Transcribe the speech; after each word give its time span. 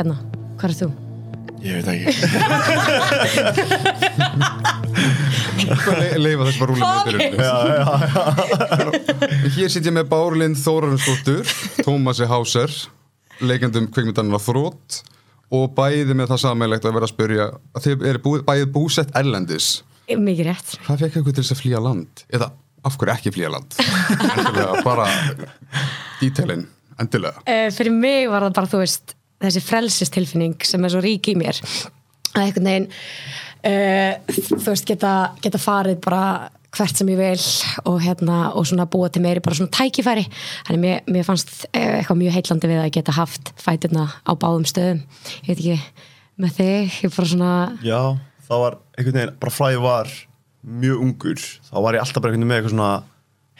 Hérna, 0.00 0.14
hvað 0.56 0.70
er 0.70 0.76
þú? 0.78 0.86
Ég 1.60 1.76
veit 1.76 1.88
ekki 1.92 2.08
Leifa 6.24 6.46
þess 6.48 6.60
bara 6.62 6.70
rúlega 6.70 6.88
með 6.88 7.04
byrjun 7.10 7.36
Hér 9.58 9.68
sitt 9.74 9.84
ég 9.84 9.92
með 9.92 10.06
Bárlind 10.08 10.56
Þórarinsdóttur 10.62 11.44
Tómasi 11.84 12.24
Háser 12.30 12.72
leikendum 13.44 13.90
kvikmyndanina 13.92 14.40
Þrótt 14.40 15.02
og 15.52 15.68
bæði 15.76 16.16
með 16.16 16.32
það 16.32 16.42
sammeilegt 16.46 16.88
að 16.88 16.96
vera 16.96 17.04
að 17.10 17.12
spyrja 17.12 17.50
að 17.76 17.84
þið 17.90 18.08
eru 18.14 18.24
búið, 18.24 18.40
bæðið 18.48 18.72
búsett 18.80 19.12
erlendis 19.20 19.68
Mikið 20.08 20.44
rétt. 20.48 20.68
hvað 20.88 21.04
fekk 21.04 21.20
ykkur 21.20 21.34
til 21.36 21.44
þess 21.44 21.54
að 21.58 21.62
flýja 21.66 21.84
land? 21.84 22.24
eða 22.32 22.48
af 22.88 22.96
hverju 22.96 23.12
ekki 23.18 23.36
flýja 23.36 23.52
land? 23.52 23.70
bara 24.88 25.04
dítelin, 26.24 26.64
endilega 26.96 27.36
Uh, 27.44 27.68
fyrir 27.76 27.92
mig 28.00 28.30
var 28.32 28.48
það 28.48 28.56
bara, 28.62 28.72
þú 28.78 28.80
veist, 28.86 29.19
þessi 29.40 29.64
frelsistilfinning 29.64 30.68
sem 30.68 30.84
er 30.84 30.92
svo 30.92 31.02
rík 31.04 31.30
í 31.32 31.36
mér 31.38 31.60
að 32.34 32.44
einhvern 32.44 32.70
veginn 32.70 32.88
uh, 33.66 34.34
þú 34.38 34.64
veist, 34.68 34.88
geta, 34.88 35.12
geta 35.42 35.60
farið 35.60 36.00
bara 36.04 36.24
hvert 36.70 37.00
sem 37.00 37.08
ég 37.10 37.18
vil 37.18 37.44
og 37.90 37.98
hérna, 38.04 38.52
og 38.54 38.66
svona 38.68 38.86
búa 38.90 39.10
til 39.10 39.24
meiri 39.24 39.42
bara 39.42 39.56
svona 39.58 39.72
tækifæri. 39.74 40.22
Þannig 40.68 40.82
mér, 40.84 41.00
mér 41.10 41.26
fannst 41.26 41.64
eh, 41.72 41.98
eitthvað 41.98 42.20
mjög 42.20 42.36
heitlandi 42.36 42.70
við 42.70 42.82
að 42.84 42.92
geta 42.94 43.14
haft 43.16 43.52
fæturna 43.58 44.06
á 44.22 44.32
báðum 44.38 44.66
stöðum. 44.70 45.00
Ég 45.42 45.50
veit 45.50 45.62
ekki, 45.64 46.04
með 46.40 46.56
þig 46.60 46.98
ég 47.02 47.16
bara 47.16 47.30
svona, 47.32 47.52
Já, 47.82 48.00
það 48.46 48.64
var 48.64 48.78
einhvern 48.94 49.18
veginn, 49.18 49.38
bara 49.42 49.56
frá 49.56 49.66
ég 49.74 49.82
var 49.82 50.12
mjög 50.60 51.02
ungur, 51.08 51.46
þá 51.66 51.76
var 51.80 51.98
ég 51.98 52.04
alltaf 52.04 52.22
bara 52.22 52.30
einhvern 52.30 52.46
veginn 52.46 52.52
með 52.52 52.60
eitthvað 52.60 52.76
svona 52.76 52.92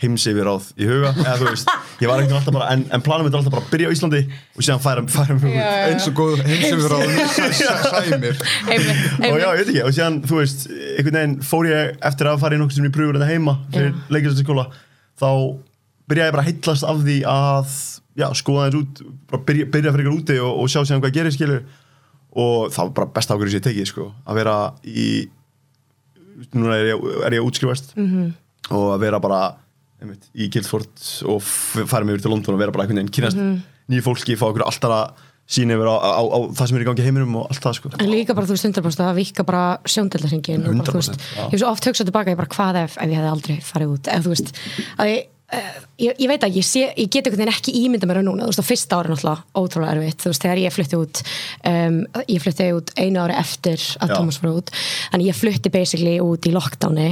heimsifir 0.01 0.49
í 0.81 0.87
huga, 0.89 1.11
eða 1.21 1.35
þú 1.41 1.47
veist, 1.51 1.71
ég 2.01 2.09
var 2.09 2.21
veginn 2.23 2.37
alltaf 2.39 2.55
bara, 2.57 2.69
en, 2.73 2.85
en 2.97 3.03
planum 3.05 3.27
mitt 3.27 3.35
var 3.35 3.43
alltaf 3.43 3.53
bara 3.53 3.65
að 3.67 3.73
byrja 3.75 3.89
á 3.89 3.95
Íslandi 3.95 4.21
og 4.57 4.65
síðan 4.65 4.81
færa, 4.85 5.03
færa 5.13 5.37
mig 5.37 5.53
út. 5.53 5.65
eins 5.91 6.07
og 6.09 6.15
góð 6.17 6.41
heimsumur 6.47 6.95
á 6.97 7.01
sæmir. 8.01 8.41
Og 9.31 9.37
já, 9.41 9.49
ég 9.49 9.59
veit 9.61 9.69
ekki, 9.69 9.83
og 9.85 9.93
síðan, 9.97 10.21
þú 10.25 10.39
veist, 10.41 10.67
einhvern 10.71 11.19
veginn 11.19 11.35
fór 11.51 11.69
ég 11.69 11.99
eftir 12.11 12.31
að 12.31 12.41
fara 12.45 12.57
í 12.57 12.61
nokkuð 12.63 12.79
sem 12.79 12.87
ég 12.89 12.95
pröfur 12.97 13.19
þetta 13.19 13.29
heima 13.31 13.57
fyrir 13.75 13.91
Já. 13.93 13.99
leiklistaskóla, 14.17 14.67
þá 15.21 15.29
byrjaði 16.11 16.29
ég 16.31 16.35
bara 16.37 16.45
að 16.45 16.49
heitlast 16.51 16.87
af 16.91 17.03
því 17.05 17.19
að, 17.31 17.75
já, 18.23 18.27
skoða 18.41 18.67
þess 18.71 18.81
út, 18.81 19.03
bara 19.31 19.43
byrja, 19.51 19.69
byrja 19.77 19.93
fyrir 19.95 20.07
ykkur 20.09 20.17
úti 20.19 20.39
og, 20.43 20.53
og 20.65 20.71
sjá 20.73 20.81
síðan 20.83 21.05
hvað 21.05 21.17
gerir, 21.19 21.37
skilur, 21.37 21.61
og 22.41 22.71
það 22.73 22.89
var 22.89 22.95
bara 23.01 23.13
besta 23.19 23.37
ákvörðu 23.37 23.53
sem 23.53 23.61
ég 23.61 23.67
tekið, 23.69 23.91
sko, 23.93 24.09
að 24.25 24.41
vera 24.41 24.57
í, 24.87 25.09
núna 26.57 26.79
er 26.81 26.93
ég, 26.95 27.09
er 27.29 27.37
ég 27.37 27.51
-hmm. 30.01 30.09
bara, 30.09 30.17
einmitt, 30.17 30.31
í 30.35 30.49
Guildford 30.53 31.11
og 31.31 31.43
fara 31.43 32.05
mig 32.05 32.17
yfir 32.17 32.23
til 32.27 32.35
London 32.35 32.55
og 32.55 32.61
vera 32.61 32.73
bara 32.73 32.87
einhvern 32.87 33.03
veginn, 33.03 33.13
kynast 33.13 33.37
nýju 33.91 34.07
fólki, 34.07 34.39
fá 34.39 34.47
okkur 34.49 34.65
alltaf 34.67 34.95
að 34.95 35.27
sína 35.51 35.75
yfir 35.75 35.89
á, 35.91 35.97
á, 35.99 36.23
á, 36.23 36.39
það 36.55 36.69
sem 36.71 36.77
er 36.79 36.85
í 36.85 36.87
gangi 36.87 37.07
heiminum 37.07 37.37
og 37.41 37.51
allt 37.51 37.65
það, 37.65 37.75
sko. 37.81 37.91
En 37.99 38.11
líka 38.11 38.37
bara, 38.39 38.47
þú 38.47 38.55
veist, 38.55 38.69
100% 38.71 39.03
að 39.03 39.19
vika 39.19 39.45
bara 39.47 39.65
sjóndeldarhingin 39.83 40.63
100%, 40.63 41.19
já. 41.19 41.43
Ég 41.43 41.57
hef 41.57 41.63
svo 41.63 41.73
oft 41.73 41.89
hugsað 41.91 42.11
tilbaka, 42.11 42.31
ég 42.31 42.39
bara, 42.39 42.53
hvað 42.55 42.79
ef, 42.85 42.95
ef 43.03 43.11
ég 43.11 43.19
hefði 43.19 43.33
aldrei 43.35 43.57
farið 43.67 43.97
út 43.97 44.11
Ef 44.15 44.23
þú 44.27 44.35
veist, 44.37 44.53
að 44.95 45.11
ég, 45.11 45.25
ég, 45.97 46.15
ég 46.19 46.27
veit 46.29 46.45
ekki, 46.47 46.61
ég, 46.61 46.67
sé, 46.67 46.83
ég 46.95 47.09
get 47.09 47.27
einhvern 47.27 47.43
veginn 47.43 47.53
ekki 47.53 47.75
ímynda 47.81 48.09
mér 48.09 48.21
á 48.21 48.25
núna, 48.27 48.47
þú 48.47 48.53
veist, 48.53 48.63
á 48.63 48.71
fyrsta 48.71 48.99
ári 49.01 49.11
náttúrulega 49.11 49.61
ótrúlega 49.61 49.95
erfitt, 49.97 50.23
þú 50.23 50.33
veist, 50.33 50.45
þegar 50.45 50.63
ég 50.63 50.75
flutti 50.77 51.01
út 51.01 51.23
um, 51.71 51.99
ég 52.31 52.45
flutti 52.45 52.69
út 52.77 52.93
einu 52.97 53.23
ári 53.25 53.39
eftir 53.41 53.87
að 53.99 54.13
Já. 54.13 54.15
Thomas 54.15 54.41
fór 54.41 54.53
út 54.61 54.73
þannig 55.11 55.31
ég 55.31 55.41
flutti 55.41 55.75
basically 55.75 56.17
út 56.23 56.47
í 56.47 56.55
lockdowni 56.55 57.09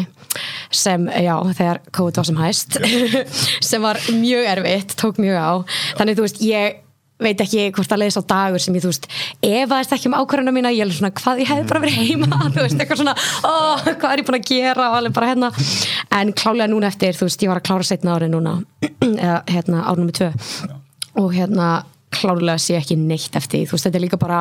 sem, 0.70 1.09
já, 1.11 1.34
þegar 1.61 1.83
COVID 1.99 2.21
var 2.21 2.28
sem 2.31 2.43
hæst 2.43 2.78
sem 3.71 3.88
var 3.88 4.03
mjög 4.15 4.53
erfitt, 4.56 4.99
tók 5.00 5.19
mjög 5.22 5.41
á 5.43 5.53
þannig, 5.99 6.19
þú 6.20 6.28
veist, 6.28 6.44
ég 6.47 6.84
veit 7.23 7.41
ekki 7.43 7.67
hvort 7.75 7.93
að 7.93 8.03
leiðis 8.03 8.19
á 8.21 8.31
dagur 8.31 8.62
sem 8.62 8.77
ég, 8.77 8.84
þú 8.84 8.93
veist, 8.93 9.09
efaðist 9.45 9.95
ekki 9.97 10.11
um 10.11 10.17
ákvarðuna 10.21 10.55
mína, 10.55 10.73
ég 10.75 10.87
er 10.87 10.95
svona, 10.95 11.11
hvað 11.19 11.43
ég 11.43 11.51
hefði 11.51 11.69
bara 11.73 11.83
verið 11.83 11.99
heima, 11.99 12.31
þú 12.55 12.65
veist, 12.65 12.79
eitthvað 12.79 13.03
svona, 13.03 13.15
ó, 13.43 13.53
hvað 13.89 14.09
er 14.12 14.23
ég 14.23 14.29
búin 14.29 14.39
að 14.39 14.49
gera? 14.53 14.89
Og 14.89 14.99
alveg 15.01 15.19
bara 15.19 15.31
hérna, 15.33 15.53
en 16.21 16.33
klálega 16.39 16.71
núna 16.71 16.91
eftir, 16.93 17.19
þú 17.19 17.29
veist, 17.29 17.45
ég 17.45 17.53
var 17.53 17.62
að 17.62 17.69
klára 17.71 17.89
setna 17.89 18.17
árið 18.17 18.34
núna, 18.37 18.56
eða 19.12 19.39
hérna 19.51 19.84
árið 19.87 20.03
nummer 20.05 20.19
tvö. 20.21 20.33
Og 21.19 21.33
hérna 21.34 21.71
klárlega 22.15 22.56
sé 22.62 22.79
ekki 22.79 22.97
neitt 22.97 23.35
eftir 23.37 23.67
þú 23.69 23.77
veist, 23.77 23.89
þetta 23.89 23.99
er 23.99 24.05
líka 24.06 24.21
bara 24.21 24.39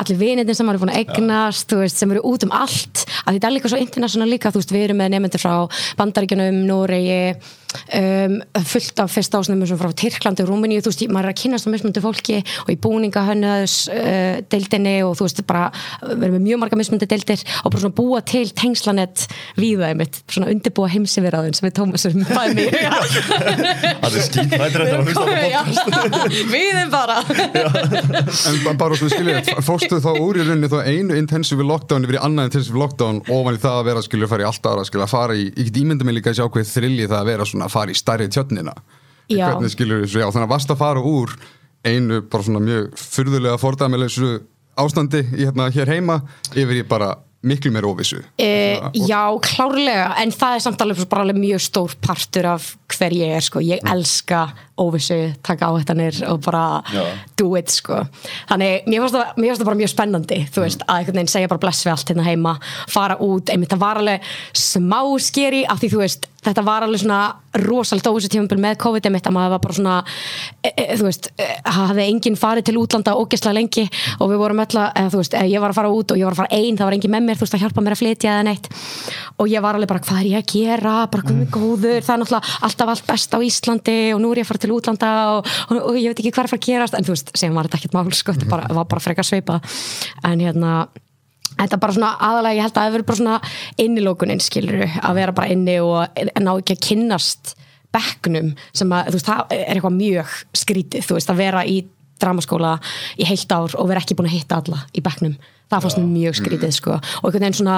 allir 0.00 0.16
vinirnir 0.20 0.56
sem 0.56 0.64
maður 0.64 0.78
er 0.78 0.84
búin 0.84 0.92
að 0.94 1.02
eignast 1.02 1.68
þú 1.68 1.80
veist, 1.82 2.00
sem 2.00 2.14
eru 2.14 2.22
út 2.30 2.46
um 2.46 2.54
allt. 2.56 3.04
Þetta 3.26 3.50
er 3.50 3.54
líka 3.54 3.72
svo 3.72 3.80
international 3.82 4.30
líka, 4.30 4.54
þú 4.54 4.62
veist, 4.62 4.72
við 4.72 4.86
erum 4.86 5.02
með 5.02 5.12
nefndir 5.16 5.42
frá 5.42 5.52
Bandaríkjunum, 5.98 6.62
Noregi 6.70 7.20
um, 7.74 8.36
fullt 8.70 9.02
af 9.04 9.12
fyrst 9.14 9.36
ásnumum 9.38 9.68
sem 9.68 9.80
frá 9.80 9.90
Tyrklandi 10.04 10.44
og 10.44 10.50
Rúmeníu, 10.52 10.82
þú 10.84 10.92
veist, 10.92 11.04
maður 11.10 11.28
er 11.30 11.34
að 11.34 11.40
kynast 11.42 11.68
á 11.68 11.72
mismunandi 11.74 12.02
fólki 12.04 12.38
og 12.64 12.72
í 12.74 12.78
búningahönnuðs 12.84 13.76
uh, 13.92 14.40
deildinni 14.52 14.96
og 15.06 15.16
þú 15.18 15.28
veist, 15.28 15.42
bara 15.48 15.64
við 16.04 16.26
erum 16.28 16.36
með 16.38 16.44
mjög 16.48 16.62
marga 16.64 16.80
mismunandi 16.80 17.10
deildir 17.14 17.44
og 17.64 17.74
bara 17.74 17.84
svona 17.84 17.98
búa 17.98 18.22
til 18.26 18.44
tengslanett 18.56 19.26
við 19.58 19.82
það 19.82 19.88
einmitt, 19.92 20.20
svona 20.30 20.50
undirbúa 20.52 20.90
heimsifiraðun 20.94 21.56
sem 21.58 21.68
við 21.68 21.76
Tómasum 21.80 22.24
bæði 22.38 22.54
mig 22.58 22.70
Það 24.04 24.18
er 24.18 24.24
skýt, 24.28 24.52
það 24.54 24.64
er 24.64 24.74
þetta 24.74 24.98
að 24.98 25.04
hlusta 25.08 25.24
á 25.24 25.28
podcast. 25.34 25.84
við 26.54 26.66
erum 26.70 26.90
bara. 26.92 27.16
En 27.74 28.58
ba- 28.64 28.74
bara 28.84 28.98
svona 28.98 29.12
skiljið, 29.14 29.50
fórstu 29.68 29.98
þá 30.04 30.10
úr 30.20 30.38
í 30.40 30.44
rauninni 30.46 30.70
þá 30.72 30.78
einu 30.88 31.16
intensive 31.18 31.64
lockdown 31.66 32.06
yfir 32.06 32.18
í 32.18 32.22
annað 32.26 32.50
intensive 32.50 32.78
lockdown 32.80 33.20
ofan 33.32 33.58
í 33.58 33.62
það 33.62 33.78
að 33.80 33.88
vera 33.90 34.04
skiljið 34.06 34.26
að 34.28 34.32
fara 34.34 34.44
í 34.44 34.48
allt 34.50 34.68
ára 34.70 34.86
skiljið 34.88 35.06
að 35.06 35.12
fara 35.14 35.36
í, 35.38 35.44
ég 35.50 35.68
get 35.70 35.80
ímynda 35.82 36.08
mig 36.08 36.18
líka 36.18 36.32
að 36.32 36.38
sjá 36.40 36.46
hvað 36.54 36.70
þrilli 36.74 37.08
það 37.10 37.18
að 37.20 37.30
vera 37.32 37.48
svona 37.50 37.63
að 37.64 37.74
fara 37.74 37.94
í 37.94 37.98
stærri 37.98 38.30
tjötnina 38.32 38.74
Já. 39.28 39.48
hvernig 39.48 39.72
skiljið 39.72 40.04
þessu, 40.04 40.20
já 40.20 40.28
þannig 40.28 40.48
að 40.48 40.54
varst 40.54 40.72
að 40.72 40.82
fara 40.82 41.04
úr 41.04 41.36
einu 41.84 42.22
bara 42.30 42.46
svona 42.46 42.64
mjög 42.64 42.90
furðulega 43.00 43.60
fordæmilegsu 43.60 44.32
ástandi 44.80 45.22
í 45.32 45.44
hérna 45.44 45.70
hér 45.72 45.94
heima 45.96 46.20
yfir 46.54 46.82
í 46.82 46.88
bara 46.88 47.14
miklu 47.44 47.70
meir 47.74 47.84
óvissu. 47.84 48.22
E, 48.40 48.80
já, 49.04 49.20
klárlega, 49.44 50.06
en 50.22 50.32
það 50.32 50.56
er 50.56 50.62
samt 50.64 50.80
alveg 50.80 51.02
bara 51.10 51.26
alveg 51.26 51.40
mjög 51.42 51.60
stór 51.66 51.94
partur 52.00 52.48
af 52.54 52.70
hver 52.94 53.14
ég 53.16 53.34
er, 53.36 53.44
sko, 53.44 53.60
ég 53.64 53.84
elska 53.92 54.46
óvissu, 54.80 55.18
taka 55.44 55.68
áhættanir 55.68 56.22
og 56.30 56.40
bara 56.46 56.80
Já. 56.88 57.04
do 57.36 57.52
it, 57.58 57.70
sko. 57.70 58.00
Þannig, 58.48 58.88
mér 58.88 59.04
finnst 59.04 59.18
það, 59.18 59.44
það 59.44 59.68
bara 59.68 59.80
mjög 59.82 59.92
spennandi 59.92 60.40
þú 60.54 60.64
veist, 60.64 60.86
að 60.88 61.02
einhvern 61.02 61.20
veginn 61.20 61.32
segja 61.34 61.52
bara 61.52 61.64
bless 61.66 61.84
við 61.84 61.94
allt 61.94 62.12
hérna 62.14 62.26
heima 62.26 62.56
fara 62.96 63.18
út, 63.20 63.52
einmitt 63.52 63.76
það 63.76 63.84
var 63.84 64.00
alveg 64.02 64.34
smá 64.64 65.00
skeri, 65.22 65.64
af 65.68 65.82
því 65.82 65.92
þú 65.92 66.00
veist 66.00 66.28
þetta 66.44 66.64
var 66.64 66.88
alveg 66.88 67.04
svona 67.04 67.22
rosalega 67.62 68.10
óvissu 68.10 68.30
tímabil 68.32 68.58
með 68.62 68.78
COVID 68.82 69.08
einmitt, 69.08 69.26
að 69.28 69.36
maður 69.36 69.52
var 69.54 69.62
bara 69.64 69.76
svona 69.78 69.96
e, 70.60 70.72
e, 70.72 70.86
þú 70.98 71.06
veist, 71.08 71.28
e, 71.38 71.48
hafði 71.76 72.06
enginn 72.10 72.38
farið 72.38 72.68
til 72.68 72.76
útlanda 72.80 73.14
ógeðslega 73.18 73.58
lengi 73.58 73.84
og 74.18 74.26
við 74.32 74.38
vorum 74.42 74.62
öll 74.64 74.78
að, 74.80 75.10
þú 75.12 75.18
veist, 75.20 75.36
e, 75.38 75.44
ég 75.52 75.62
var 75.62 75.70
að 75.70 75.78
fara 75.78 75.92
út 75.94 76.08
og 76.10 76.18
ég 76.18 76.26
var 76.26 76.34
að 76.34 76.40
fara 76.42 76.54
ein, 76.58 76.74
það 76.78 76.86
var 76.88 76.96
enginn 76.98 77.14
með 77.14 77.22
mér, 77.28 77.36
þú 77.38 77.46
veist, 77.46 77.56
að 77.58 77.64
hjálpa 77.64 77.84
mér 77.84 77.96
að 77.96 78.02
flytja 78.02 78.32
eða 78.32 78.46
neitt. 78.48 78.66
Og 79.38 79.46
ég 79.50 79.64
var 79.64 79.78
alveg 79.78 79.90
bara, 79.92 80.04
hvað 80.08 80.20
er 80.20 80.30
ég 80.32 80.38
að 80.40 80.50
gera? 80.54 80.94
Bara 81.12 81.26
hvað 81.28 81.40
er 81.44 81.52
góður, 81.54 82.00
það 82.02 82.14
er 82.14 82.20
náttúrulega 82.22 82.58
alltaf 82.68 82.88
allt 82.94 83.06
best 83.08 83.30
á 83.34 83.38
Íslandi 83.44 83.98
og 84.14 84.20
nú 84.22 84.28
er 84.32 84.42
ég 84.42 84.46
að 84.46 84.52
fara 84.52 84.64
til 84.64 84.74
útlanda 84.74 85.10
og, 85.36 85.40
og, 85.68 85.76
og 85.78 85.94
ég 85.98 86.10
veit 86.10 86.20
ekki 86.22 86.34
hvað 86.34 86.44
er 86.44 86.48
að 86.48 86.54
fara 86.54 86.62
að 86.62 86.68
gerast. 86.68 86.98
En 86.98 87.06
þú 87.06 87.12
veist, 87.16 87.28
sem 87.38 87.54
var 87.54 87.64
þetta 87.68 87.80
ekkert 87.80 87.96
mál, 87.98 88.06
sko, 88.14 88.36
þetta 88.36 88.50
bara, 88.50 88.64
var 88.74 88.86
bara 88.90 89.02
Þetta 91.54 91.76
er 91.76 91.82
bara 91.82 91.96
svona 91.96 92.12
aðalega, 92.28 92.56
ég 92.58 92.66
held 92.66 92.72
að 92.72 92.78
það 92.78 92.88
hefur 92.88 92.96
verið 92.98 93.10
bara 93.10 93.20
svona 93.20 93.36
innilókunin, 93.84 94.42
skilur 94.42 94.80
að 94.84 95.20
vera 95.20 95.36
bara 95.36 95.54
inni 95.54 95.76
og 95.82 96.22
ná 96.42 96.50
ekki 96.54 96.76
að 96.76 96.84
kynnast 96.88 97.54
bekknum 97.94 98.54
sem 98.74 98.94
að, 98.94 99.10
þú 99.10 99.18
veist, 99.18 99.28
það 99.28 99.54
er 99.54 99.76
eitthvað 99.76 99.98
mjög 100.00 100.38
skrítið, 100.64 101.06
þú 101.06 101.18
veist, 101.18 101.30
að 101.30 101.42
vera 101.44 101.62
í 101.66 101.76
dramaskóla 102.22 102.76
í 103.18 103.26
heilt 103.28 103.52
ár 103.52 103.74
og 103.78 103.90
vera 103.90 104.02
ekki 104.02 104.16
búin 104.18 104.30
að 104.30 104.38
hitta 104.38 104.60
alla 104.62 104.84
í 104.94 105.02
bekknum. 105.04 105.36
Það 105.72 105.80
fannst 105.80 105.98
mér 105.98 106.08
mjög 106.12 106.36
skrítið 106.38 106.72
sko. 106.76 106.96
Og 106.98 107.24
einhvern 107.26 107.46
veginn 107.46 107.56
svona 107.56 107.76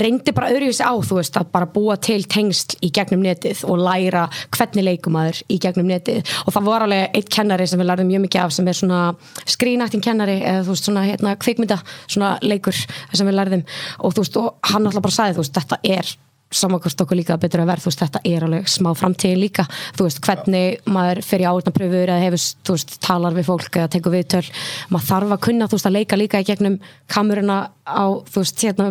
reyndi 0.00 0.32
bara 0.36 0.52
öðruvísi 0.52 0.84
á 0.86 0.94
þú 1.02 1.18
veist 1.18 1.34
að 1.36 1.48
bara 1.52 1.66
búa 1.74 1.96
til 2.00 2.20
tengsl 2.30 2.78
í 2.86 2.92
gegnum 2.94 3.24
netið 3.26 3.64
og 3.68 3.82
læra 3.82 4.28
hvernig 4.54 4.86
leikumæður 4.86 5.40
í 5.50 5.58
gegnum 5.64 5.90
netið. 5.90 6.22
Og 6.46 6.54
það 6.54 6.70
var 6.70 6.86
alveg 6.86 7.18
eitt 7.18 7.32
kennari 7.34 7.66
sem 7.68 7.82
við 7.82 7.90
lærðum 7.90 8.10
mjög 8.12 8.24
mikið 8.28 8.44
af 8.44 8.54
sem 8.54 8.70
er 8.70 8.78
svona 8.78 9.02
skrínaktin 9.44 10.04
kennari 10.04 10.38
eða 10.38 10.62
þú 10.62 10.76
veist 10.76 10.88
svona 10.88 11.04
hérna 11.08 11.34
kvikmynda 11.42 11.80
svona 12.06 12.32
leikur 12.46 12.78
sem 12.78 13.26
við 13.26 13.38
lærðum. 13.40 13.66
Og 13.98 14.14
þú 14.14 14.24
veist 14.24 14.40
og 14.40 14.72
hann 14.72 14.86
alltaf 14.86 15.08
bara 15.10 15.18
sagði 15.18 15.38
þú 15.40 15.44
veist 15.44 15.58
þetta 15.58 15.82
er 15.98 16.16
samankvæmst 16.50 17.02
okkur 17.04 17.18
líka 17.18 17.36
betur 17.40 17.60
að 17.62 17.70
verð. 17.72 17.84
Þú 17.84 17.90
veist 17.90 18.02
þetta 18.04 18.20
er 18.24 18.44
alveg 18.46 18.68
smá 18.72 18.88
framtíðin 18.96 19.40
líka. 19.42 19.66
Þú 19.98 20.06
veist 20.06 20.20
hvernig 20.24 20.88
maður 20.88 21.20
fer 21.26 21.44
í 21.44 21.46
áhörnapröfur 21.48 22.08
eða 22.08 22.22
hefur, 22.24 22.44
þú 22.64 22.76
veist, 22.76 22.94
talar 23.04 23.36
við 23.36 23.48
fólk 23.50 23.78
eða 23.80 23.90
tekur 23.92 24.14
viðtöl, 24.16 24.44
maður 24.88 25.08
þarf 25.10 25.34
að 25.36 25.42
kunna 25.48 25.68
þú 25.68 25.78
veist 25.78 25.88
að 25.90 25.96
leika 25.98 26.20
líka 26.20 26.40
í 26.40 26.48
gegnum 26.48 26.78
kameruna 27.12 27.58
á, 27.84 28.04
þú 28.32 28.44
veist, 28.44 28.64
hérna 28.64 28.90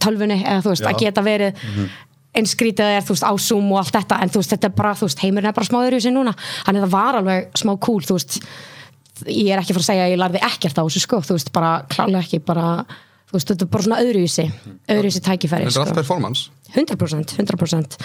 tölfunni 0.00 0.38
eða 0.42 0.62
þú 0.64 0.72
veist, 0.72 0.86
Já. 0.86 0.90
að 0.92 1.02
geta 1.04 1.24
verið 1.26 1.66
eins 2.38 2.54
skrítið 2.54 2.86
að 2.86 2.96
er, 2.96 3.04
þú 3.04 3.16
veist, 3.16 3.28
á 3.28 3.32
Zoom 3.42 3.72
og 3.72 3.82
allt 3.82 3.96
þetta. 3.98 4.20
En 4.22 4.32
þú 4.32 4.42
veist, 4.42 4.54
þetta 4.54 4.68
er 4.70 4.76
bara, 4.78 4.94
þú 4.96 5.08
veist, 5.08 5.22
heimurinn 5.24 5.50
er 5.50 5.56
bara 5.56 5.68
smá 5.68 5.80
öðru 5.82 6.12
nú 6.14 6.24
þannig 6.28 6.84
það 6.86 6.94
var 6.94 7.20
alveg 7.20 7.50
smá 7.58 7.74
cool, 7.84 8.00
þú 8.04 8.16
veist. 8.18 8.40
Ég 9.26 9.50
er 9.50 9.58
ekki 9.58 9.74
fara 9.74 9.82
að 9.82 9.88
segja 9.90 10.06
að 10.06 10.12
ég 10.12 10.20
lærði 10.20 10.42
ekkert 10.46 10.78
á 10.78 10.82
þessu 10.86 11.02
sko, 11.02 11.18
þú 11.26 11.34
veist, 11.34 11.52
bara 11.52 11.72
klálega 11.90 12.22
ekki 12.22 12.38
bara, 12.46 12.84
þú 13.28 13.34
veist, 13.34 13.50
þetta 13.50 13.66
er 13.66 13.72
bara 13.72 13.86
svona 13.88 13.98
öðruvísi 14.04 14.44
öðruvísi 14.94 15.22
tækifæri 15.26 15.66
Þetta 15.66 15.82
er 15.82 15.90
sko. 15.90 15.96
performance 15.98 16.46
100%, 16.74 17.36
100% 17.38 17.96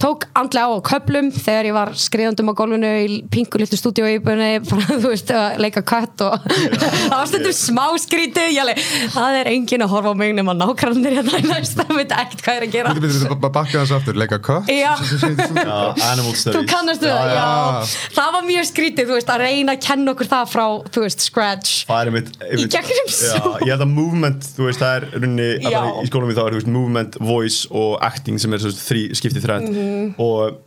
tók 0.00 0.24
andlega 0.34 0.66
á 0.72 0.78
köplum 0.82 1.28
þegar 1.34 1.68
ég 1.68 1.74
var 1.76 1.90
skriðandum 1.98 2.50
á 2.50 2.54
gólfinu 2.58 2.90
í 3.04 3.18
pingu 3.30 3.60
litlu 3.60 3.78
stúdíu 3.78 4.08
íbunni 4.16 4.48
bara 4.70 4.96
þú 4.96 5.12
veist 5.12 5.30
að 5.34 5.60
leika 5.62 5.82
kött 5.86 6.24
og 6.24 6.46
það 6.80 7.14
var 7.14 7.28
stundum 7.30 7.54
smá 7.54 7.84
alveg, 7.90 8.80
það 9.14 9.38
er 9.40 9.50
enginn 9.52 9.84
að 9.84 9.92
horfa 9.94 10.14
á 10.14 10.16
mig 10.18 10.32
nema 10.34 10.54
nákvæmlega 10.56 11.20
hérna 11.20 11.38
í 11.38 11.46
næsta 11.50 11.86
það 11.86 12.00
veit 12.00 12.14
ekkert 12.16 12.44
hvað 12.46 12.58
er 12.60 12.66
að 12.66 12.74
gera 12.74 12.94
Þú 12.96 13.04
betur 13.04 13.34
bara 13.34 13.52
bakka 13.58 13.82
þess 13.84 13.94
aftur, 13.98 14.18
leika 14.20 14.40
kött 14.42 14.72
Já. 14.72 14.90
Já, 14.90 15.76
animal 16.10 16.34
studies 16.34 16.56
þú 16.56 16.64
kannast 16.70 17.04
við 17.04 17.14
það, 17.14 17.30
Já, 17.30 17.38
já. 17.38 17.94
það 18.16 18.34
var 18.36 18.48
mjög 18.48 18.68
skrítið, 18.70 19.10
þú 19.10 19.18
veist, 19.18 19.32
að 19.34 19.44
reyna 19.44 19.76
að 19.76 19.84
kenna 19.86 20.14
okkur 20.14 20.30
það 20.32 20.50
frá, 20.54 20.66
þú 20.90 21.04
veist, 21.06 21.24
scratch 21.28 21.76
Það 21.90 22.00
er 22.00 22.10
einmitt, 22.10 22.32
Í 22.50 22.66
gegnum 22.72 23.10
Já, 23.10 23.30
svo. 23.36 23.54
ég 23.64 23.72
held 23.74 23.84
að 23.86 23.92
movement, 23.94 24.50
þú 24.56 24.68
veist, 24.68 24.82
það 24.82 24.96
er 24.98 25.08
runni, 25.24 25.48
Já. 25.66 25.80
í 26.00 26.10
skólanum 26.10 26.36
þá 26.36 26.42
er, 26.46 26.58
movement, 26.70 27.18
voice 27.30 27.70
og 27.70 27.99
acting 28.00 28.38
sem 28.40 28.52
er 28.56 28.62
svo 28.62 28.70
þrý, 28.74 29.02
skiptið 29.18 29.44
þrætt 29.46 29.68
Mhm. 29.70 30.14
og 30.18 30.58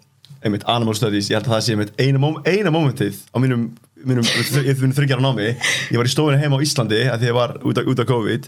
einmitt 0.44 0.64
animal 0.68 0.96
studies, 0.96 1.30
ég 1.32 1.38
held 1.40 1.48
að 1.48 1.56
það 1.56 1.64
sé 1.66 1.74
einmitt 1.76 1.94
eina, 2.00 2.20
mom 2.20 2.42
eina 2.46 2.72
momentið 2.72 3.16
á 3.32 3.38
mínum, 3.40 3.70
mínum, 4.06 4.24
ég 4.68 4.76
mínum 4.82 4.94
þryggjara 4.98 5.24
námi, 5.24 5.56
ég 5.92 5.98
var 5.98 6.06
í 6.06 6.12
stofinu 6.12 6.40
heima 6.42 6.58
á 6.60 6.64
Íslandi 6.66 7.00
að 7.10 7.20
því 7.22 7.30
ég 7.32 7.38
var 7.38 7.54
út 7.64 7.78
af, 7.80 7.86
út 7.88 8.00
af 8.04 8.08
COVID 8.10 8.48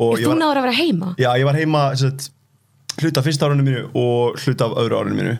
og 0.00 0.18
ég 0.18 0.26
þú 0.26 0.32
var, 0.34 0.40
náður 0.42 0.60
að 0.60 0.66
vera 0.68 0.76
heima? 0.80 1.14
já, 1.18 1.30
ég 1.40 1.44
var 1.48 1.54
heima 1.56 1.84
sett, 1.96 2.28
hluta 3.00 3.22
fyrsta 3.24 3.48
árunum 3.48 3.64
mínu 3.64 3.86
og 3.94 4.36
hluta 4.44 4.68
af 4.68 4.76
öðru 4.82 4.98
árunum 5.00 5.16
mínu 5.22 5.38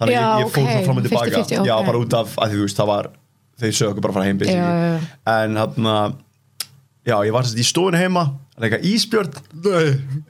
þannig 0.00 0.16
Já, 0.16 0.24
að 0.24 0.40
ég, 0.40 0.46
ég 0.46 0.54
fór 0.54 0.64
ok, 0.64 0.70
svona 0.72 0.84
fram 0.88 0.96
og 0.96 1.04
tilbaka 1.04 1.30
50-50, 1.44 1.66
já, 1.68 1.74
ok. 1.78 1.86
bara 1.86 1.98
út 2.00 2.14
af, 2.18 2.36
að 2.40 2.48
því 2.50 2.56
þú 2.56 2.64
veist, 2.64 2.78
það 2.80 2.86
var 2.94 3.10
þau 3.60 3.68
sögðu 3.70 3.90
okkur 3.92 4.02
bara 4.02 4.10
að 4.10 4.16
fara 4.16 4.24
heim. 4.26 4.38
Já, 4.38 4.46
já, 4.50 4.64
já. 4.88 5.00
en 5.44 5.56
hann 5.60 6.16
já, 7.04 7.16
ég 7.26 7.34
var 7.34 7.46
í 7.48 7.66
stofinu 7.66 8.00
heima 8.00 8.26
að 8.54 8.66
leika 8.66 8.82
ísbjörn 8.86 9.32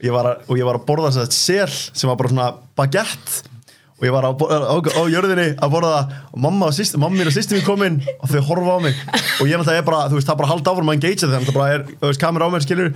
ég 0.03 0.15
að, 0.15 0.31
og 0.47 0.55
ég 0.59 0.67
var 0.67 0.79
að 0.79 0.87
borða 0.87 1.11
sett, 1.15 1.35
sel 1.35 1.69
sem 1.71 2.09
var 2.09 2.17
bara 2.19 2.31
svona 2.31 2.47
baguette. 2.77 3.51
Og 3.95 4.03
ég 4.03 4.11
var 4.11 4.25
á, 4.27 4.31
á, 4.35 4.75
á, 4.75 5.01
jörðinni 5.07 5.53
að 5.55 5.71
borða 5.71 5.99
og 6.33 6.39
mamma, 6.43 6.67
og 6.67 6.75
systir, 6.75 6.99
mamma 6.99 7.15
mín 7.15 7.29
og 7.29 7.35
sýstir 7.35 7.55
mín 7.55 7.63
komin 7.63 8.01
og 8.17 8.27
þau 8.27 8.41
horfa 8.49 8.73
á 8.75 8.79
mig. 8.83 8.97
Og 9.39 9.47
ég 9.47 9.55
náttúrulega 9.55 9.79
er 9.79 9.87
bara, 9.87 10.01
þú 10.11 10.17
veist, 10.17 10.27
það 10.27 10.33
er 10.33 10.41
bara 10.41 10.49
halda 10.51 10.73
áfram 10.73 10.91
að 10.91 10.97
engagea 10.97 11.29
þeim, 11.31 11.45
það 11.47 11.55
bara 11.55 11.69
er, 11.77 11.85
þú 11.93 12.09
veist, 12.09 12.21
kamera 12.25 12.49
á 12.49 12.51
mér 12.51 12.65
skilur 12.65 12.91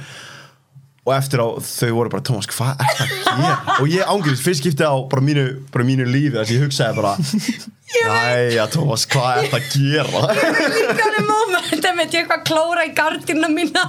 og 1.10 1.16
eftir 1.18 1.42
á, 1.42 1.48
þau 1.66 1.90
voru 1.98 2.14
bara 2.14 2.26
Thomas, 2.30 2.50
hvað 2.54 2.86
er 2.86 2.94
það 3.00 3.04
að 3.10 3.42
gera? 3.42 3.76
og 3.80 3.90
ég 3.90 4.14
ángriðis, 4.14 4.46
fyrst 4.46 4.64
skipti 4.64 4.86
á 4.86 4.96
bara 5.10 5.26
mínu, 5.26 5.46
bara 5.74 5.88
mínu 5.88 6.08
lífi 6.10 6.36
þess 6.38 6.46
að 6.46 6.56
ég 6.56 6.66
hugsaði 6.68 7.02
bara 7.02 7.16
Jæja, 7.90 8.68
Thomas, 8.70 9.06
hvað 9.10 9.40
er 9.40 9.48
það 9.50 9.56
að 9.58 9.70
gera? 9.74 10.20
Líkaði 10.76 11.22
moment, 11.26 11.86
einmitt, 11.90 12.14
ég 12.14 12.20
eitthvað 12.22 12.44
klóra 12.46 12.84
í 12.86 12.92
gardina 12.94 13.50
mína 13.50 13.88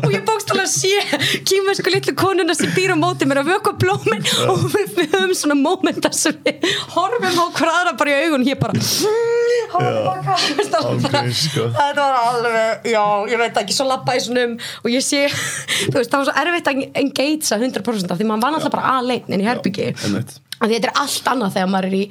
og 0.00 0.08
ég 0.10 0.24
bókstala 0.26 0.64
sé 0.66 0.90
kýmessku 1.46 1.92
litlu 1.94 2.16
konuna 2.18 2.56
sem 2.58 2.72
býr 2.74 2.94
á 2.94 2.96
móti 2.98 3.28
mér 3.28 3.44
að 3.44 3.52
vöka 3.52 3.76
blómin 3.78 4.26
og 4.50 4.66
við, 4.74 4.98
höfum 5.14 5.36
svona 5.38 5.58
momenta 5.60 6.10
sem 6.16 6.34
við 6.42 6.66
horfum 6.96 7.38
á 7.38 7.46
hver 7.60 7.70
aðra 7.70 7.94
bara 8.00 8.16
í 8.16 8.26
augun 8.26 8.48
ég 8.50 8.58
bara 8.58 8.74
það 9.76 10.76
Ángríns, 10.86 11.42
sko. 11.46 11.68
þetta 11.74 12.02
var 12.02 12.18
alveg, 12.30 12.86
já, 12.90 13.02
ég 13.30 13.40
veit 13.40 13.60
ekki 13.62 13.76
svo 13.76 13.86
lappa 13.88 14.16
í 14.16 14.22
svona 14.22 14.46
um 14.48 14.56
og 14.82 14.90
ég 14.92 15.04
sé 15.04 15.24
þú 15.30 15.96
veist, 15.98 16.10
það 16.10 16.18
var 16.18 16.28
svo 16.28 16.36
erfitt 16.56 16.72
að 16.72 16.82
engagea 17.02 17.60
100% 17.60 18.10
af 18.12 18.18
því 18.20 18.28
maður 18.32 18.46
var 18.46 18.56
náttúrulega 18.56 18.76
bara 18.78 18.96
aðlein 18.96 19.30
inn 19.30 19.44
í 19.44 19.48
herbyggi. 19.50 19.92
Að 20.62 20.76
þetta 20.76 20.90
er 20.90 20.96
allt 21.02 21.30
annað 21.32 21.56
þegar 21.56 21.72
maður 21.72 21.88
er 21.90 21.98
í 21.98 22.02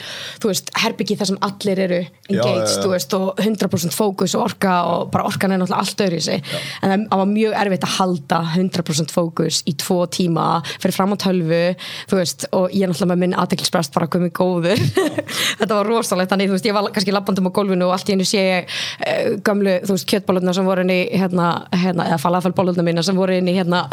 þú 0.44 0.51
veist, 0.51 0.71
herbyggi 0.83 1.19
þar 1.19 1.31
sem 1.31 1.42
allir 1.50 1.83
eru 1.86 2.01
engaged, 2.30 2.65
já, 2.65 2.75
já. 2.75 2.81
þú 2.83 2.94
veist, 2.94 3.18
og 3.18 3.44
100% 3.45 3.95
fókus 3.95 4.36
og 4.38 4.45
orka 4.45 4.77
og 4.89 5.12
bara 5.13 5.27
orkan 5.30 5.53
er 5.53 5.62
náttúrulega 5.62 5.83
allt 5.83 6.06
öðru 6.06 6.21
í 6.21 6.25
sig 6.25 6.56
en 6.86 7.07
það 7.09 7.15
það 7.15 7.21
var 7.21 7.30
mjög 7.31 7.53
erfitt 7.62 7.86
að 7.86 7.94
halda 7.95 8.38
100% 8.56 9.13
fókus 9.15 9.62
í 9.69 9.74
tvo 9.80 9.97
tíma 10.12 10.45
fyrir 10.74 10.95
fram 10.95 11.15
á 11.15 11.18
tölvu, 11.24 11.62
þú 12.09 12.19
veist 12.19 12.45
og 12.51 12.74
ég 12.75 12.83
er 12.83 12.92
náttúrulega 12.92 13.12
með 13.13 13.21
minn 13.24 13.36
aðteklisbrest 13.39 13.94
bara 13.95 14.09
komið 14.12 14.33
góður. 14.36 14.81
Þetta 15.59 15.77
var 15.77 15.88
rosalegt, 15.88 16.31
þannig 16.33 16.50
þú 16.50 16.57
veist, 16.57 16.68
ég 16.68 16.75
var 16.75 16.89
kannski 16.95 17.15
labbandum 17.15 17.48
á 17.48 17.56
gólfinu 17.56 17.88
og 17.88 17.94
allt 17.95 18.09
í 18.09 18.15
hennu 18.15 18.27
sé 18.27 18.44
ég 18.44 18.68
uh, 18.68 19.39
gömlu, 19.45 19.77
þú 19.86 19.95
veist, 19.95 20.07
kjötbólurna 20.12 20.56
sem 20.56 20.68
voru 20.68 20.83
inn 20.83 20.94
í 20.94 21.00
hérna, 21.15 21.48
hérna 21.71 22.09
eða 22.09 22.19
falafelbólurna 22.25 22.86
mína 22.86 23.06
sem 23.06 23.18
voru 23.18 23.36
inn 23.39 23.51
í 23.51 23.56
hérna 23.56 23.86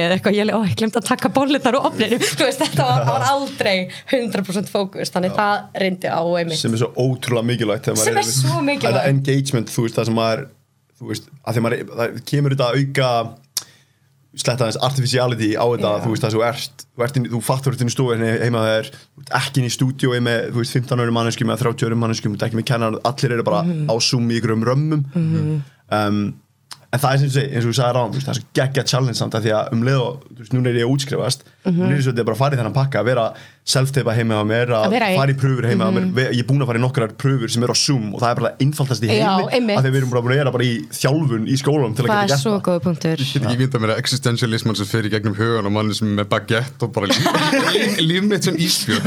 opni 0.00 0.06
eða 0.08 0.16
eitthvað, 0.16 0.36
ég, 0.40 0.52
ég 0.70 0.76
glemt 0.80 0.96
að 0.96 1.06
taka 1.10 1.30
bólurnar 1.36 1.76
úr 1.78 1.88
opninu, 1.90 2.18
þú 2.24 2.46
veist, 2.48 2.62
þetta 2.64 2.86
var, 2.88 3.04
var 3.10 3.26
aldrei 3.28 3.76
100% 4.10 4.72
fókus, 4.72 5.12
þannig 5.12 5.36
það 5.36 5.80
reyndi 5.84 6.08
á 6.08 6.20
einmitt 6.40 6.58
sem 6.60 6.72
er 6.74 6.82
svo 6.82 6.90
ótrúlega 6.96 7.46
mikilvægt 7.52 7.90
Sem 7.90 8.00
maður 8.00 8.22
er 8.24 8.30
svo 8.32 8.62
mikilvægt. 8.64 8.96
Þetta 8.96 9.12
engagement, 9.12 9.70
þú 9.74 9.84
veist, 9.86 9.98
það 10.00 10.08
sem 10.10 10.18
maður 10.20 10.42
veist, 11.10 11.30
maður, 11.60 11.86
það 12.00 12.18
kemur 12.32 12.56
þetta 12.56 12.70
að 12.70 12.80
auka 12.80 13.12
sletta 14.40 14.62
aðeins 14.62 14.78
artificiality 14.86 15.48
á 15.58 15.64
þetta, 15.66 15.88
Já. 15.90 16.02
þú 16.04 16.10
veist, 16.12 16.22
það 16.22 16.30
sem 16.30 16.38
þú 16.38 16.44
ert 16.46 16.84
þú, 16.84 17.02
ert 17.06 17.16
inn, 17.18 17.24
þú 17.32 17.40
fattur 17.42 17.74
þetta 17.74 17.88
í 17.90 17.94
stofu 17.96 18.18
heima 18.44 18.60
þegar 18.62 18.90
ekki 19.40 19.58
inn 19.58 19.66
í 19.66 19.72
stúdíói 19.74 20.20
með, 20.22 20.44
þú 20.54 20.60
veist, 20.62 20.76
15 20.78 21.02
örum 21.02 21.16
manneskum 21.18 21.50
eða 21.50 21.64
30 21.64 21.88
örum 21.88 22.00
manneskum, 22.04 22.36
ekki 22.38 22.60
með 22.60 22.68
kennar 22.70 22.98
allir 23.10 23.34
eru 23.34 23.42
bara 23.48 23.64
Mhm. 23.66 23.90
á 23.90 23.94
Zoom 23.98 24.30
í 24.30 24.38
ykkur 24.38 24.54
um 24.54 24.62
römmum 24.70 25.02
um, 25.90 26.20
en 26.92 26.98
það 26.98 27.12
er 27.14 27.18
sem 27.20 27.28
þú 27.28 27.34
segir, 27.36 27.50
eins 27.54 27.64
og 27.64 27.70
þú 27.70 27.76
sagði 27.78 27.94
ráðum, 27.94 28.12
það 28.18 28.30
er 28.32 28.38
svo 28.40 28.46
geggja 28.58 28.82
challenge 28.90 29.18
samt 29.20 29.34
að 29.38 29.44
því 29.46 29.50
að 29.54 29.72
um 29.76 29.82
leið 29.86 30.00
og, 30.02 30.22
þú 30.34 30.38
veist, 30.40 30.52
núna 30.56 30.68
er 30.72 30.78
ég 30.80 30.86
að 30.88 30.94
útskrifast 30.96 31.44
Mhm. 31.60 31.76
núna 31.76 31.92
er 31.92 31.98
ég 32.00 32.06
þetta 32.08 32.24
bara 32.24 32.34
að 32.34 32.40
fara 32.40 32.56
í 32.56 32.58
þennan 32.58 32.74
pakka 32.74 32.98
að 33.00 33.04
vera 33.04 33.24
self-teipa 33.70 34.14
heima 34.16 34.34
á 34.40 34.44
mér, 34.48 34.70
að, 34.72 34.84
Að 34.88 34.90
vera 34.96 35.06
Mhm. 35.10 35.16
fara 35.20 35.30
í 35.30 35.36
pröfur 35.38 35.66
heima 35.70 35.84
á 35.86 35.90
mér, 35.94 36.06
Ve- 36.16 36.30
ég 36.32 36.40
er 36.40 36.46
búin 36.48 36.62
að 36.64 36.66
fara 36.66 36.78
í 36.80 36.82
nokkrar 36.82 37.12
pröfur 37.20 37.50
sem 37.52 37.62
eru 37.62 37.70
á 37.70 37.78
Zoom 37.78 38.14
og 38.14 38.20
það 38.24 38.30
er 38.30 38.34
bara 38.40 38.52
einfaldast 38.58 39.02
í 39.04 39.06
heimi 39.06 39.74
að 39.76 39.84
því 39.84 39.90
við 39.92 39.98
erum 40.00 40.10
bara 40.10 40.22
búin 40.24 40.32
að 40.34 40.40
vera 40.40 40.50
bara 40.56 40.64
í 40.64 40.74
þjálfun 40.90 41.44
í 41.46 41.54
skólanum 41.60 41.94
til 41.94 42.04
að 42.04 42.08
það 42.08 42.16
geta 42.16 42.24
er 42.24 42.26
gert 42.26 42.40
svo 42.40 42.50
það. 42.50 43.04
Ég 43.20 43.30
get 43.30 43.44
ekki 43.44 43.58
mynda 43.60 43.78
mér 43.84 43.92
að 43.94 43.98
existentialisman 44.00 44.76
sem 44.80 44.86
fer 44.86 45.02
í 45.06 45.10
gegnum 45.12 45.34
hugan 45.36 45.66
og 45.66 45.72
manni 45.76 45.94
sem 45.94 46.08
er 46.18 46.24
með 46.24 46.28
baguette 46.32 46.82
og 46.82 46.92
bara 46.96 47.06
líf, 47.06 48.00
líf 48.10 48.22
mitt 48.24 48.42
sem 48.48 48.56
ísbjörn. 48.56 49.04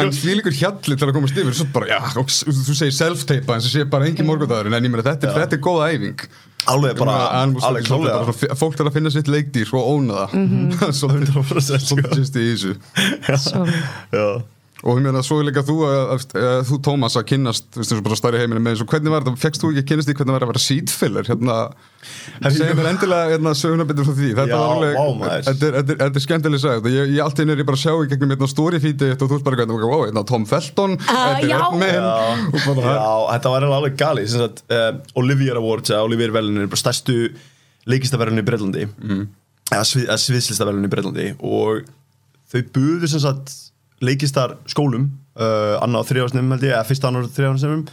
En 0.00 0.10
því 0.12 0.34
líkur 0.40 0.52
hjalli 0.60 0.96
til 0.98 1.08
að 1.08 1.14
komast 1.16 1.38
yfir 1.40 1.54
svo 1.56 1.66
bara, 1.72 1.86
já, 1.86 2.00
þú 2.12 2.74
segir 2.74 2.92
self-teipa 2.92 3.54
en 3.56 3.60
sem 3.64 3.70
sé 3.80 3.88
bara 3.88 4.04
engin 4.10 4.26
morgundagur 4.28 4.66
en 4.66 4.82
ég 4.84 4.90
meina 4.90 5.06
þetta, 5.06 5.30
er- 5.30 5.46
þetta 5.46 5.56
er 5.58 5.64
góða 5.64 5.90
æfing 5.94 6.28
alveg 6.68 6.98
bara, 6.98 7.16
alveg 7.40 7.86
klálega 7.88 8.56
fólk 8.58 8.80
er 8.80 8.90
að 8.90 8.96
finna 8.98 9.12
sitt 9.14 9.28
leikdýr 9.30 9.70
og 9.72 9.90
óna 9.96 10.26
það 10.76 10.94
svolítið 11.00 11.36
100% 11.40 11.86
sko. 11.88 12.00
svolítið 12.00 12.18
sýst 12.20 12.36
í 12.40 12.46
þessu. 12.50 12.74
Svo, 13.46 13.66
Já. 14.12 14.26
Og 14.80 14.96
ég 14.96 15.04
meina 15.04 15.20
svo 15.20 15.36
er 15.42 15.46
líka 15.50 15.60
þú 15.66 15.74
að, 15.84 15.98
að, 16.14 16.22
að 16.40 16.60
þú 16.70 16.76
Tómas 16.86 17.16
að 17.20 17.24
kynnast 17.28 17.66
þú 17.74 17.80
veist 17.82 17.90
eins 17.92 17.98
og 18.00 18.06
bara 18.06 18.16
stærri 18.16 18.38
heiminu 18.40 18.62
með 18.64 18.72
eins 18.74 18.82
og 18.84 18.88
hvernig 18.94 19.12
var 19.12 19.24
þetta, 19.26 19.40
fekkst 19.42 19.60
þú 19.64 19.70
ekki 19.74 19.82
að 19.82 19.88
kynnast 19.90 20.08
því 20.08 20.14
hvernig 20.20 20.34
var 20.36 20.44
að 20.46 20.50
vera 20.52 20.62
seedfiller 20.64 21.28
hérna, 21.28 21.56
segja 22.54 22.76
mér 22.78 22.88
endilega 22.94 23.30
hérna, 23.34 23.52
söguna 23.60 23.84
betur 23.90 24.08
frá 24.08 24.14
því. 24.16 24.30
Þetta 24.38 24.50
Já, 24.50 24.60
var 24.60 24.72
alveg, 24.76 24.94
þetta 25.50 25.68
er, 25.68 25.76
þetta 25.76 25.92
er, 25.94 26.00
þetta 26.00 26.20
er 26.20 26.24
skemmtileg 26.26 26.62
sagt 26.64 26.88
ég, 26.94 27.12
ég 27.12 27.24
allt 27.26 27.42
einu 27.44 27.52
er 27.56 27.60
ég 27.60 27.68
bara 27.68 27.76
að 27.80 27.84
sjá 27.84 27.92
í 27.92 28.08
gegnum 28.14 28.32
hérna 28.34 28.48
storyfeedið 28.54 29.12
og 29.12 29.20
þú 29.20 29.30
veist 29.34 29.46
bara 29.50 29.60
hvernig, 29.60 29.84
wow, 29.90 30.04
hérna 30.08 30.24
Tom 30.32 30.46
Felton 30.48 30.96
þetta 31.04 31.34
er. 31.36 31.50
Redman 31.50 32.46
og 32.50 32.60
bara 32.80 32.94
Já, 32.96 33.12
þetta 33.36 33.52
var 33.54 33.68
alveg 33.68 33.98
gali 34.00 34.24
sem 34.32 34.40
sagt, 34.46 34.64
uh, 34.72 34.92
Olivier 35.20 35.60
Awards, 35.60 35.92
Olivier 36.00 36.32
Velin 36.34 36.56
er 36.64 36.70
bara 36.72 36.80
stærstu 36.80 37.18
leikistaverðinu 37.90 38.40
í 38.42 38.48
Breitlandi 38.48 38.88
Mhm. 38.88 39.22
eða, 39.70 39.84
svið, 39.84 40.08
leikistar 44.04 44.56
skólum 44.70 45.08
uh, 45.36 45.76
annað 45.84 46.04
á 46.04 46.08
þrjáðsnefum 46.10 46.56
held 46.56 46.66
ég, 46.66 46.74
eða 46.74 46.88
fyrsta 46.88 47.10
annar 47.10 47.30
þrjáðsnefum 47.36 47.86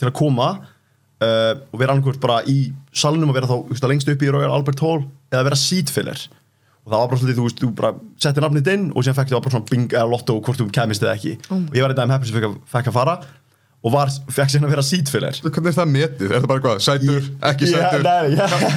til 0.00 0.08
að 0.08 0.14
koma 0.18 0.48
uh, 0.58 1.54
og 1.70 1.80
vera 1.80 1.94
annarkvort 1.94 2.22
bara 2.22 2.42
í 2.50 2.72
salnum 2.94 3.32
og 3.32 3.38
vera 3.38 3.50
þá 3.50 3.56
veist, 3.70 3.88
lengst 3.90 4.12
upp 4.12 4.22
í 4.24 4.30
Royal 4.32 4.52
Albert 4.52 4.82
Hall 4.84 5.02
eða 5.32 5.46
vera 5.50 5.60
seatfiller 5.60 6.24
og 6.82 6.90
það 6.90 6.98
var 6.98 7.10
bara 7.12 7.20
svolítið, 7.20 7.38
þú 7.38 7.44
veist, 7.46 7.60
þú 7.62 7.68
bara 7.78 7.92
settir 8.24 8.42
nafnið 8.42 8.72
inn 8.72 8.88
og 8.90 9.04
sem 9.06 9.14
fekk 9.14 9.30
það 9.30 9.44
bara 9.44 9.54
svona 9.54 9.68
bing 9.70 9.92
eða 9.94 10.08
lotto 10.10 10.34
hvort 10.42 10.58
þú 10.58 10.64
kemist 10.74 11.04
eða 11.04 11.12
ekki. 11.14 11.36
Og 11.54 11.76
ég 11.78 11.84
var 11.84 11.92
einn 11.92 12.00
af 12.00 12.08
þeim 12.08 12.14
heppin 12.16 12.30
sem 12.30 12.38
fekk 12.38 12.48
að, 12.48 12.56
fekk 12.72 12.90
að 12.90 12.96
fara 12.96 13.14
og 13.82 13.90
var, 13.90 14.10
fekk 14.30 14.52
síðan 14.52 14.68
að 14.68 14.74
vera 14.76 14.84
seatfiller. 14.86 15.38
Hvernig 15.42 15.72
er 15.72 15.74
það 15.74 15.88
metið, 15.90 16.28
er 16.28 16.42
það 16.44 16.50
bara 16.52 16.62
hvað, 16.62 16.82
sætur, 16.84 17.24
ekki 17.48 17.70
sætur? 17.72 18.04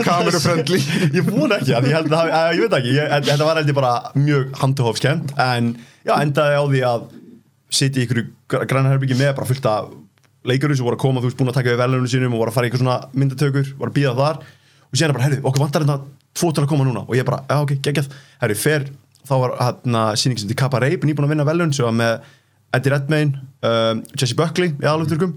kamerufriendly? 0.07 0.79
Ég 1.17 1.27
vona 1.27 1.59
ekki, 1.59 1.75
ég 1.75 1.93
held 1.93 2.15
að, 2.17 2.31
ég 2.57 2.63
veit 2.63 2.77
ekki. 2.79 2.95
Þetta 3.29 3.45
var 3.45 3.59
held 3.61 3.69
ég 3.69 3.77
bara 3.77 3.91
mjög 4.17 4.55
handahófskend 4.63 5.35
en 5.45 5.69
já, 6.07 6.15
endaði 6.17 6.57
á 6.57 6.63
því 6.73 6.81
að 6.89 7.05
sitja 7.75 8.01
í 8.01 8.07
ykkur 8.07 8.23
grænherbyggji 8.65 9.19
með 9.19 9.31
bara 9.37 9.49
fullt 9.49 9.69
af 9.69 9.93
leikurum 10.45 10.77
sem 10.77 10.85
voru 10.85 10.97
að 10.97 11.03
koma, 11.05 11.21
þú 11.21 11.29
veist, 11.29 11.39
búin 11.39 11.51
að 11.51 11.57
taka 11.59 11.73
við 11.73 11.81
velunum 11.81 12.09
sínum 12.09 12.35
og 12.35 12.41
voru 12.43 12.53
að 12.53 12.57
fara 12.57 12.67
í 12.67 12.69
eitthvað 12.69 12.83
svona 12.83 12.97
myndatökur, 13.17 13.71
voru 13.79 13.93
að 13.93 13.97
býða 13.97 14.13
þar. 14.19 14.41
Og 14.85 14.97
síðan 14.97 15.11
er 15.11 15.17
bara, 15.17 15.25
herru, 15.25 15.39
okkur 15.49 15.63
vantar 15.65 15.85
hérna 15.85 15.97
tvo 16.37 16.51
til 16.53 16.63
að 16.65 16.69
koma 16.71 16.85
núna. 16.87 17.05
Og 17.05 17.17
ég 17.17 17.25
bara, 17.27 17.41
já, 17.49 17.57
ok, 17.65 17.73
geggjað. 17.85 18.11
Herru, 18.43 18.57
fer, 18.61 18.85
þá 19.25 19.33
var 19.41 19.55
hérna 19.59 20.03
síning 20.21 20.41
sem 20.41 20.51
til 20.51 20.57
Kappa 20.59 20.81
Reip, 20.83 21.05
nýbúin 21.07 21.25
að 21.25 21.33
vinna 21.33 21.47
velun 21.47 21.73
sem 21.75 21.87
var 21.87 21.97
með 21.97 22.29
Eddie 22.75 22.93
Redmayne, 22.93 23.41
um, 23.65 24.03
Jesse 24.19 24.37
Buckley 24.37 24.73
í 24.73 24.87
aðlöfturkum 24.89 25.35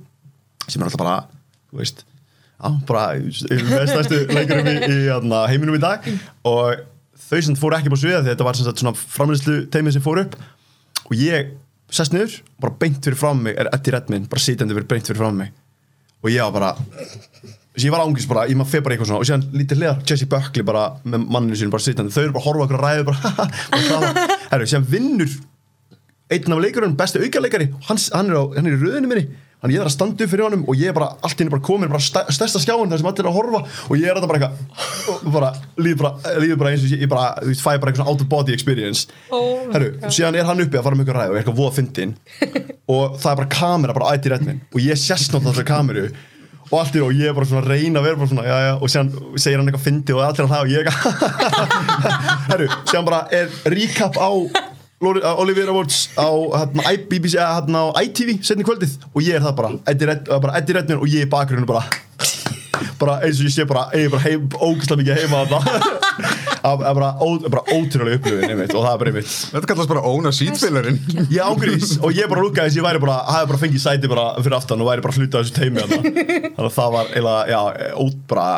sem 0.69 0.83
er 0.83 0.89
alltaf 0.89 1.01
bara, 1.01 1.17
þú 1.71 1.81
veist 1.81 2.05
já, 2.59 2.71
bara 2.89 3.05
með 3.19 3.91
stærstu 3.93 4.21
leikurum 4.35 4.69
í, 4.69 4.77
í 4.83 4.99
hérna, 5.07 5.45
heiminum 5.51 5.79
í 5.79 5.83
dag. 5.83 6.05
Og 6.49 6.83
þau 7.29 7.41
sem 7.45 7.59
fóru 7.59 7.79
ekki 7.79 7.93
på 7.93 8.01
sviða 8.01 8.23
því 8.25 8.33
þetta 8.35 8.49
var 8.49 8.59
sagt 8.59 8.83
svona 8.83 8.97
framlýslu 8.99 9.61
teimið 9.73 9.99
sem 9.99 10.05
fóru 10.05 10.27
upp. 10.27 10.37
Og 11.09 11.17
ég 11.19 11.55
sest 11.95 12.13
niður, 12.13 12.41
bara 12.61 12.77
beint 12.83 13.01
fyrir 13.05 13.19
fram 13.21 13.41
mig 13.47 13.57
er 13.57 13.71
Eddie 13.73 13.95
Redmayne, 13.95 14.29
bara 14.29 14.45
sitjandi 14.45 14.77
fyrir 14.77 14.91
beint 14.91 15.09
fyrir 15.09 15.23
fram 15.23 15.41
mig. 15.41 15.55
Og 16.25 16.33
ég 16.35 16.43
var 16.43 16.53
bara 16.53 16.75
ég 17.79 17.93
var 17.95 18.03
ángist 18.03 18.29
bara, 18.29 18.49
ég 18.51 18.59
maður 18.59 18.75
feð 18.75 18.85
bara 18.85 18.97
eitthvað 18.97 19.13
svona. 19.13 19.23
Og 19.23 19.29
síðan 19.29 19.47
lítið 19.55 19.81
hliðar, 19.81 20.01
Jesse 20.09 20.27
Buckley 20.29 20.67
bara 20.67 20.89
með 21.07 21.29
manninu 21.31 21.59
sín 21.61 21.71
bara 21.73 21.85
sittandi, 21.85 22.13
þau 22.13 22.25
eru 22.25 22.35
bara 22.35 22.43
að 22.43 22.49
horfa 22.49 22.67
okkur 22.67 22.79
að 22.79 22.87
ræðu 22.89 23.07
bara, 23.09 23.47
og 23.79 23.87
það, 23.87 24.23
herru, 24.51 24.69
síðan 24.73 24.89
vinnur 24.91 25.37
einn 26.31 26.53
af 26.57 26.63
leikurinn, 26.65 26.97
besti 26.99 27.21
aukaleikari 27.25 27.71
hans, 27.89 28.11
hann, 28.15 28.29
er 28.33 28.37
á, 28.41 28.45
hann 28.57 28.67
er 28.69 28.75
í 28.77 28.81
röðinu 28.83 29.09
minni 29.11 29.27
hann 29.59 29.73
ég 29.75 29.81
er 29.83 29.89
að 29.89 29.95
standa 29.97 30.23
upp 30.23 30.31
fyrir 30.31 30.45
honum 30.47 30.61
og 30.71 30.77
ég 30.79 30.93
er 30.93 30.95
bara 30.95 31.09
allt 31.27 31.41
inn 31.43 31.49
bara 31.51 31.63
komin, 31.67 31.89
bara 31.91 31.99
stæ- 32.05 32.29
stærsta 32.31 32.61
skjáin 32.63 32.93
þar 32.93 33.01
sem 33.01 33.09
allir 33.11 33.25
er 33.25 33.31
að 33.33 33.39
horfa 33.41 33.61
og 33.89 33.95
ég 33.99 34.07
er 34.07 34.15
þetta 34.21 34.29
bara 34.31 34.39
eitthvað 34.39 35.59
líður 35.83 35.99
bara, 36.05 36.13
líður 36.45 36.61
bara 36.61 36.71
eins 36.77 36.85
og 36.87 36.93
ég, 36.95 37.09
bara, 37.11 37.25
þú 37.43 37.49
veist, 37.51 37.65
fæ 37.65 37.73
bara 37.83 37.91
eitthvað 37.91 38.11
out 38.13 38.23
of 38.23 38.29
body 38.31 38.55
experience. 38.55 39.09
Oh 39.35 39.67
herru, 39.73 39.89
síðan 40.15 40.39
er 40.39 40.47
hann 40.47 40.63
uppi 40.63 40.79
að 40.79 40.87
fara 40.87 41.01
ykkur 41.03 41.19
ræð 41.19 41.33
og 41.33 41.35
er 41.35 41.43
eitthvað 41.43 41.59
voða 41.59 41.75
fyndin 41.81 42.15
og 42.95 43.19
það 43.19 43.31
er 43.33 43.41
bara 43.43 43.51
kamera 43.57 43.97
bara 43.99 44.13
ætti 44.15 44.31
rétt 44.37 44.47
minn 44.47 44.63
og 44.71 44.79
ég 44.85 45.01
sést 45.03 45.35
náttúrulega 45.35 45.67
kameru 45.73 46.07
og 46.69 46.79
allt 46.85 46.95
í 46.95 47.03
og 47.03 47.13
ég 47.19 47.33
er 47.33 47.35
bara 47.35 47.49
svona 47.51 47.65
að 47.67 47.71
reyna 47.75 47.99
að 47.99 48.07
vera 48.13 48.21
bara 48.23 48.31
svona 48.31 48.47
já, 48.47 48.57
já, 48.69 48.73
og 48.79 48.95
síðan 48.95 49.11
segir 49.41 49.59
hann 49.59 49.69
eitthvað 49.73 49.87
fyndi 49.89 50.15
og 50.15 50.23
allir 50.23 50.47
að 50.47 50.55
það 50.55 50.63
og 50.63 50.71
ég 50.77 50.85
herru, 52.53 52.67
síðan 52.93 53.07
bara 53.11 53.21
er 53.43 53.51
recap 53.75 54.19
á 54.21 54.31
Oliver 55.01 55.69
Awards 55.71 56.09
á 56.19 56.27
hérna, 56.27 56.83
BBC, 57.11 57.37
eða, 57.39 57.61
hérna, 57.61 57.85
á 57.95 58.03
ITV 58.03 58.41
setni 58.43 58.67
kvöldið 58.67 58.97
og 59.13 59.23
ég 59.23 59.39
er 59.39 59.45
það 59.45 59.55
bara. 59.61 59.71
Eddie 59.87 60.17
Eddie 60.59 60.75
Redmayne 60.75 60.99
og 60.99 61.13
ég 61.13 61.27
í 61.27 61.31
bakgruninu 61.31 61.69
bara. 61.71 61.85
Bara 62.99 63.21
eins 63.27 63.39
og 63.39 63.47
ég 63.47 63.55
sé 63.55 63.65
bara 63.67 63.89
ég 63.95 64.07
er 64.07 64.11
bara 64.11 64.23
heim, 64.25 64.47
ógæslega 64.59 64.99
mikið 65.01 65.21
heima 65.23 65.45
þarna 65.47 66.47
það 66.63 66.85
er 66.91 66.99
bara, 66.99 67.11
ó, 67.23 67.29
bara 67.49 67.63
ótrúlega 67.77 68.19
upplifin 68.21 68.53
einmitt, 68.55 68.75
og 68.75 68.85
það 68.85 68.93
er 68.95 69.01
bara 69.03 69.13
einmitt 69.13 69.33
Þetta 69.55 69.71
kallast 69.73 69.93
bara 69.93 70.05
óna 70.13 70.33
sítfélagurinn 70.35 71.31
ég 71.33 71.41
ágrís 71.45 71.95
og 72.03 72.13
ég 72.17 72.29
bara 72.31 72.45
lúkaði 72.45 72.69
þess 72.69 72.77
að 72.77 72.81
ég 72.83 72.89
væri 72.89 73.03
bara 73.07 73.17
hafi 73.33 73.51
bara 73.53 73.63
fengið 73.65 73.85
sæti 73.87 74.13
bara 74.13 74.27
fyrir 74.43 74.59
aftan 74.59 74.85
og 74.85 74.91
væri 74.93 75.05
bara 75.07 75.17
hluta 75.19 75.43
þessu 75.43 75.57
teimi 75.59 75.83
þarna. 75.85 76.13
þannig 76.59 76.69
að 76.69 76.77
það 76.79 76.95
var 76.99 77.11
eiginlega, 77.15 77.49
já, 77.55 77.61
ó, 77.99 78.05
bara 78.35 78.49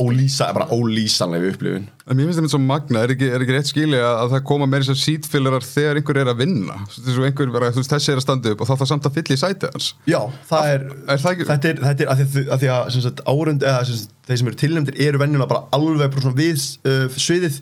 ólýsa, 0.00 0.50
bara 0.56 0.68
ólýsanlega 0.74 1.54
upplifin 1.54 1.88
En 2.10 2.16
mér 2.18 2.26
finnst 2.26 2.40
þetta 2.40 2.50
svo 2.50 2.58
magna, 2.64 3.02
er 3.06 3.12
ekki, 3.14 3.26
er 3.30 3.42
ekki 3.44 3.54
rétt 3.54 3.68
skilja 3.70 4.00
að 4.24 4.32
það 4.32 4.40
koma 4.48 4.66
meira 4.66 4.82
sem 4.88 4.96
sítfélagar 4.98 5.62
þegar 5.62 6.00
einhver 6.00 6.18
er 6.18 6.30
að 6.32 6.40
vinna? 6.40 6.78
Þess 6.90 7.12
að 7.20 7.26
einhver 7.28 7.52
bara, 7.54 7.68
þú 7.70 7.84
veist, 7.84 7.92
þessi 7.92 8.10
er 8.10 8.18
að 8.18 8.24
standa 8.24 8.50
upp 8.56 8.64
og 8.64 8.66
þá 8.66 8.72
þarf 8.80 8.90
samt 8.90 9.06
að 9.06 9.14
fylla 9.20 9.36
í 9.36 9.40
sætið 9.44 9.76
hans. 9.76 9.86
Já, 10.10 10.18
það 10.50 10.70
er, 10.72 10.86
Er 11.14 11.22
það 11.22 11.30
ekki- 11.36 11.46
þetta 11.52 11.70
er, 11.70 11.78
þetta 11.84 12.02
er 12.02 12.10
að 12.10 12.18
því 12.24 12.26
að, 12.26 12.50
að, 12.56 12.64
því 12.64 12.72
að 13.12 13.22
árund 13.30 13.66
eða 13.70 13.84
þeir 14.30 14.40
sem 14.40 14.50
eru 14.50 14.58
tilnæmdir 14.60 15.00
eru 15.08 15.20
venjulega 15.20 15.50
bara 15.50 15.64
alveg 15.76 16.14
bara 16.14 16.32
við 16.38 16.62
uh, 16.86 17.18
sviðið 17.18 17.58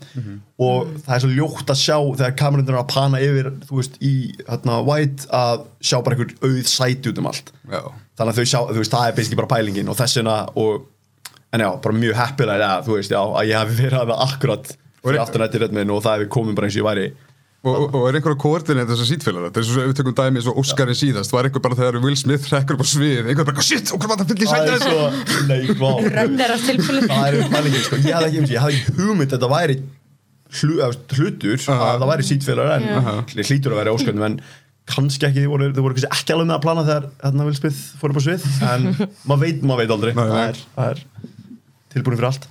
og 0.61 0.91
það 1.05 1.15
er 1.15 1.23
svo 1.23 1.31
ljótt 1.33 1.73
að 1.73 1.81
sjá 1.81 1.97
þegar 1.97 2.35
kamerundur 2.43 2.77
er 2.77 2.81
að 2.83 2.91
pana 2.93 3.21
yfir 3.25 3.49
þú 3.65 3.79
veist, 3.79 3.97
í 4.05 4.13
hérna, 4.45 4.79
white 4.85 5.29
að 5.33 5.65
sjá 5.81 5.97
bara 6.05 6.17
einhver 6.17 6.35
auð 6.45 6.69
sæti 6.69 7.11
út 7.11 7.21
um 7.21 7.29
allt. 7.31 7.51
Já, 7.65 7.81
þannig 8.19 8.33
að 8.33 8.39
þau 8.39 8.51
sjá, 8.53 8.59
þú 8.69 8.81
veist, 8.83 8.93
það 8.93 9.07
er 9.07 9.17
basically 9.17 9.41
bara 9.41 9.53
pælingin 9.55 9.89
og 9.89 9.97
þessina 9.99 10.37
og 10.59 10.87
en 11.49 11.65
já, 11.65 11.69
bara 11.81 11.97
mjög 11.97 12.19
heppilega, 12.19 12.67
ja, 12.67 12.83
þú 12.85 12.99
veist, 12.99 13.15
já, 13.15 13.21
að 13.23 13.49
ég 13.49 13.57
hef 13.57 13.73
verið 13.79 14.03
að 14.03 14.11
það 14.13 14.23
akkurat 14.27 14.75
fyrir 15.01 15.73
minn 15.73 15.93
og 15.95 16.03
það 16.05 16.17
hefur 16.19 16.31
komið 16.35 16.57
bara 16.59 16.69
eins 16.69 16.77
og 16.77 16.81
ég 16.83 16.89
væri 16.89 17.07
og, 17.59 17.89
og, 17.91 18.03
er 18.07 18.17
einhver 18.17 18.35
að 18.35 18.39
koordinata 18.39 18.93
þessar 18.93 19.09
sítfélagar 19.09 19.57
er 19.59 19.65
svo 19.67 19.81
ef 19.83 19.89
við 19.89 19.97
tökum 19.99 20.15
dæmi 20.15 20.39
eins 20.39 20.47
og 20.47 20.59
Óskarinn 20.61 20.95
síðast 20.95 21.33
var 21.33 21.49
einhver 21.49 21.63
bara 21.65 21.75
þegar 21.75 21.99
Will 22.05 22.15
Smith 22.19 22.47
hrekkur 22.47 22.77
upp 22.77 22.85
á 22.85 22.87
svið 22.87 23.27
einhver 23.27 23.47
bara, 23.49 23.65
shit, 23.65 23.91
okkur 23.95 24.13
að 24.15 24.29
fylla 24.29 24.45
í 24.45 24.69
er 24.69 25.17
nei, 25.49 25.59
hvað 25.73 26.07
Rönnir 26.15 26.53
af 26.55 26.63
tilfellin 26.63 27.09
það 27.11 27.27
er 27.27 27.51
pælingin, 27.51 27.83
sko, 27.83 27.99
ég 28.05 28.15
hafði 28.15 28.29
ekki, 28.29 28.55
ég 28.55 28.63
hafði 28.63 28.79
ekki 28.79 28.95
hugmynd 29.01 29.27
að 29.27 29.35
þetta 29.35 29.51
væri 29.51 29.77
hlu, 30.61 30.79
hlutur 31.17 31.67
að 31.75 31.85
það 31.89 32.09
væri 32.13 32.27
sítfélagar 32.29 32.87
en 32.87 33.43
hlýtur 33.43 33.75
að 33.75 33.81
vera 33.83 33.95
ósköndum 33.97 34.27
en 34.29 34.39
kannski 34.89 35.27
ekki, 35.27 35.43
þau 35.45 35.51
voru, 35.53 35.71
þau 35.75 35.83
voru 35.85 35.99
ekki 35.99 36.33
alveg 36.33 36.47
með 36.47 36.55
að 36.55 36.63
plana 36.63 36.85
þegar 36.87 37.09
hérna 37.25 37.49
Will 37.49 37.57
Smith 37.59 37.81
fór 37.99 38.13
upp 38.13 38.21
á 38.21 38.25
svið 38.25 38.47
en 38.71 38.87
maður 39.29 39.43
veit, 39.43 39.65
maður 39.67 39.83
veit 39.83 39.93
aldrei. 39.97 40.13
Nei. 40.15 40.23
það 40.23 40.45
er, 40.47 40.61
er 40.87 41.03
tilbúin 41.93 42.17
fyrir 42.17 42.31
allt 42.31 42.49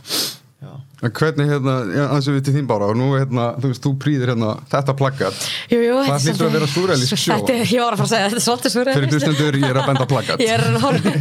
En 0.99 1.12
hvernig, 1.14 1.47
hérna, 1.47 1.73
aðeins 2.09 2.26
við 2.26 2.38
til 2.49 2.52
þín 2.57 2.67
bára 2.67 2.88
og 2.90 2.97
nú, 2.99 3.12
hérna, 3.14 3.45
þú 3.62 3.69
veist, 3.71 3.85
þú 3.85 3.90
prýðir 4.02 4.33
hérna 4.33 4.49
þetta 4.73 4.95
plaggat 4.99 5.45
Jú, 5.71 5.78
jú, 5.78 5.99
Það 6.09 6.25
hlýtur 6.25 6.47
að 6.49 6.57
vera 6.57 6.69
súrrealísk 6.73 7.21
sjó. 7.23 7.37
Þetta 7.37 7.55
er, 7.55 7.69
ég 7.71 7.85
var 7.85 7.95
að 7.95 8.00
fara 8.00 8.09
að 8.09 8.11
segja, 8.11 8.31
þetta 8.33 8.40
er 8.40 8.45
svolítið 8.47 8.75
Fyrir 8.75 8.88
súræðist 8.88 9.12
hlustendur, 9.14 9.59
ég 9.61 9.69
er 9.69 9.78
að 9.78 9.87
benda 9.93 10.07
plaggat 10.11 10.43
Ég 10.47 10.50
er 10.57 10.64
að 10.67 10.78
horfa. 10.83 11.12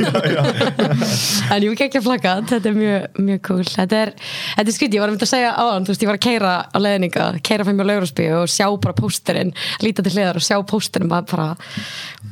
En 1.53 1.67
jú, 1.67 1.75
ekki 1.77 2.01
plakat, 2.07 2.47
þetta 2.49 2.71
er 2.71 2.79
mjög, 2.79 3.05
mjög 3.27 3.41
cool. 3.45 3.67
Þetta 3.69 3.99
er, 4.01 4.13
þetta 4.55 4.65
er 4.73 4.77
skrítið, 4.79 4.97
ég 4.97 5.03
var 5.03 5.11
að 5.11 5.15
mynda 5.17 5.27
að 5.27 5.33
segja 5.35 5.51
áðan 5.61 5.85
Þú 5.85 5.93
veist, 5.93 6.05
ég 6.05 6.09
var 6.09 6.17
að 6.17 6.25
keira 6.25 6.53
á 6.73 6.77
leðninga 6.81 7.27
Keira 7.45 7.67
fyrir 7.67 7.77
mjög 7.77 7.89
laugurspí 7.91 8.27
og 8.39 8.49
sjá 8.49 8.65
bara 8.81 8.97
pósterinn 8.97 9.53
Líta 9.85 10.05
til 10.05 10.15
hliðar 10.15 10.41
og 10.41 10.47
sjá 10.47 10.57
pósterinn 10.73 11.11
bara, 11.13 11.27
bara 11.29 11.53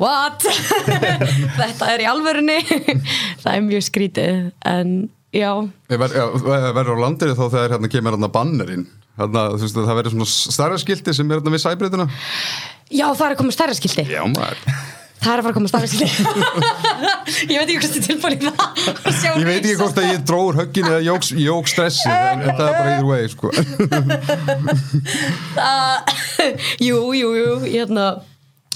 What? 0.02 0.42
þetta 1.62 1.92
er 1.94 2.02
í 2.04 2.10
alvörunni. 2.10 2.58
Það 3.46 3.52
er 3.54 3.64
mjög 3.70 3.86
skrítið 3.86 4.42
En 4.66 4.98
já, 5.36 5.52
Ég 5.92 6.00
ver- 6.02 6.16
já, 6.16 6.26
verður 6.76 6.98
á 7.00 7.04
landinu 7.06 7.36
þá 7.38 7.46
þegar 7.54 7.76
hérna 7.76 7.92
kemur 7.92 8.16
hérna 8.18 8.32
bannerinn. 8.34 8.86
Hérna, 9.20 9.46
þú 9.56 9.64
veist, 9.64 9.78
það 9.80 9.98
verður 10.02 10.14
svona 10.18 10.28
starra 10.34 10.78
skilti 10.82 11.14
sem 11.16 11.30
er 11.32 11.40
hérna 11.40 11.54
við 11.56 11.64
sæbreytuna 11.64 12.10
já 12.92 13.08
það 13.16 13.26
er 13.26 13.34
að 13.34 13.40
koma 13.40 13.54
stærra 13.56 13.76
skilti. 13.78 14.04
Já, 14.12 14.22
maður. 14.28 14.60
Það 15.26 15.32
er 15.32 15.40
að 15.40 15.46
fara 15.46 15.54
að 15.54 15.58
koma 15.58 15.70
stærra 15.72 15.88
skilti. 15.90 16.10
Ég 17.50 17.58
veit 17.58 17.70
ekki 17.72 17.80
hvort 17.80 17.96
þið 17.96 18.04
tilbúin 18.06 18.36
í 18.36 18.38
það 18.44 19.40
Ég 19.40 19.48
veit 19.48 19.64
ekki 19.64 19.78
hvort 19.80 19.98
að 20.02 20.10
ég 20.12 20.20
dróður 20.28 20.60
höggin 20.60 20.90
eða 20.92 21.00
jók, 21.08 21.24
jók 21.42 21.72
stressi 21.72 22.12
en, 22.12 22.44
það 22.46 22.68
er 22.68 22.76
bara 22.76 22.92
either 22.92 23.08
way, 23.10 23.24
sko. 23.32 23.48
Jú, 26.88 27.00
jú, 27.18 27.30
jú 27.40 27.56
hérna 27.66 28.06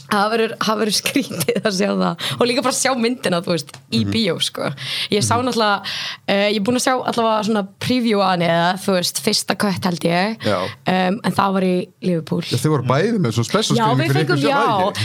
það 0.10 0.80
verður 0.82 0.96
skrítið 1.00 1.60
að 1.70 1.76
sjá 1.78 1.90
það. 2.00 2.24
Og 2.40 2.44
líka 2.50 2.64
bara 2.66 2.78
sjá 2.80 2.92
myndina, 2.98 3.42
þú 3.46 3.54
veist, 3.56 3.74
í 3.94 4.02
Mhm. 4.06 4.12
bíó 4.14 4.36
sko. 4.42 4.70
ég 5.12 5.24
sá 5.26 5.36
náttúrulega 5.38 5.82
uh, 5.82 6.48
ég 6.50 6.58
er 6.60 6.66
búin 6.66 6.80
að 6.80 6.86
sjá 6.88 6.94
allavega 6.98 7.44
svona 7.50 7.64
preview 7.80 8.20
að 8.24 8.32
henni 8.36 8.50
eða 8.50 8.72
þú 8.84 8.96
veist, 8.98 9.22
fyrsta 9.26 9.56
kött 9.60 9.84
held 9.90 10.04
ég. 10.10 10.38
Já. 10.46 10.60
um, 10.64 11.20
en 11.24 11.32
það 11.40 11.54
var 11.54 11.62
í 11.70 11.76
Liverpool. 12.02 12.42
Já, 12.50 12.58
Þau 12.58 12.72
voru 12.76 12.88
bæði 12.90 13.20
með 13.20 13.38
svona 13.38 13.50
special 13.52 13.78
Já, 13.78 13.86
screening 13.86 14.00
við 14.00 14.18
fengum, 14.20 14.44
já, 14.44 14.60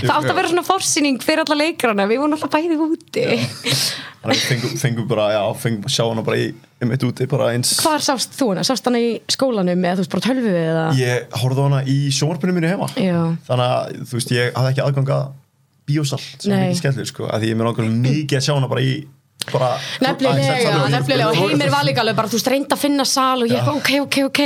það 0.04 0.14
átti 0.18 0.32
að 0.32 0.38
vera 0.40 0.48
svona 0.54 0.66
forsýning 0.68 1.20
fyrir 1.22 1.44
alla 1.44 1.60
leikrana, 1.64 2.06
við 2.08 2.18
vorum 2.24 2.36
alltaf 2.38 2.50
bæði 2.54 2.78
úti 2.84 3.26
Þannig 4.24 4.64
að 4.64 4.76
fengum, 4.80 5.06
bara, 5.10 5.26
já, 5.34 5.40
fengum 5.60 5.92
sjá 5.92 6.04
hana 6.08 6.22
bara 6.24 6.38
í, 6.40 6.46
um 6.80 6.92
eitt 6.94 7.04
úti 7.04 7.26
bara 7.28 7.50
eins 7.52 7.74
Hvar 7.84 8.00
sást 8.04 8.32
þú 8.38 8.50
hana? 8.54 8.64
Sást 8.64 8.86
hana 8.88 9.00
í 9.02 9.10
skólanum 9.30 9.84
eða 9.84 9.98
þú 9.98 10.04
veist 10.04 10.14
bara 10.14 10.24
á 10.24 10.28
tölvu 10.30 10.54
eða? 10.62 10.84
Ég 10.96 11.36
horfði 11.42 11.66
hana 11.68 11.80
í 11.84 11.98
sjónvarpinu 12.16 12.56
mínu 12.56 12.70
heima 12.72 12.88
Já. 12.96 13.18
Þannig 13.50 13.66
að, 13.66 13.98
þú 14.08 14.18
veist, 14.18 14.32
ég 14.32 14.56
hafði 14.56 14.72
ekki 14.72 14.84
aðgang 14.86 15.12
að 15.18 15.26
bíósal 15.84 16.20
sem 16.24 16.48
er 16.48 16.56
Nei. 16.56 16.70
ekki 16.70 16.80
skellur, 16.80 17.10
sko 17.12 17.28
að 17.28 17.44
því 17.44 17.52
ég 17.52 17.60
mér 17.60 17.68
langar 17.68 17.92
mikið 17.92 18.38
að 18.40 18.46
sjá 18.48 18.54
hana 18.56 18.70
bara 18.72 18.84
í 18.84 18.94
Nefnilega, 19.44 20.88
nefnilega. 20.88 21.28
Og 21.28 21.36
Heimir. 21.36 21.68
Var 21.74 21.84
líka 21.86 22.00
alveg 22.02 22.16
bara, 22.16 22.28
þú 22.30 22.38
veist, 22.38 22.48
reyndi 22.50 22.72
að 22.74 22.80
finna 22.80 23.04
sal 23.08 23.42
og 23.44 23.48
ég 23.50 23.58
eitthvað, 23.58 23.76
ok, 23.80 23.90
ok, 24.06 24.16
ok. 24.30 24.40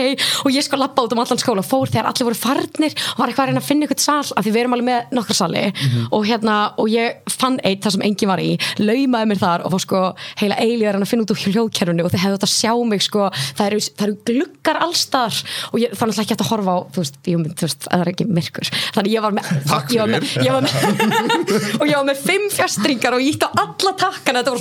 Og 0.45 0.51
ég 0.53 0.63
sko 0.67 0.77
lappa 0.81 1.05
út 1.07 1.13
um 1.15 1.21
allan 1.23 1.39
skóla, 1.41 1.63
fór 1.67 1.89
þegar 1.93 2.07
allir 2.11 2.27
voru 2.29 2.39
farnir 2.39 2.93
og 3.15 3.19
var 3.21 3.29
eitthvað 3.31 3.45
að 3.45 3.49
reyna 3.53 3.63
að 3.63 3.69
finna 3.69 3.83
eitthvað 3.87 4.03
sal 4.03 4.27
af 4.35 4.43
því 4.45 4.51
við 4.55 4.61
erum 4.65 4.75
alveg 4.77 4.89
með 4.89 5.01
nokkra 5.19 5.37
sali. 5.39 5.63
Og 6.11 6.23
hérna, 6.27 6.55
og 6.83 6.87
ég 6.93 7.09
fann 7.31 7.57
eitt 7.63 7.83
þar 7.85 7.93
sem 7.95 8.05
engin 8.09 8.31
var 8.33 8.41
í 8.43 8.59
laumaði 8.83 9.27
mér 9.31 9.39
þar 9.43 9.61
og 9.65 9.71
fór 9.77 9.83
sko 9.87 10.01
heila 10.43 10.57
eilíðar 10.59 10.99
að 10.99 11.11
finna 11.13 11.23
út 11.25 11.33
úr 11.35 11.43
hljóðkerfunu 11.47 12.03
og 12.05 12.11
þið 12.13 12.23
hefðu 12.25 12.37
þetta 12.39 12.49
að 12.51 12.57
sjá 12.59 12.73
mig 12.91 13.03
sko, 13.07 13.23
það 13.55 13.67
eru, 13.69 13.81
það 13.95 14.07
eru 14.09 14.17
gluggar 14.29 14.77
allstar 14.83 15.35
og 15.73 15.79
ég, 15.79 15.91
þannig 15.95 16.15
að 16.19 16.23
ekki 16.25 16.35
að 16.39 16.51
horfa 16.51 16.73
á 16.75 16.79
þú 16.89 16.99
veist, 17.05 17.17
ég 17.29 17.37
mynd, 17.39 17.55
þú 17.59 17.65
veist, 17.69 17.83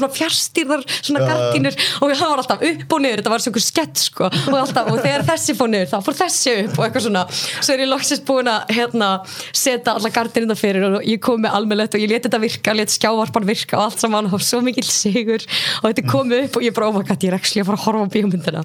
ég 0.18 0.28
með, 0.28 0.42
ég 0.58 0.68
með, 0.68 0.68
ég 0.68 0.68
með 0.68 0.68
ég 0.68 0.68
með 0.68 0.68
ég 0.68 0.72
voru 0.72 0.84
svona 1.08 1.26
gardínur 1.28 1.78
og 2.02 2.12
það 2.18 2.32
var 2.32 2.42
alltaf 2.42 2.64
upp 2.68 2.96
og 2.96 3.02
niður 3.04 3.22
þetta 3.22 3.34
var 3.34 3.44
svona 3.44 3.64
skett 3.64 4.02
sko. 4.02 4.28
Og, 4.28 4.58
alltaf, 4.58 4.90
og 4.92 5.00
þegar 5.04 5.26
þessi 5.28 5.56
fór 5.58 5.72
niður 5.72 5.90
þá 5.92 5.98
fór 6.06 6.18
þessi 6.18 6.54
upp 6.64 6.78
og 6.78 6.86
eitthvað 6.86 7.06
svona. 7.08 7.24
Svo 7.38 7.76
er 7.76 7.84
ég 7.84 7.92
loksist 7.92 8.26
búin 8.28 8.52
að 8.52 8.74
hérna, 8.78 9.10
setja 9.52 9.96
alla 9.96 10.12
gardínuna 10.14 10.58
fyrir 10.58 10.88
og 10.90 11.08
ég 11.08 11.22
kom 11.24 11.42
með 11.44 11.58
almennlegt 11.58 11.98
og 11.98 12.04
ég 12.04 12.12
leti 12.12 12.28
þetta 12.28 12.42
virka, 12.44 12.76
leti 12.78 12.98
skjávarpan 12.98 13.48
virka 13.48 13.80
og 13.80 13.86
allt 13.88 14.04
saman 14.04 14.30
og 14.32 14.44
svo 14.46 14.62
mikil 14.66 14.86
sigur. 14.88 15.46
Og 15.82 15.90
þetta 15.90 16.06
kom 16.10 16.34
upp 16.38 16.60
og 16.60 16.68
ég 16.68 16.76
bara, 16.76 16.90
oh 16.90 16.98
my 16.98 17.06
god, 17.08 17.24
ég 17.24 17.34
er 17.34 17.40
ekki 17.40 17.64
að 17.64 17.70
fara 17.70 17.82
að 17.82 17.86
horfa 17.88 18.08
á 18.08 18.14
bíómyndina. 18.16 18.64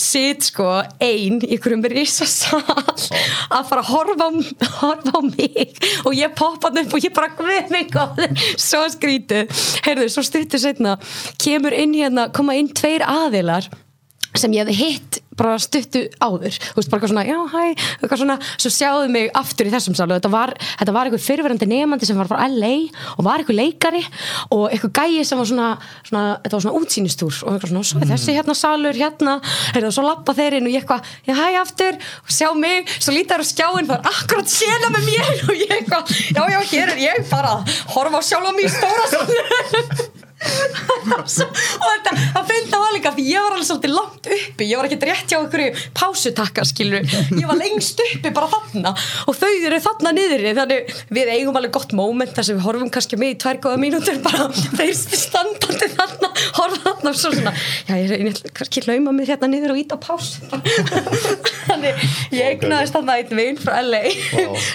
Sitt 0.00 0.48
sko 0.50 0.68
ein 1.00 1.40
í 1.40 1.54
einhverjum 1.56 1.84
risasal 1.90 2.62
að 3.50 3.68
fara 3.70 3.82
að 3.82 3.90
horfa 3.90 4.30
horfa 4.80 5.14
á 5.16 5.20
mig. 5.24 5.74
Og 6.06 6.14
ég 6.16 6.34
poppaði 6.36 6.84
upp 6.84 6.96
og 6.96 7.04
ég 7.04 7.14
bara 7.16 7.30
við 7.40 7.72
mig 7.72 7.94
svo 8.60 8.82
skrítið 8.92 9.50
heyrðu, 9.84 10.08
svo 10.12 10.24
stuttur 10.24 10.60
setna 10.62 10.89
kemur 11.40 11.76
inn 11.76 11.96
hérna, 11.96 12.30
koma 12.34 12.58
inn 12.58 12.72
tveir 12.72 13.04
aðilar 13.06 13.68
sem 14.38 14.52
ég 14.54 14.62
hefði 14.62 14.78
hitt 14.78 15.18
bara 15.40 15.56
stuttu 15.62 16.02
áður, 16.20 16.52
þú 16.52 16.76
veist, 16.76 16.90
bara 16.90 16.98
eitthvað 16.98 17.12
svona 17.12 17.24
já, 17.24 17.36
hæ, 17.50 17.62
eitthvað 18.02 18.20
svona, 18.20 18.36
svo 18.60 18.70
sjáðu 18.74 19.08
mig 19.14 19.30
aftur 19.38 19.70
í 19.70 19.72
þessum 19.72 19.96
sálu, 19.96 20.16
þetta 20.18 20.30
var, 20.32 20.52
þetta 20.80 20.94
var 20.94 21.08
eitthvað 21.08 21.24
fyrirverandi 21.24 21.68
nefandi 21.70 22.08
sem 22.08 22.20
var 22.20 22.28
frá 22.28 22.44
LA 22.44 22.72
og 23.16 23.24
var 23.26 23.42
eitthvað 23.42 23.58
leikari 23.60 24.02
og 24.52 24.66
eitthvað 24.68 24.92
gæi 25.00 25.24
sem 25.26 25.40
var 25.40 25.48
svona, 25.48 25.70
svona 26.06 26.24
þetta 26.44 26.58
var 26.58 26.64
svona 26.66 26.82
útsýnistúr 26.82 27.40
og 27.40 27.54
eitthvað 27.54 27.72
svona, 27.72 27.84
svo 27.90 28.04
er 28.04 28.12
þessi 28.12 28.36
hérna 28.36 28.58
salur 28.60 29.00
hérna, 29.00 29.36
hérna, 29.72 29.92
svo 29.96 30.06
lappa 30.06 30.36
þeir 30.36 30.60
inn 30.60 30.68
og 30.68 30.76
ég 30.76 30.84
eitthvað, 30.84 31.12
já, 31.26 31.34
hæ, 31.40 31.44
aftur 31.64 32.00
og 32.20 32.36
sjá 32.36 32.48
mig, 32.58 32.96
svo 32.98 33.16
lítar 33.16 33.42
á 33.42 33.46
skjáin 33.48 33.88
það 33.88 33.98
er 33.98 34.14
akkurat 34.14 34.56
sena 34.58 34.92
með 34.94 35.10
mér 35.10 35.44
og 35.48 35.54
ég 35.56 35.76
eitthvað 35.78 36.16
já, 36.36 36.42
já, 36.54 36.60
hér 36.74 36.96
er 36.96 37.04
ég 37.08 37.28
bara 37.32 37.60
horfa 37.96 38.20
á 38.20 38.22
sjálf 38.28 38.50
á 38.52 40.19
og 40.40 41.86
þetta, 41.90 42.12
það 42.34 42.46
finnst 42.48 42.70
það 42.72 42.82
var 42.84 42.94
líka 42.96 43.12
því 43.16 43.24
ég 43.28 43.44
var 43.44 43.56
alveg 43.56 43.68
svolítið 43.68 43.92
langt 43.96 44.28
uppi. 44.36 44.68
Ég 44.70 44.80
var 44.80 44.88
ekki 44.88 45.08
rétt 45.10 45.32
hjá 45.32 45.38
einhverju 45.38 45.84
pásutakka 45.96 46.64
skilur 46.68 47.04
ég 47.04 47.46
var 47.48 47.58
lengst 47.60 48.00
uppi 48.06 48.32
bara 48.36 48.48
þarna. 48.54 48.94
Og 49.28 49.36
þau 49.36 49.50
eru 49.50 49.80
þarna 49.84 50.14
niður 50.16 50.46
þannig 50.60 50.94
við 51.12 51.32
eigum 51.36 51.60
alveg 51.60 51.74
gott 51.76 51.94
moment 51.96 52.34
þar 52.36 52.48
sem 52.48 52.58
við 52.58 52.66
horfum 52.68 52.92
kannski 52.94 53.20
með 53.20 53.34
í 53.34 53.38
tvær 53.44 53.60
góða 53.66 53.82
mínútur 53.84 54.20
bara. 54.24 54.48
Þeir 54.78 54.94
standandi 54.96 55.90
þarna 55.96 56.32
horfa 56.56 56.82
þarna 56.86 57.12
og 57.12 57.20
svo 57.20 57.34
svona 57.34 57.54
já 57.88 57.94
ég 57.96 58.14
er 58.14 58.26
ég, 58.30 58.40
kannski 58.56 58.84
lauma 58.86 59.14
mig 59.14 59.28
hérna 59.30 59.50
niður 59.50 59.74
og 59.74 59.82
ít 59.82 59.92
á 59.92 59.98
pásu 60.00 60.48
þannig 61.66 62.04
ég 62.36 62.54
eignaðist 62.54 62.96
þarna 62.96 63.16
einn 63.20 63.36
veginn 63.40 63.60
frá 63.60 63.78
LA 63.82 64.02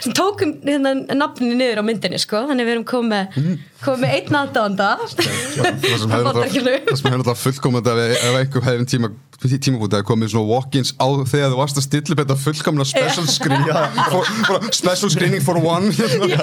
sem 0.04 0.16
tókum 0.16 0.56
hérna 0.66 0.96
nafninu 1.16 1.58
niður 1.60 1.82
á 1.82 1.84
myndinni 1.88 2.22
sko. 2.22 2.46
Þannig 2.50 2.70
við 2.70 2.76
erum 2.78 2.88
komið 2.90 3.40
komið 3.86 4.04
með 4.06 4.16
einn 4.18 4.40
aðdánda 4.42 4.90
það 5.02 5.14
sem 5.14 6.12
hefur 6.16 7.28
það 7.30 7.42
fullkomandi 7.44 7.96
ef, 8.16 8.26
einhver 8.40 8.68
hefði 8.70 8.90
tíma 8.96 9.12
tímabútið 9.46 10.00
að 10.00 10.06
komið 10.08 10.32
svona 10.32 10.50
walk-ins 10.50 10.94
á 10.96 11.08
þegar 11.28 11.52
þú 11.52 11.58
varst 11.60 11.80
að 11.80 11.86
stilla 11.86 12.16
upp 12.16 12.22
þetta 12.22 12.38
fullkomna 12.40 12.86
special 12.88 13.26
screen 13.30 13.66
for, 14.12 14.30
for, 14.48 14.68
special 14.74 15.12
screening 15.14 15.44
for 15.44 15.60
one. 15.60 15.92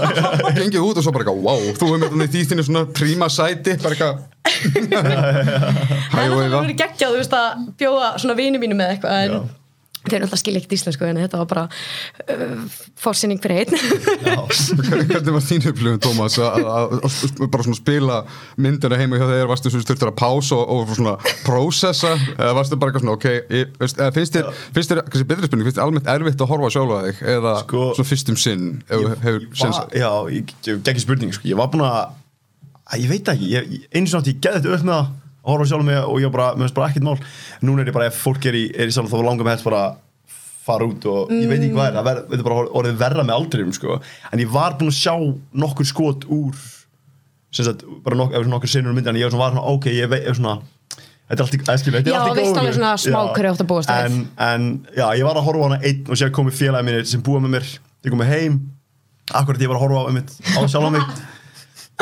Gengið 0.58 0.84
út 0.84 1.00
og 1.00 1.06
svo 1.06 1.14
bara 1.14 1.24
eitthvað 1.24 1.40
wow, 1.46 1.64
þú 1.78 1.88
hefur 1.88 2.02
með 2.02 2.12
þannig 2.12 2.34
því 2.36 2.44
þínu 2.52 2.66
svona 2.68 2.84
príma 2.92 3.30
sæti 3.32 3.78
bara 3.82 3.96
eitthvað. 3.96 4.22
Það 4.52 4.92
er 4.92 5.16
Hæ, 6.12 6.20
alltaf 6.20 6.44
Eva. 6.44 6.60
verið 6.60 6.78
geggjað, 6.82 7.08
þú 7.08 7.18
veist, 7.22 7.36
að 7.38 7.66
bjóða 7.80 8.12
svona 8.22 8.38
vini 8.38 8.62
mínu 8.62 8.78
með 8.78 8.94
eitthvað, 8.96 9.24
en 9.24 9.61
Eru 10.10 10.24
alltaf 10.26 10.40
skilja 10.40 10.58
ekkert 10.58 10.72
íslensku, 10.74 11.04
en 11.06 11.18
þetta 11.22 11.38
var 11.38 11.46
bara 11.46 11.62
uh, 12.34 12.64
fórsynning 12.98 13.38
fyrir 13.42 13.62
einn. 13.62 13.76
hvernig 15.12 15.34
var 15.36 15.44
þín 15.46 15.68
upplifun 15.70 16.00
Tómas 16.02 16.38
að 16.42 16.96
bara 17.52 17.62
svona 17.66 17.78
spila 17.78 18.16
myndina 18.60 18.98
heima 18.98 19.20
hjá 19.20 19.28
þeir 19.30 19.46
varstu 19.50 19.70
svona 19.70 19.86
styrtur 19.86 20.10
að 20.10 20.16
pása 20.18 20.58
og, 20.58 20.72
og 20.74 20.90
svona 20.98 21.14
prósessa? 21.46 22.12
Eða 22.34 22.56
varstu 22.58 22.78
bara 22.82 22.90
eitthvað 22.90 23.06
svona 23.06 23.16
ok 23.18 23.28
ég, 23.54 23.72
veist, 23.78 24.02
eða 24.02 24.16
finnst 24.18 24.36
þér, 24.38 24.50
finnst 24.74 24.92
þér, 24.94 25.02
kannski 25.06 25.28
betri 25.32 25.50
spurning 25.50 25.68
finnst 25.70 25.78
þér 25.78 25.86
almennt 25.86 26.10
erfitt 26.16 26.42
að 26.42 26.52
horfa 26.52 26.66
á 26.66 26.74
sjálfa 26.76 27.00
þig 27.06 27.22
eða 27.36 27.54
Sko- 27.62 27.88
svona 28.00 28.10
fyrstum 28.12 28.40
sinn 28.42 28.68
ef 28.88 28.98
þú 28.98 29.14
hefur 29.28 29.48
séns 29.62 29.78
Va- 29.78 29.88
Já, 30.02 30.10
ég, 30.34 30.54
ég 30.66 30.82
geggi 30.90 31.04
spurning 31.06 31.34
sko. 31.38 31.46
ég 31.52 31.58
var 31.62 31.70
búin 31.72 31.86
að, 31.86 32.14
ég 32.98 33.10
veit 33.14 33.32
ekki 33.36 33.52
ég, 33.54 33.70
ég- 33.78 33.86
einu 33.94 34.10
svona 34.10 34.26
átti 34.26 34.34
ég 34.34 35.21
með 35.42 35.48
það 35.48 35.50
að 35.50 35.56
horfa 35.56 35.68
sjálf 35.72 35.84
mig 35.84 35.98
og 36.06 36.20
ég 36.22 36.32
bara, 36.32 36.48
mér 36.54 36.66
finnst 36.68 36.78
bara 36.78 36.88
ekkert 36.90 37.06
mál 37.06 37.18
núna 37.66 37.82
er 37.82 37.90
ég 37.90 37.96
bara, 37.96 38.06
ef 38.10 38.20
fólk 38.22 38.46
er 38.46 38.58
í, 38.58 38.64
er 38.78 38.90
í 38.90 38.94
saman 38.94 39.10
þá 39.10 39.22
langar 39.26 39.44
mig 39.44 39.56
helst 39.56 39.66
bara 39.66 39.82
fara 40.62 40.86
út 40.86 41.06
og 41.10 41.32
ég 41.34 41.48
veit 41.50 41.58
ekki 41.58 41.74
hvað 41.74 41.88
er 41.88 41.96
það 41.98 42.06
ver, 42.06 42.20
þetta 42.28 42.38
er 42.38 42.46
bara 42.46 42.66
orðið 42.80 43.00
verra 43.00 43.24
með 43.26 43.38
aldrinum 43.40 43.72
sko. 43.74 43.96
en 44.30 44.42
ég 44.42 44.52
var 44.52 44.76
búin 44.78 44.92
að 44.92 45.00
sjá 45.00 45.14
nokkur 45.64 45.88
skot 45.88 46.28
úr 46.30 46.54
sem 47.52 47.66
sagt, 47.66 47.82
bara 48.04 48.16
nok, 48.16 48.36
nokkur 48.48 48.70
sinnur 48.70 48.94
myndi 48.94 49.10
en 49.10 49.18
ég 49.18 49.26
var 49.26 49.34
svona, 49.34 49.64
ok, 49.74 49.90
ég 49.92 50.08
veit, 50.12 50.28
svona 50.38 50.60
þetta 51.32 51.40
er 51.40 51.44
allt 51.44 51.56
í, 51.56 51.92
er 51.92 52.06
Já, 52.06 52.20
í 52.22 52.36
veist 52.36 52.52
góðu. 52.52 52.60
alveg 52.62 52.76
svona 52.76 52.92
smá 53.00 53.18
Já. 53.18 53.32
hverju 53.34 53.52
átt 53.52 53.64
að 53.64 53.68
búast 53.72 53.90
við. 53.90 54.06
en, 54.06 54.22
en 54.46 54.68
já, 54.94 55.06
ég 55.18 55.26
var 55.26 55.40
að 55.40 55.46
horfa 55.48 55.64
á 55.64 55.66
hana 55.66 55.80
einn 55.82 56.08
og 56.12 56.20
sér 56.20 56.32
komið 56.34 56.58
félagi 56.60 56.88
mínir 56.88 57.06
sem 57.08 57.22
búa 57.24 57.42
með 57.42 57.54
mér 57.56 57.68
ég 58.06 58.14
komið 58.14 58.32
heim 58.32 58.58
akkurat 59.32 59.62
ég 59.62 59.72
var 59.72 59.78
að 59.80 59.84
horfa 59.86 60.02
á, 60.02 60.08
einmitt, 60.10 60.34
á 60.54 60.60
sjálf 60.68 60.88
á 60.88 60.92
mig 60.92 61.14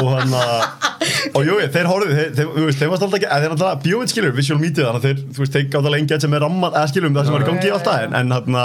og 0.01 0.13
hann 0.15 0.37
að 0.39 0.55
og 1.37 1.43
jú, 1.49 1.57
þeir 1.75 1.91
horfðu, 1.91 2.15
þeir, 2.15 2.31
þeir, 2.39 2.55
veist, 2.69 2.79
þeir 2.81 2.93
varst 2.93 3.05
alltaf 3.07 3.19
ekki 3.19 3.43
þeir 3.43 3.55
alltaf 3.57 3.83
bjóðið 3.85 4.15
skilur, 4.15 4.37
visual 4.37 4.61
media 4.63 4.87
þannig 4.87 5.01
að 5.01 5.09
þeir, 5.09 5.21
þú 5.35 5.45
veist, 5.45 5.57
þeir 5.57 5.67
gátt 5.67 5.91
alveg 5.91 6.01
engi 6.05 6.21
sem 6.25 6.37
er 6.39 6.45
ramman 6.45 6.77
eða 6.77 6.91
skilur 6.93 7.11
um 7.11 7.19
það 7.19 7.29
sem 7.29 7.37
var 7.37 7.45
í 7.45 7.51
gangi 7.51 7.75
alltaf 7.75 8.07
en, 8.07 8.17
en 8.21 8.35
hann 8.37 8.59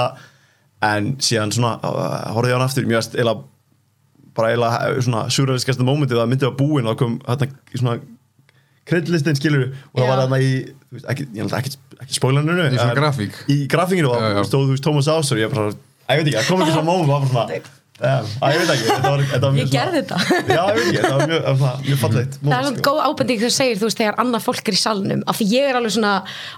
en 0.86 1.12
síðan 1.24 1.54
svona, 1.56 1.76
uh, 1.82 2.34
horfði 2.36 2.52
ég 2.52 2.58
á 2.58 2.60
hann 2.60 2.68
aftur 2.68 2.90
mjög 2.90 3.02
að 3.02 3.20
eila 3.24 3.36
bara 4.36 4.52
eila 4.52 4.72
svona 5.00 5.24
surrealiskasta 5.32 5.86
mómentið 5.88 6.20
að 6.20 6.32
myndið 6.34 6.50
var 6.50 6.58
búin 6.60 6.90
og 6.92 7.00
kom 7.00 7.16
hérna 7.24 7.48
svona 7.72 7.96
kreddlistin 8.86 9.38
skilur 9.40 9.70
og 9.72 10.02
það 10.02 10.10
var 10.12 10.22
þarna 10.26 10.40
í 10.44 10.50
þú 10.68 10.98
veist, 10.98 11.08
ekki, 11.14 11.28
ég 11.38 11.48
ætla 11.48 11.62
ekki, 11.62 11.72
ekki 12.04 12.18
spoilaninu 12.20 12.68
Í 12.68 12.76
svona 12.76 12.98
grafík? 13.00 13.40
í 13.50 13.58
grafíkinu 13.72 14.12
og 14.12 14.44
stóð 14.50 14.68
þú 14.68 14.76
veist 14.76 14.86
Thomas 14.86 15.10
Ásur 15.10 15.42
ég 15.42 15.54
bara, 15.54 15.72
ég 15.72 16.22
veit 16.22 16.28
ekki, 16.28 16.36
það 16.38 16.52
kom 16.52 16.66
ekki 16.66 16.76
svona 16.78 16.90
móment 16.90 17.10
það 17.10 17.16
var 17.16 17.32
svona 17.32 17.64
Damn, 17.96 18.26
að 18.44 18.52
ég 18.52 18.60
veit 18.60 18.72
ekki, 18.74 18.88
þetta 18.90 19.10
var, 19.14 19.22
þetta 19.24 19.46
var 19.46 19.54
mjög 19.56 19.62
Ég 19.64 19.72
gerði 19.72 20.00
þetta. 20.02 20.18
Já, 20.52 20.64
ég 20.68 20.76
veit 20.76 20.88
ekki, 20.90 20.96
þetta 20.98 21.12
var 21.16 21.30
mjög, 21.30 21.44
það 21.46 21.62
var 21.62 21.78
mjög 21.86 22.00
fallegt 22.02 22.34
Það 22.42 22.56
er 22.56 22.66
svona 22.66 22.84
góð 22.88 22.98
ábending 23.06 23.40
þegar 23.40 23.54
þú 23.54 23.56
segir, 23.56 23.78
þú 23.80 23.88
veist, 23.88 24.02
þegar 24.02 24.18
annað 24.24 24.44
fólk 24.44 24.68
er 24.72 24.76
í 24.76 24.82
salnum, 24.82 25.22
af 25.32 25.40
því 25.40 25.48
ég 25.54 25.70
er 25.70 25.80
alveg 25.80 25.94
svona, 25.96 26.12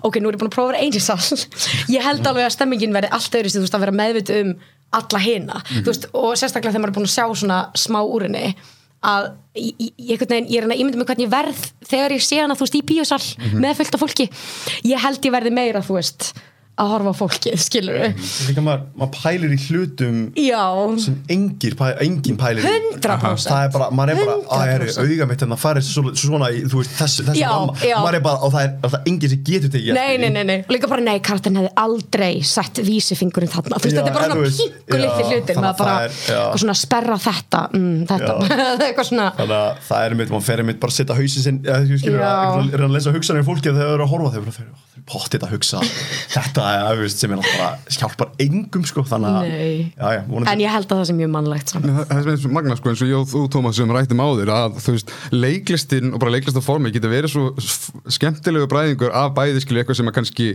ok, 0.10 0.18
nú 0.18 0.32
er 0.32 0.38
ég 0.38 0.42
búin 0.42 0.50
að 0.50 0.56
prófa 0.56 0.66
að 0.66 0.72
vera 0.74 0.82
einn 0.88 0.98
í 0.98 1.04
sal, 1.06 1.38
ég 1.94 2.08
held 2.08 2.32
alveg 2.32 2.48
að 2.48 2.56
stemmingin 2.58 2.98
verði 2.98 3.14
allt 3.20 3.38
öðru, 3.38 3.54
þú 3.54 3.64
veist, 3.68 3.78
að 3.78 3.86
vera 3.86 3.96
meðvitt 4.02 4.34
um 4.40 4.52
alla 4.98 5.22
hina, 5.28 5.62
þú 5.70 5.86
veist, 5.92 6.10
og 6.18 6.34
sérstaklega 6.42 6.74
þegar 6.74 6.86
maður 6.88 6.96
er 6.96 6.98
búin 6.98 7.10
að 7.12 7.14
sjá 7.14 7.26
svona 7.44 7.62
smá 7.78 8.02
úr 8.02 8.26
henni, 8.26 8.44
að 9.06 9.30
ég, 9.62 9.88
ég, 9.94 10.26
veginn, 10.26 10.50
ég 10.50 10.64
er 10.64 10.66
að 10.72 10.82
ímynda 10.82 10.98
mig 11.04 11.12
hvernig 11.12 11.28
ég 11.28 11.34
verð 11.38 11.66
þegar 11.86 12.18
ég 12.18 12.24
sé 12.26 12.42
hana, 12.42 12.58
þú 12.58 12.66
veist, 12.66 12.78
í 12.82 12.86
bíosal 12.88 13.22
með 13.62 13.78
fullt 13.84 13.94
af 14.00 14.02
fólki, 14.08 14.30
ég 14.90 15.04
held 15.06 15.28
ég 15.28 15.36
verði 15.38 15.54
meira, 15.54 15.84
þú 15.86 16.00
veist, 16.00 16.32
að 16.78 16.92
horfa 16.94 17.12
fólkið, 17.18 17.56
skilur 17.62 17.96
við, 17.98 18.26
Líka 18.48 18.62
maður, 18.66 18.82
maður 19.02 19.14
pælir 19.18 19.54
í 19.56 19.58
hlutum 19.68 20.18
já, 20.38 20.64
sem 21.02 21.16
engir, 21.34 21.74
engin 22.06 22.38
pælir 22.38 22.62
í. 22.62 22.74
100%. 22.98 23.48
Það 23.48 23.64
er 23.66 23.72
bara, 23.74 23.88
maður 23.98 24.12
er 24.14 24.20
bara, 24.22 24.36
að 24.58 24.74
er 24.76 24.84
100%. 24.86 25.08
auga 25.08 25.28
mitt 25.32 25.46
en 25.48 25.54
það 25.56 25.62
farið 25.64 25.88
svo, 25.88 26.04
svona 26.22 26.50
í, 26.54 26.62
þú 26.70 26.82
veist, 26.84 26.94
þessu, 27.00 27.26
þessu 27.28 27.42
Já, 27.42 27.50
ramma 27.54 27.76
já. 27.82 27.96
maður 28.04 28.18
er 28.20 28.24
bara, 28.28 28.42
og 28.48 28.54
það 28.54 28.68
er, 28.68 28.74
það 28.86 28.98
er 29.00 29.10
engin 29.12 29.34
sem 29.34 29.42
getur 29.50 29.74
tekið 29.74 29.98
Nei, 29.98 30.18
nei, 30.22 30.30
nei, 30.38 30.44
nei, 30.52 30.58
og 30.68 30.74
líka 30.76 30.92
bara 30.92 31.06
nei, 31.08 31.16
karakterin 31.26 31.60
hefði 31.62 31.74
aldrei 31.86 32.32
sett 32.54 32.82
vísifingurinn 32.88 33.52
þarna, 33.54 33.82
þú 33.82 33.90
veist, 33.90 33.98
Já, 33.98 34.02
þetta 34.04 34.12
er 34.12 34.18
bara 34.18 34.28
en 34.28 34.32
þú 34.32 34.38
svona 34.38 34.48
veist, 34.48 34.62
litli 34.88 35.02
já, 35.02 35.30
hlutir. 35.32 35.56
þannig 35.58 35.66
með 35.66 35.72
að 35.72 35.82
bara, 35.82 35.96
það 35.98 36.06
er- 36.06 36.18
já. 36.18 36.38
eitthvað 36.44 36.64
svona 36.66 36.78
sperra 36.84 37.18
þetta, 37.28 37.64
mm, 37.74 37.98
þetta, 38.14 38.38
eitthvað 38.88 39.10
svona 39.12 39.28
Þannig 39.38 39.58
að 39.58 39.82
það 39.88 40.06
er 40.08 40.18
mitt, 40.22 40.34
maður 40.36 40.48
fer 40.52 40.64
mitt 40.68 40.80
bara 40.84 40.94
að 40.94 40.98
setja 41.02 41.18
hausin 41.18 41.48
sinn, 41.48 41.60
eða 41.66 41.80
þú 41.88 42.00
skilur, 42.04 42.22
Já. 42.22 42.34
að 42.38 42.76
reyna 42.78 42.90
að 42.92 42.96
lesa 42.98 43.14
hugsanir 43.16 43.46
fólki 43.48 43.72
að 43.74 43.82
þau 43.82 43.88
eru 43.98 44.06
að 44.08 44.12
horfa, 44.14 44.32
þau? 44.34 44.42
Bara, 44.48 44.56
þau 44.58 44.64
eru 44.68 45.04
pottið 45.08 45.46
að 45.48 45.54
hugsa. 45.56 45.82
Þetta, 46.36 46.67
veist, 47.02 47.22
sem 47.22 47.34
er 47.34 47.40
náttúrulega 47.40 47.68
bara 47.68 47.98
hjálpar 47.98 48.32
engum, 48.48 48.88
sko, 48.88 49.04
þannig 49.08 49.38
að 49.38 49.52
já, 49.52 50.10
já, 50.18 50.22
En 50.54 50.64
ég 50.64 50.74
held 50.74 50.90
að 50.90 51.02
það 51.02 51.06
sé 51.10 51.18
mjög 51.18 51.32
mannlegt 51.36 51.74
saman. 51.74 51.94
Það 51.98 52.12
það 52.12 52.24
sem 52.24 52.34
er 52.34 52.42
svo 52.44 52.54
magna 52.58 52.80
sko 52.80 52.92
eins 52.94 53.06
og 53.06 53.12
ég 53.12 53.22
og 53.22 53.30
þú 53.32 53.44
Tómas 53.58 53.80
sem 53.80 53.94
rættum 53.98 54.24
áður 54.24 54.54
að 54.56 54.82
þú 54.84 54.98
veist 54.98 55.16
leiklistin 55.36 56.12
og 56.14 56.24
bara 56.24 56.36
leiklistaformi 56.38 56.94
getur 56.96 57.14
verið 57.14 57.34
svo 57.36 58.12
skemmtilegu 58.18 58.70
bræðingur 58.72 59.16
af 59.16 59.34
bæði 59.38 59.64
skilju 59.64 59.84
eitthvað 59.84 60.02
sem 60.02 60.12
að 60.12 60.18
kannski 60.20 60.52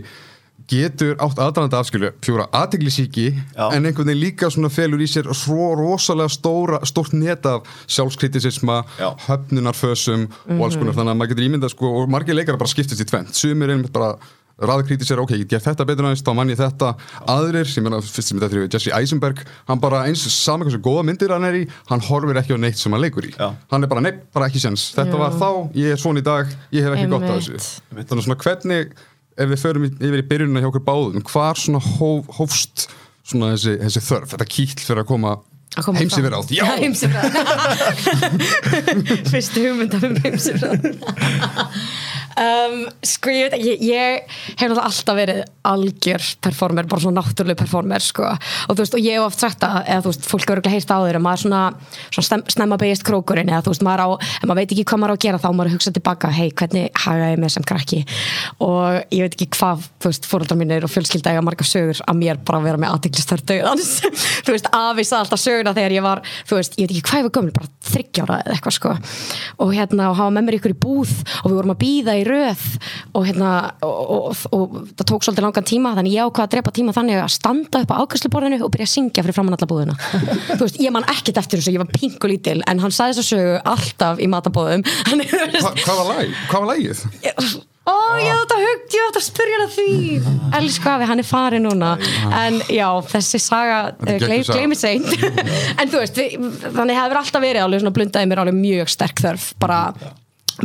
getur 0.69 1.17
átt 1.21 1.39
aðdæðanda 1.41 1.79
afskilju 1.81 2.11
fjóra 2.23 2.45
aðteglisíki 2.55 3.25
en 3.33 3.87
einhvern 3.87 4.07
veginn 4.07 4.21
líka 4.21 4.49
svona 4.53 4.69
felur 4.71 5.01
í 5.03 5.07
sér 5.09 5.27
svo 5.35 5.73
rosalega 5.79 6.31
stóra, 6.31 6.79
stórt 6.87 7.15
net 7.17 7.45
af 7.49 7.67
sjálfskritisisma, 7.91 8.83
Já. 8.99 9.09
höfnunarfösum 9.27 10.29
og 10.29 10.63
alls 10.67 10.79
konar. 10.79 10.95
Þannig 10.95 11.15
að 11.15 11.19
maður 11.19 11.33
getur 11.33 11.47
ímyndað 11.49 11.73
sko 11.75 11.91
og 11.99 12.13
margir 12.13 12.37
leikara 12.37 12.61
bara 12.61 12.71
skiptist 12.71 13.03
í 13.03 13.09
tvent 13.09 13.35
sumir 13.35 13.73
einmitt 13.73 13.93
bara 13.95 14.15
raðkritisir, 14.61 15.17
ok, 15.23 15.33
ég 15.39 15.47
get 15.49 15.63
þetta 15.65 15.85
betur 15.87 16.05
næst, 16.05 16.25
þá 16.25 16.35
mann 16.37 16.51
ég 16.53 16.59
þetta. 16.59 16.91
Aðrir, 17.31 17.69
sem 17.69 17.87
er 17.89 17.95
fyrst 18.05 18.29
sem 18.29 18.41
þetta 18.41 18.59
er 18.59 18.67
Jesse 18.69 18.93
Eisenberg, 18.93 19.41
hann 19.69 19.81
bara 19.81 20.03
eins 20.07 20.25
saman 20.29 20.67
hversu 20.67 20.81
góða 20.83 21.05
myndir 21.07 21.33
hann 21.33 21.47
er 21.47 21.57
í, 21.63 21.65
hann 21.89 22.03
horfir 22.05 22.39
ekki 22.41 22.53
á 22.53 22.59
neitt 22.61 22.79
sem 22.79 22.93
hann 22.93 23.03
leikur 23.03 23.27
í, 23.27 23.33
Já. 23.33 23.49
hann 23.73 23.85
er 23.85 23.91
bara 23.91 24.03
neitt, 24.05 24.21
bara 24.35 24.49
ekki 24.51 24.61
sens, 24.61 24.91
þetta 24.95 25.17
Já. 25.17 25.21
var 25.23 25.39
þá, 25.39 25.49
ég 25.79 25.95
er 25.95 26.01
svona 26.01 26.21
í 26.21 26.27
dag 26.27 26.51
ég 26.75 26.85
hef 26.85 26.97
ekki 26.97 27.09
gott 27.11 27.25
af 27.25 27.39
Einmitt. 27.39 27.57
þessu 27.57 28.03
þannig 28.03 28.21
að 28.21 28.27
svona 28.27 28.41
hvernig, 28.43 28.93
ef 29.33 29.53
við 29.53 29.63
förum 29.63 29.87
yfir 29.89 30.21
í 30.21 30.27
byrjunina 30.29 30.63
hjá 30.63 30.69
okkur 30.69 30.85
báðum, 30.85 31.25
hvar 31.31 31.59
svona 31.59 31.81
hóf, 31.81 32.29
hófst 32.37 32.85
svona 33.25 33.55
þessi, 33.55 33.79
þessi 33.81 34.05
þörf, 34.05 34.35
þetta 34.35 34.49
kýll 34.53 34.77
fyrir 34.83 35.03
að 35.03 35.11
koma 35.15 35.39
Að 35.73 35.87
átt, 36.37 36.51
já, 36.53 36.67
heimsifir 36.77 37.17
Fyrstu 39.31 39.63
hugmyndar 39.63 40.03
um 40.05 40.19
heimsifir 40.21 40.77
um, 42.39 42.79
Sko 43.05 43.33
ég 43.33 43.49
veit 43.49 43.57
ekki 43.59 43.89
Ég 43.89 44.23
hef 44.57 44.63
náttúrulega 44.63 44.87
alltaf 44.89 45.17
verið 45.17 45.43
algjör 45.63 46.23
performer, 46.43 46.87
bara 46.89 47.01
svona 47.01 47.21
náttúrulega 47.21 47.55
performer 47.61 48.03
sko. 48.03 48.23
og 48.23 48.75
þú 48.75 48.81
veist, 48.81 48.93
og 48.97 48.99
ég 49.03 49.15
hef 49.15 49.23
oft 49.27 49.39
sagt 49.39 49.63
að 49.63 49.77
eða 49.87 50.01
veist, 50.09 50.25
fólk 50.27 50.43
hefur 50.43 50.59
ekki 50.59 50.73
heyrst 50.73 50.91
á 50.91 50.97
að 50.99 51.19
maður 51.23 51.41
svona, 51.45 51.61
svona 52.09 52.27
stem, 52.27 52.43
snemma 52.51 52.77
beigist 52.81 53.05
krókurinn 53.07 53.51
eða 53.51 53.63
þú 53.63 53.69
veist, 53.71 53.85
maður 53.87 54.03
á, 54.03 54.07
ef 54.19 54.43
maður 54.43 54.59
veit 54.59 54.71
ekki 54.75 54.85
hvað 54.89 54.99
maður 54.99 55.13
á 55.13 55.15
að 55.15 55.23
gera 55.23 55.39
þá 55.39 55.49
maður 55.53 55.69
að 55.69 55.75
hugsa 55.77 55.91
tilbaka, 55.95 56.27
hei, 56.35 56.49
hvernig 56.51 56.85
haga 57.05 57.29
ég 57.31 57.39
með 57.39 57.49
sem 57.55 57.67
krakki? 57.71 57.99
Og 58.59 58.87
ég 59.15 59.23
veit 59.23 59.37
ekki 59.37 59.49
hvað 59.55 59.77
þú 60.03 60.07
veist, 60.11 60.27
fóröldrar 60.27 60.59
mínir 60.59 60.83
og 60.83 60.91
fjölskylda 60.91 61.31
eiga 61.31 61.45
margar 61.47 61.67
sögur 61.67 62.03
að 62.03 62.19
mér 62.19 62.37
bara 62.43 62.59
vera 62.65 62.81
með 62.81 62.91
aðteglistar 62.97 63.41
döðans 63.47 63.91
þú 64.45 64.51
veist, 64.51 64.67
afi 64.67 65.03
sagði 65.07 65.21
alltaf 65.23 65.39
söguna 65.39 65.75
þegar 65.77 65.95
ég 65.95 66.03
var, 66.03 66.19
þú 66.49 66.59
veist, 66.59 66.75
ég 66.75 66.83
veit 66.89 66.97
ekki 66.97 67.07
hvað 67.07 67.19
ég 67.23 67.27
var 67.29 67.35
gömul 67.39 67.55
bara 67.55 67.71
í 72.23 72.27
röð 72.27 72.63
og 73.13 73.27
hérna, 73.27 73.49
og, 73.85 74.03
og, 74.15 74.45
og, 74.55 74.77
það 74.93 75.09
tók 75.11 75.27
svolítið 75.27 75.47
langan 75.47 75.67
tíma, 75.69 75.93
þannig 75.97 76.15
ég 76.17 76.29
ákvað 76.29 76.47
að 76.47 76.53
drepa 76.55 76.75
tíma 76.75 76.95
þannig 76.95 77.21
að 77.23 77.33
standa 77.35 77.83
upp 77.83 77.93
á 77.93 78.01
ákvæsluborðinu 78.03 78.61
og 78.63 78.73
byrja 78.73 78.87
að 78.89 78.93
syngja 78.93 79.25
fyrir 79.25 79.37
framann 79.37 79.57
alla 79.57 79.69
búðina. 79.69 79.97
Þú 80.57 80.61
veist, 80.63 80.79
ég 80.83 80.95
man 80.95 81.09
ekkert 81.11 81.43
eftir 81.43 81.61
þessu, 81.61 81.75
ég 81.75 81.83
var 81.83 81.91
pingu 81.93 82.31
lítil 82.31 82.59
en 82.63 82.81
hann 82.83 82.95
sagði 82.95 83.19
þess 83.19 83.25
að 83.25 83.29
sögu 83.33 83.59
alltaf 83.75 84.23
í 84.23 84.31
matabóðum. 84.31 84.87
Hva, 85.63 85.75
hvað 85.83 86.01
var 86.01 86.09
læg, 86.13 86.33
hvað 86.49 86.65
var 86.65 86.73
lægið? 86.73 87.05
Ó, 87.83 87.95
ég 88.15 88.31
átt 88.31 88.53
að 88.55 88.61
hugja, 88.63 88.83
ég 88.95 89.07
átt 89.09 89.17
að 89.19 89.23
spyrja 89.25 89.55
hann 89.57 89.65
að 89.65 89.73
því. 89.75 89.95
Elsku 90.55 90.87
afi, 90.87 91.07
hann 91.09 91.19
er 91.19 91.27
farið 91.27 91.63
núna. 91.65 91.89
En 92.39 92.61
já, 92.71 92.87
þessi 93.11 93.41
saga 93.43 93.79
uh, 93.91 94.13
saga. 94.23 94.39
gleymi 94.47 94.77
seint. 94.79 95.09
En 95.81 95.91
þú 95.91 95.99
veist, 95.99 96.15
við, 96.15 96.45
þannig 96.63 96.99
hefur 97.01 97.19
alltaf 97.19 97.43
verið 97.43 97.65
alveg 97.65 97.83
svona 97.83 97.95
blundaði 97.97 98.29
mér 98.31 98.43
alveg 98.45 98.55
mjög 98.55 98.93
sterk 98.93 99.19
þörf. 99.25 99.49
Bara 99.59 99.81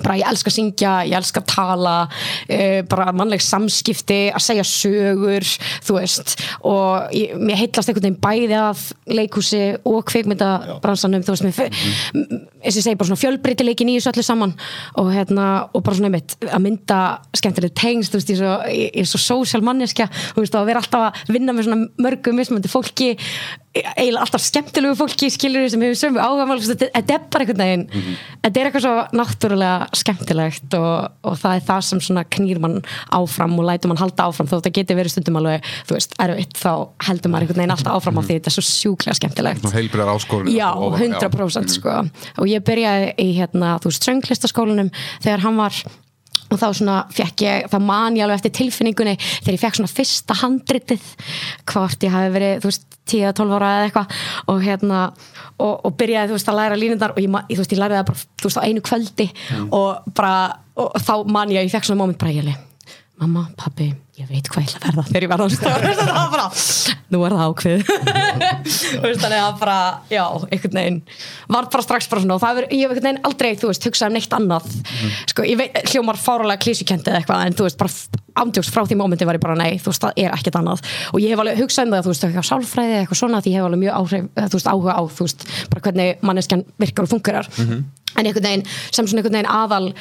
bara 0.02 0.18
ég 0.20 0.28
elska 0.28 0.50
að 0.50 0.56
syngja, 0.56 0.94
ég 1.08 1.16
elska 1.18 1.42
að 1.42 1.48
tala 1.52 1.94
uh, 2.08 2.80
bara 2.90 3.12
mannleg 3.16 3.42
samskipti 3.44 4.20
að 4.32 4.44
segja 4.44 4.66
sögur 4.68 5.46
þú 5.86 5.98
veist. 5.98 6.34
Og 6.68 7.14
ég, 7.16 7.34
mér 7.40 7.60
heitlast 7.62 7.90
einhvern 7.90 8.08
veginn 8.08 8.20
bæði 8.22 8.58
af 8.60 8.84
leikhúsi 9.08 9.62
og 9.88 10.00
kvikmyndabransanum 10.10 11.24
þú 11.26 11.34
veist, 11.34 11.46
mér, 11.46 11.78
mm. 12.14 12.42
eins 12.62 12.74
og 12.74 12.80
ég 12.80 12.86
segi 12.88 12.98
bara 12.98 13.10
svona 13.10 13.22
fjölbreytileikin 13.22 13.92
í 13.92 13.98
þessu 13.98 14.12
öllu 14.12 14.26
saman. 14.26 14.56
Og 15.00 15.12
hérna, 15.14 15.48
og 15.72 15.84
bara 15.86 15.98
svona 15.98 16.12
einmitt 16.12 16.36
að 16.48 16.64
mynda 16.64 17.00
skemmtileg 17.38 17.76
tengst, 17.78 18.12
þú 18.12 18.20
veist, 18.20 18.34
ég 18.34 18.38
er 18.38 18.44
svo, 18.44 18.58
ég 18.74 19.00
er 19.04 19.08
svo 19.12 19.22
social 19.22 19.64
manneskja, 19.66 20.08
þú 20.34 20.44
veist, 20.44 20.56
og 20.56 20.64
að 20.64 20.72
vera 20.72 20.84
alltaf 20.84 21.08
að 21.08 21.32
vinna 21.36 21.54
með 21.56 21.68
svona 21.68 21.88
mörgum 22.04 22.38
mismöndi 22.38 22.70
fólki 22.72 23.14
eiginlega 23.96 24.24
alltaf 24.26 24.44
skemmtilegu 24.44 24.98
fólki 24.98 25.30
skilur 25.32 25.68
sem 25.70 25.82
hefur 25.86 26.00
sömu 26.02 26.22
áhugamál 26.22 26.60
þetta 26.62 26.90
er 27.02 27.26
bara 27.30 27.44
einhvern 27.44 27.62
veginn 27.64 27.86
mm 27.86 28.00
-hmm. 28.00 28.16
þetta 28.44 28.60
er 28.60 28.70
eitthvað 28.70 28.86
svo 28.86 28.96
náttúrulega 29.20 29.88
skemmtilegt 29.94 30.74
og, 30.78 31.10
og 31.22 31.38
það 31.38 31.56
er 31.56 31.64
það 31.68 31.80
sem 31.88 32.00
svona 32.00 32.24
knýr 32.24 32.60
mann 32.62 32.80
áfram 33.14 33.58
og 33.58 33.68
lætur 33.68 33.92
mann 33.92 34.00
halda 34.00 34.28
áfram. 34.28 34.48
Þó 34.48 34.58
þetta 34.58 34.74
getur 34.78 34.98
verið 34.98 35.14
stundum 35.14 35.38
alveg, 35.40 35.70
þú 35.88 35.96
veist, 35.96 36.16
erfitt 36.24 36.58
þá 36.58 36.72
heldur 37.08 37.32
maður 37.32 37.46
einhvern 37.46 37.62
veginn 37.62 37.76
alltaf 37.76 37.98
áfram 37.98 38.20
á 38.20 38.22
því 38.22 38.38
þetta 38.38 38.52
er 38.52 38.56
svo 38.56 38.66
sjúklega 38.68 39.18
skemmtilegt. 39.18 39.70
Heilbriðar 39.76 40.12
áskorun 40.14 40.52
já, 40.52 40.68
100% 40.74 41.78
sko. 41.78 41.96
Og 42.38 42.50
ég 42.50 42.66
byrjaði 42.66 43.14
í 43.22 43.30
hérna, 43.38 43.78
þú 43.82 43.92
veist, 43.92 44.02
strönglistaskólanum 44.02 44.92
þegar 45.24 45.44
hann 45.46 45.58
var 45.60 45.82
og 46.48 46.60
þá 46.60 46.68
svona 46.72 46.98
fekk 47.14 47.44
ég, 47.46 47.66
þá 47.72 47.78
man 47.84 48.16
ég 48.18 48.26
alveg 48.26 48.40
eftir 48.40 48.54
tilfinningunni 48.60 49.16
þegar 49.18 49.56
ég 49.56 49.64
fekk 49.64 49.80
svona 49.80 49.92
fyrsta 49.92 50.38
handritið 50.42 51.10
hvort 51.72 52.06
ég 52.06 52.14
hafi 52.14 52.32
verið, 52.36 52.62
þú 52.62 52.72
veist 52.72 52.86
10-12 53.08 53.56
ára 53.56 53.72
eða 53.78 53.88
eitthvað 53.88 54.16
og 54.52 54.62
hérna 54.64 55.02
og, 55.08 55.74
og 55.74 55.92
byrjaði 55.98 56.30
þú 56.30 56.38
veist 56.38 56.52
að 56.52 56.60
læra 56.60 56.80
línundar 56.80 57.14
og 57.14 57.20
ég, 57.22 57.36
þú 57.50 57.60
veist, 57.62 57.74
ég 57.74 57.82
læriði 57.82 58.00
það 58.00 58.08
bara 58.12 58.24
þú 58.24 58.50
veist 58.50 58.60
á 58.60 58.66
einu 58.68 58.84
kvöldi 58.84 59.28
mm. 59.32 59.68
og 59.78 60.16
bara 60.16 60.34
og, 60.78 60.96
þá 61.02 61.14
man 61.28 61.54
ég 61.54 61.68
ég 61.68 61.74
fekk 61.74 61.88
svona 61.88 62.02
móment 62.04 62.20
bara 62.20 62.34
ég 62.36 62.48
leið 62.48 62.67
mamma, 63.18 63.48
pabbi, 63.58 63.88
ég 64.18 64.28
veit 64.30 64.46
hvað 64.46 64.62
ég 64.62 64.74
ætla 64.76 64.78
að 64.78 64.86
verða 64.88 65.04
þegar 65.08 65.24
ég 65.24 65.30
verða 65.32 65.46
á 65.46 65.50
stöður 65.50 65.96
það 65.98 66.10
var 66.14 66.28
bara, 66.34 66.44
nú 67.10 67.20
er 67.26 67.34
það 67.34 67.48
ákveð 67.48 67.88
þannig 69.22 69.40
að 69.42 69.56
bara, 69.58 69.78
já, 70.12 70.22
einhvern 70.46 70.78
veginn 70.78 71.00
var 71.50 71.68
bara 71.72 71.84
strax 71.86 72.08
bara 72.12 72.22
svona 72.22 72.36
og 72.36 72.42
það 72.44 72.60
er, 72.62 72.68
ég 72.76 72.84
hef 72.84 72.92
einhvern 72.94 73.08
veginn 73.08 73.26
aldrei, 73.26 73.50
þú 73.58 73.72
veist, 73.72 73.88
hugsað 73.88 74.12
um 74.12 74.16
neitt 74.18 74.36
annað. 74.38 74.68
Mm. 74.70 75.16
sko, 75.32 75.46
ég 75.48 75.58
veit, 75.58 75.80
hljómar 75.90 76.20
fáralega 76.22 76.62
klísukendið 76.62 77.18
eitthvað, 77.18 77.44
en 77.48 77.58
þú 77.58 77.66
veist, 77.66 77.80
bara 77.80 78.22
ándjóks 78.38 78.70
frá 78.70 78.84
því 78.86 79.00
mómenti 79.00 79.26
var 79.26 79.38
ég 79.38 79.42
bara, 79.42 79.58
nei, 79.58 79.80
þú 79.82 79.90
veist, 79.90 80.04
það 80.04 80.22
er 80.22 80.36
ekkert 80.36 80.60
annað. 80.60 80.84
Og 81.10 81.24
ég 81.24 81.34
hef 81.34 81.42
alveg 81.42 81.58
hugsað 81.64 81.88
um 81.88 81.96
það, 81.96 82.06
þú 82.06 82.14
veist, 82.14 82.26
eitthvað 82.28 82.48
sálfræði 82.52 82.96
eitthvað 83.00 83.22
svona, 83.22 83.42
því 83.42 83.54
ég 83.54 83.58
hef 83.58 83.68
alveg 83.68 83.82
mjög 83.82 83.98
áhrif, 83.98 84.30
þú 84.38 84.60
veist, 84.60 84.70
áhuga 84.70 84.94
á, 84.94 85.02
þú 85.16 85.26
veist, 85.26 85.46
bara 85.72 85.84
hvernig 85.88 86.24
manneskjan 86.28 86.64
virkar 86.78 87.08
og 87.08 87.12
fungerar, 87.16 87.50
mm 87.50 87.66
-hmm. 87.66 87.84
en 88.14 88.26
einhvern 88.26 88.46
veginn 88.46 88.66
sem 88.92 89.06
svona 89.06 89.18
einhvern 89.18 89.38
veginn 89.38 89.54
aðal 89.58 89.94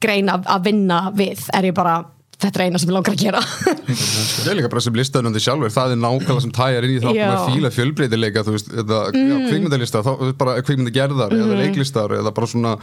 grein 0.00 0.28
að 0.28 0.64
vinna 0.64 1.12
við 1.14 1.44
er 1.54 1.64
ég 1.64 1.74
bara 1.76 2.04
þetta 2.40 2.60
er 2.60 2.64
eina 2.66 2.80
sem 2.80 2.90
ég 2.90 2.96
langar 2.96 3.14
að 3.14 3.22
gera 3.24 3.42
Það 3.44 4.50
er 4.50 4.58
líka 4.58 4.72
bara 4.72 4.82
sem 4.84 4.98
listaðunundi 4.98 5.44
sjálfur 5.44 5.74
það 5.74 5.94
er 5.94 6.02
nákvæmlega 6.02 6.44
sem 6.46 6.56
tæjar 6.56 6.88
inn 6.88 6.96
í 6.96 7.00
þá 7.04 7.08
með 7.12 7.46
fíla 7.50 7.72
fjölbreytileika 7.76 8.44
þú 8.46 8.56
veist, 8.56 8.74
mm. 8.74 9.46
kvikmyndalista 9.46 10.02
bara 10.40 10.58
kvikmyndagerðar 10.64 11.34
mm. 11.34 11.46
eða 11.46 11.62
leiklistar 11.64 12.16
eða 12.20 12.34
bara 12.36 12.50
svona 12.50 12.76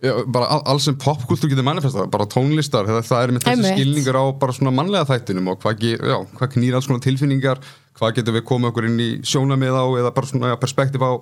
já, 0.00 0.14
bara 0.32 0.60
alls 0.60 0.88
sem 0.88 0.96
popkultur 1.00 1.52
getur 1.52 1.66
manifesta 1.66 2.06
bara 2.12 2.28
tónlistar, 2.30 2.88
það 2.88 3.20
er 3.20 3.34
með 3.36 3.46
þessi 3.48 3.74
skilningar 3.74 4.20
á 4.20 4.24
bara 4.40 4.56
svona 4.56 4.74
mannlega 4.74 5.08
þættinum 5.10 5.52
og 5.52 5.60
hvað, 5.64 5.86
já, 5.96 6.16
hvað 6.38 6.56
knýr 6.56 6.78
alls 6.78 6.88
konar 6.90 7.04
tilfinningar 7.04 7.62
hvað 8.00 8.16
getur 8.20 8.38
við 8.38 8.46
komið 8.48 8.72
okkur 8.72 8.88
inn 8.88 9.00
í 9.02 9.10
sjónamið 9.26 9.76
á 9.76 9.84
eða 10.00 10.14
bara 10.16 10.30
svona 10.30 10.56
perspektíf 10.60 11.04
á 11.04 11.12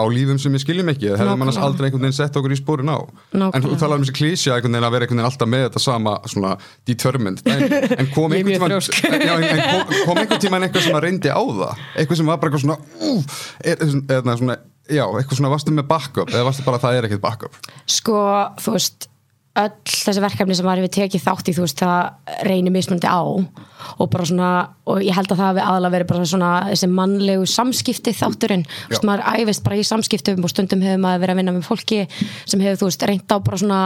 á 0.00 0.04
lífum 0.10 0.40
sem 0.40 0.54
við 0.56 0.64
skiljum 0.64 0.90
ekki 0.92 1.10
það 1.10 1.20
hefði 1.22 1.36
mannast 1.42 1.62
aldrei 1.62 1.88
einhvern 1.88 2.06
veginn 2.06 2.16
sett 2.16 2.38
okkur 2.40 2.54
í 2.54 2.58
spórin 2.58 2.90
á 2.90 2.98
Nákvæmlega. 3.00 3.50
en 3.54 3.66
þú 3.66 3.78
talaði 3.82 4.00
um 4.00 4.06
þessi 4.06 4.16
klísja 4.16 4.56
einhvern 4.56 4.76
veginn 4.76 4.88
að 4.88 4.96
vera 4.96 5.06
einhvern 5.06 5.20
veginn 5.20 5.30
alltaf 5.30 5.52
með 5.52 5.64
þetta 5.66 5.82
sama 5.84 6.16
svona 6.30 6.54
determined. 6.88 7.44
En, 7.44 7.64
en 8.00 8.10
kom 8.14 8.34
einhvern 8.36 8.80
tíma 8.80 9.20
já, 9.20 9.36
en, 9.36 9.62
kom, 9.68 9.94
kom 10.08 10.22
einhvern 10.22 10.42
tíma 10.42 10.60
en 10.60 10.66
eitthvað 10.68 10.88
sem 10.88 10.98
að 10.98 11.06
reyndi 11.06 11.32
á 11.32 11.40
það? 11.40 11.86
Eitthvað 11.94 12.20
sem 12.22 12.32
var 12.32 12.42
bara 12.42 12.50
eitthvað 12.50 12.66
svona, 12.66 12.78
uh, 13.04 13.38
er, 13.60 14.34
svona 14.40 14.58
já, 14.90 15.04
eitthvað 15.06 15.40
svona 15.40 15.54
varstu 15.54 15.76
með 15.76 15.88
backup? 15.90 16.34
Eða 16.34 16.48
varstu 16.48 16.66
bara 16.66 16.80
að 16.80 16.86
það 16.86 16.98
er 16.98 17.08
ekkert 17.08 17.24
backup? 17.24 17.58
Sko, 17.90 18.20
þú 18.60 18.76
veist 18.76 19.10
öll 19.58 19.70
þessi 19.90 20.22
verkefni 20.22 20.54
sem 20.54 20.66
maður 20.66 20.84
hefur 20.84 20.92
tekið 20.94 21.22
þátt 21.24 21.48
í 21.50 21.54
þú 21.56 21.64
veist 21.64 21.80
það 21.82 22.36
reynir 22.46 22.74
mismundi 22.74 23.10
á 23.10 23.18
og 23.20 24.10
bara 24.12 24.26
svona 24.28 24.50
og 24.86 25.00
ég 25.02 25.16
held 25.16 25.32
að 25.32 25.40
það 25.40 25.48
hefði 25.48 25.64
aðalega 25.64 25.94
verið 25.96 26.10
bara 26.12 26.28
svona 26.30 26.50
þessi 26.68 26.88
mannlegu 26.94 27.48
samskipti 27.50 28.14
þátturinn. 28.14 28.62
Þú 28.68 28.94
veist 28.94 29.08
maður 29.08 29.40
æfist 29.40 29.64
bara 29.66 29.80
í 29.80 29.86
samskiptum 29.88 30.46
og 30.46 30.52
stundum 30.52 30.84
hefur 30.86 31.02
maður 31.02 31.24
verið 31.24 31.34
að 31.34 31.40
vinna 31.42 31.56
með 31.56 31.66
fólki 31.66 32.00
sem 32.44 32.62
hefur 32.62 32.80
þú 32.84 32.90
veist 32.92 33.06
reynd 33.10 33.34
á 33.34 33.36
bara 33.40 33.60
svona 33.64 33.80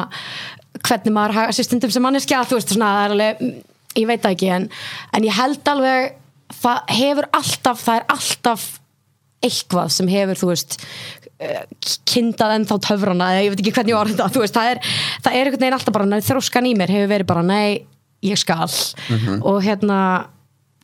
hvernig 0.84 1.16
maður 1.16 1.36
hafa 1.38 1.54
þessi 1.54 1.68
stundum 1.70 1.94
sem 1.96 2.04
manneskja 2.04 2.44
þú 2.44 2.60
veist 2.60 2.74
svona 2.74 2.92
það 2.98 3.06
er 3.06 3.16
alveg 3.16 3.42
ég 3.94 4.08
veit 4.10 4.28
ekki 4.28 4.52
en, 4.52 4.70
en 5.16 5.26
ég 5.26 5.38
held 5.38 5.72
alveg 5.72 6.16
það 6.60 6.96
hefur 6.98 7.30
alltaf 7.40 7.84
það 7.86 8.00
er 8.00 8.08
alltaf 8.18 8.66
eitthvað 9.44 9.92
sem 9.92 10.10
hefur 10.10 10.40
þú 10.40 10.50
veist 10.52 10.78
Kynnað 12.08 12.54
ennþá 12.58 12.78
töfrana 12.88 13.32
ég 13.42 13.50
veit 13.52 13.62
ekki 13.64 13.74
hvernig 13.74 13.94
ég 13.94 13.98
var 13.98 14.12
þetta 14.12 14.42
veist, 14.44 14.54
það, 14.54 14.70
er, 14.70 14.78
það 15.24 15.32
er 15.32 15.48
einhvern 15.48 15.64
veginn 15.64 15.78
alltaf 15.78 15.96
bara 15.96 16.20
þróskan 16.28 16.68
í 16.70 16.76
mér 16.78 16.94
hefur 16.94 17.10
verið 17.10 17.30
bara 17.32 17.42
nei, 17.42 17.86
ég 18.24 18.38
skal. 18.38 18.70
Mm 19.08 19.18
-hmm. 19.18 19.42
og 19.42 19.58
hérna 19.64 19.98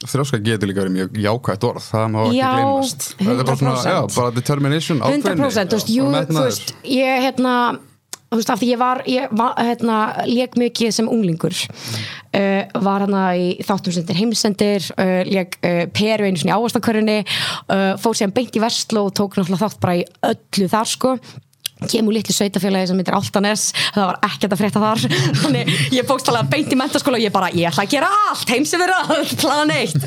þróska 0.09 0.41
getur 0.41 0.71
líka 0.71 0.81
verið 0.81 0.95
mjög 0.97 1.19
jákvægt 1.21 1.65
orð 1.69 1.85
það 1.85 2.07
má 2.09 2.19
ekki 2.25 2.41
gleymast. 2.41 3.07
Það 3.19 3.33
er 3.33 3.45
bara, 3.45 3.57
svona, 3.61 3.83
já, 3.85 4.01
bara 4.17 4.31
determination 4.37 5.03
100% 5.05 5.73
þú 5.75 5.77
veist, 5.77 5.93
jú, 5.93 6.07
þú 6.09 6.45
veist 6.45 6.75
ég 6.89 7.25
hérna 7.27 7.55
þú 8.31 8.39
veist, 8.39 8.53
af 8.53 8.61
því 8.61 8.71
ég 8.71 8.81
var, 8.81 9.03
ég 9.11 9.35
var 9.35 9.57
hérna, 9.59 9.99
leik 10.31 10.57
mikið 10.61 10.95
sem 10.95 11.11
unglingur. 11.11 11.57
Uh, 12.31 12.63
var 12.87 13.03
hérna 13.03 13.25
í 13.35 13.53
þáttum 13.67 13.97
sem 13.97 14.17
heimsendir, 14.21 14.87
uh, 14.95 15.21
leik 15.27 15.59
uh, 15.67 15.85
peru 15.91 16.29
einu 16.29 16.39
svona 16.39 16.55
í 16.55 16.57
áherstakörunni 16.57 17.19
uh, 17.27 17.97
fór 17.99 18.15
sér 18.15 18.31
beint 18.35 18.55
í 18.55 18.63
verslu 18.63 19.09
og 19.09 19.15
tók 19.19 19.35
náttúrulega 19.35 19.67
þátt 19.67 19.81
bara 19.83 19.99
í 19.99 20.05
öllu 20.31 20.71
þar 20.71 20.93
sko 20.93 21.17
kemur 21.89 22.15
litlu 22.15 22.35
sveitafélagi 22.35 22.91
sem 22.91 23.01
heitir 23.01 23.17
Altanes 23.17 23.71
það 23.95 24.07
var 24.11 24.19
ekkert 24.29 24.55
að 24.55 24.61
frétta 24.61 24.81
þar. 24.83 24.99
Þannig 25.43 25.65
ég 25.97 26.09
bókst 26.09 26.31
alveg 26.31 26.51
beint 26.53 26.71
í 26.73 26.77
mentaskóla 26.79 27.17
og 27.19 27.25
ég 27.25 27.33
bara 27.35 27.49
ég 27.55 27.69
ætla 27.71 27.85
að 27.87 27.93
gera 27.95 28.09
allt, 28.31 28.49
allt 29.17 29.35
plan 29.41 29.73
eitt. 29.75 30.01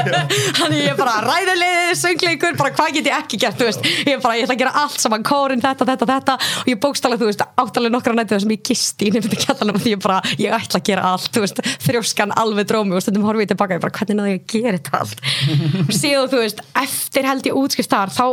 Þannig 0.60 0.80
ég 0.82 0.94
bara 0.98 1.14
ræðilegði, 1.24 1.96
söngleikur, 2.00 2.54
bara 2.60 2.74
hvað 2.76 2.88
get 2.98 3.10
ég 3.10 3.16
ekki 3.18 3.36
gert 3.44 3.58
þú 3.60 3.64
veist, 3.70 3.82
ég 4.08 4.22
bara 4.24 4.34
ég 4.38 4.44
ætla 4.46 4.56
að 4.56 4.62
gera 4.64 4.74
allt 4.84 5.00
saman 5.02 5.26
kórin, 5.26 5.62
þetta, 5.64 5.84
þetta, 5.90 6.06
þetta. 6.12 6.34
Og 6.62 6.68
ég 6.72 6.78
bókst 6.82 7.04
alveg, 7.08 7.20
þú 7.22 7.28
veist, 7.30 7.44
áttalega 7.64 7.94
nokkra 7.94 8.16
nættið 8.18 8.44
sem 8.44 8.54
ég 8.54 8.64
gisti 8.70 9.02
í 9.08 9.14
nefndi 9.14 9.36
kjallanum 9.44 9.80
því 9.80 9.90
ég 9.94 10.00
bara 10.04 10.18
ég 10.40 10.50
ætla 10.54 10.78
að 10.80 10.88
gera 10.90 11.02
allt, 11.14 11.30
þú 11.34 11.40
veist, 11.44 11.58
þrjóskan 11.84 12.34
alveg 12.40 12.64
drómi 12.70 12.92
og 12.96 13.02
stundum 13.04 13.26
horfið 13.28 13.54
tilbaka, 13.54 13.78
ég 13.78 13.84
bara 13.84 13.94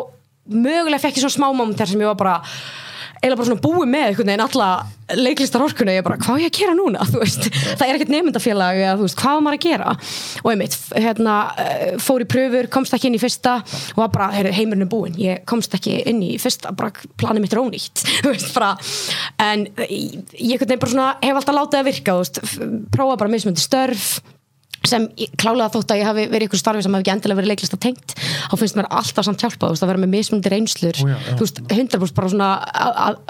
ég 0.52 0.58
ég 0.58 0.64
mögulega 0.64 1.02
fekk 1.02 1.20
ég 1.20 1.26
svona 1.26 1.38
smá 1.38 1.52
moment 1.52 1.78
þar 1.78 1.92
sem 1.92 2.02
ég 2.02 2.12
var 2.12 2.20
bara 2.20 2.40
eða 3.22 3.36
bara 3.38 3.46
svona 3.46 3.62
búið 3.62 3.90
með 3.92 4.04
einhvern 4.08 4.30
veginn 4.32 4.44
alla 4.44 4.68
leiklistar 5.14 5.62
orkunni, 5.62 5.94
ég 5.94 6.06
bara, 6.06 6.18
hvað 6.22 6.40
er 6.40 6.42
ég 6.42 6.50
að 6.50 6.58
gera 6.58 6.74
núna? 6.74 7.04
Það 7.78 7.84
er 7.86 7.98
ekkert 7.98 8.14
nefndafélag 8.16 8.80
hvað 9.20 9.36
er 9.36 9.44
maður 9.46 9.58
að 9.58 9.66
gera? 9.68 9.94
Og 10.42 10.50
einmitt, 10.54 10.78
hérna, 10.96 11.36
eh, 11.62 11.84
fór 12.02 12.26
í 12.26 12.28
pröfur, 12.32 12.70
komst 12.74 12.96
ekki 12.98 13.12
inn 13.12 13.20
í 13.20 13.22
fyrsta 13.22 13.60
og 13.94 14.02
bara, 14.16 14.32
heimurinn 14.42 14.88
er 14.88 14.90
búinn, 14.90 15.20
ég 15.22 15.46
komst 15.50 15.76
ekki 15.78 16.00
inn 16.10 16.24
í 16.26 16.34
fyrsta, 16.42 16.74
bara 16.74 16.96
planið 17.22 17.46
mitt 17.46 17.54
er 17.54 17.62
ónýtt 17.62 18.06
en 19.52 19.68
ég 19.78 20.66
svona, 20.66 21.14
hef 21.22 21.38
alltaf 21.38 21.60
látið 21.60 21.82
að 21.84 21.90
virka 21.92 22.18
veist, 22.18 22.42
prófa 22.96 23.20
bara 23.22 23.36
mismundi 23.36 23.62
störf 23.62 24.22
sem 24.88 25.06
klálega 25.38 25.70
þótt 25.76 25.94
að 25.94 26.00
ég 26.02 26.08
hafi 26.10 26.24
verið 26.32 26.48
ykkur 26.48 26.62
starfi 26.62 26.82
sem 26.86 26.96
hafi 26.96 27.06
ekki 27.06 27.13
endilega 27.13 27.38
verið 27.38 27.52
leiklist 27.52 27.76
að 27.76 27.82
tengt 27.86 28.15
þá 28.17 28.56
finnst 28.58 28.78
mér 28.80 28.88
alltaf 28.89 29.28
samt 29.28 29.44
hjálpa 29.44 29.67
þú 29.67 29.76
veist 29.76 29.86
að 29.86 29.91
vera 29.91 30.02
með 30.02 30.13
mismundi 30.15 30.52
reynslur 30.52 30.98
Ó, 30.98 31.06
já, 31.06 31.17
já. 31.17 31.36
þú 31.38 31.46
veist, 31.46 31.62
100% 31.67 32.15
bara 32.17 32.32
svona 32.34 32.50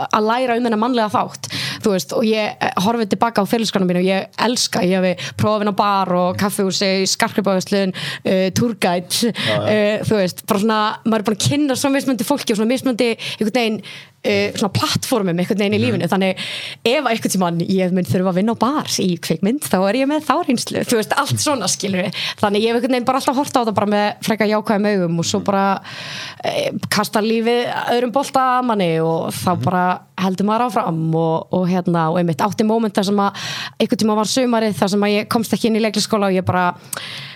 að 0.08 0.28
læra 0.30 0.56
um 0.56 0.68
þennan 0.68 0.82
mannlega 0.82 1.12
þátt 1.12 1.50
þú 1.84 1.96
veist, 1.96 2.16
og 2.16 2.28
ég 2.30 2.56
eh, 2.56 2.72
horfið 2.86 3.12
tilbaka 3.16 3.44
á 3.44 3.52
félagskanum 3.52 3.92
mín 3.92 4.00
og 4.00 4.08
ég 4.08 4.40
elska, 4.48 4.86
ég 4.88 5.02
hefi 5.02 5.34
prófin 5.42 5.72
á 5.72 5.76
bar 5.76 6.14
og 6.16 6.40
kaffehúsi, 6.40 6.92
skarkripáðuslun 7.12 7.92
uh, 7.92 8.48
turgætt 8.56 9.20
uh, 9.28 10.00
þú 10.08 10.22
veist, 10.22 10.46
bara 10.48 10.64
svona, 10.64 10.80
maður 11.04 11.26
er 11.26 11.28
búin 11.30 11.40
að 11.40 11.50
kynna 11.50 11.80
svo 11.80 11.92
mismundi 11.92 12.28
fólki 12.28 12.56
og 12.56 12.62
svona 12.62 12.72
mismundi 12.72 13.12
einhvern 13.18 13.58
veginn 13.58 13.82
Uh, 14.22 14.52
svona 14.54 14.70
plattformum 14.76 15.40
einhvern 15.42 15.58
veginn 15.58 15.74
í 15.74 15.80
mm. 15.80 15.86
lífinu. 15.88 16.10
Þannig 16.12 16.42
ef 16.86 17.08
einhvern 17.10 17.34
tíman 17.34 17.62
ég 17.66 17.96
mynd 17.96 18.10
þurfa 18.10 18.30
að 18.30 18.38
vinna 18.38 18.54
á 18.54 18.62
bar 18.62 18.90
í 19.02 19.08
kveikmynd 19.18 19.66
þá 19.66 19.78
er 19.80 19.98
ég 19.98 20.12
með 20.12 20.28
þá 20.28 20.36
reynslu. 20.46 20.84
Þú 20.86 21.00
veist 21.00 21.16
allt 21.18 21.42
svona 21.42 21.70
skilur 21.72 22.06
við 22.06 22.20
þannig 22.42 22.68
ég 22.68 22.70
hef 22.70 22.78
einhvern 22.78 22.98
veginn 22.98 23.08
bara 23.08 23.22
alltaf 23.22 23.40
horta 23.42 23.64
á 23.64 23.66
það 23.66 23.80
bara 23.80 23.92
með 23.96 24.06
freka 24.28 24.50
jákvæðum 24.52 24.90
augum 24.92 25.24
og 25.24 25.30
svo 25.32 25.42
bara 25.48 25.66
uh, 25.82 26.70
kasta 26.94 27.24
lífið 27.26 27.74
öðrum 27.96 28.14
bolta 28.14 28.46
að 28.60 28.70
manni 28.70 28.92
og 29.02 29.34
þá 29.42 29.52
bara 29.66 29.84
heldur 30.22 30.48
maður 30.48 30.68
áfram 30.68 31.02
og, 31.18 31.58
og 31.58 31.68
hérna, 31.70 32.08
og 32.12 32.22
einmitt 32.22 32.46
átti 32.46 32.68
mómenta 32.68 33.04
sem 33.06 33.18
að 33.26 33.42
einhvern 33.82 34.04
tíma 34.04 34.22
var 34.22 34.30
sumarið 34.30 34.78
þar 34.78 34.94
sem 34.94 35.06
að 35.08 35.16
ég 35.16 35.30
komst 35.32 35.58
ekki 35.58 35.72
inn 35.72 35.82
í 35.82 35.84
leikliskóla 35.86 36.30
og 36.30 36.38
ég 36.38 36.46
bara 36.46 36.70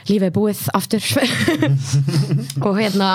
lífið 0.10 0.28
er 0.28 0.34
búið 0.36 0.62
aftur. 0.78 1.06
Og 2.66 2.78
hérna 2.78 3.10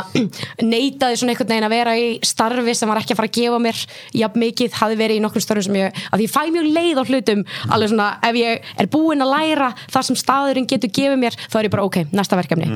neitaði 0.62 1.20
svona 1.20 1.35
einhvern 1.35 1.53
veginn 1.53 1.68
að 1.68 1.74
vera 1.74 1.94
í 1.98 2.09
starfi 2.26 2.74
sem 2.76 2.90
var 2.90 3.03
ekki 3.03 3.14
að 3.14 3.20
fara 3.20 3.31
að 3.31 3.37
gefa 3.38 3.61
mér 3.62 3.83
jafn 4.22 4.42
mikið, 4.44 4.74
hafi 4.81 4.98
verið 5.00 5.20
í 5.20 5.24
nokkur 5.24 5.44
störfum 5.44 5.68
sem 5.68 5.79
ég, 5.81 6.03
að 6.11 6.24
ég 6.26 6.35
fæ 6.35 6.40
mjög 6.50 6.68
leið 6.79 7.00
á 7.00 7.05
hlutum 7.05 7.44
alveg 7.70 7.92
svona, 7.92 8.11
ef 8.26 8.40
ég 8.40 8.74
er 8.83 8.90
búin 8.90 9.24
að 9.24 9.35
læra 9.37 9.70
það 9.87 10.11
sem 10.11 10.20
staðurinn 10.24 10.68
getur 10.70 10.92
gefið 10.98 11.22
mér 11.22 11.38
þá 11.46 11.57
er 11.61 11.70
ég 11.70 11.76
bara 11.76 11.87
ok, 11.87 12.03
næsta 12.11 12.38
verkefni. 12.40 12.68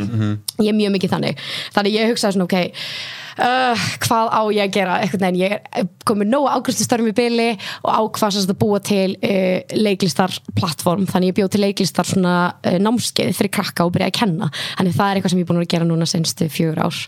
Ég 0.63 0.71
er 0.71 0.79
mjög 0.79 0.97
mikið 0.99 1.17
þannig, 1.17 1.45
þannig 1.75 1.99
ég 1.99 2.15
hugsaði 2.15 2.39
svona 2.39 2.49
ok 2.49 3.23
Uh, 3.35 3.75
hvað 4.05 4.29
á 4.31 4.43
ég 4.55 4.63
að 4.69 4.75
gera? 4.77 4.99
Einhvern 5.03 5.25
veginn, 5.27 5.41
ég 5.43 5.55
er 5.81 5.87
komið 6.07 6.29
nógu 6.31 6.47
ákvæmstustörfum 6.55 7.09
í 7.11 7.15
byli 7.17 7.47
og 7.83 7.91
ákvæmst 8.15 8.51
að 8.53 8.59
búa 8.61 8.79
til 8.85 9.17
uh, 9.17 9.61
leiklistar 9.75 10.35
plattform 10.55 11.07
þannig 11.11 11.33
ég 11.33 11.39
bjóð 11.41 11.51
til 11.57 11.63
leiklistar 11.65 12.07
svona 12.07 12.35
uh, 12.63 12.77
námskeið 12.79 13.33
fyrir 13.35 13.53
krakka 13.59 13.89
og 13.89 13.95
byrja 13.97 14.11
að 14.13 14.17
kenna. 14.21 14.51
Þannig 14.79 14.95
það 14.99 15.09
er 15.11 15.21
eitthvað 15.21 15.35
sem 15.35 15.41
ég 15.43 15.47
er 15.47 15.51
búin 15.51 15.63
að 15.65 15.71
gera 15.75 15.89
núna 15.89 16.07
senstu 16.11 16.47
fjögur 16.53 16.83
ár. 16.87 17.01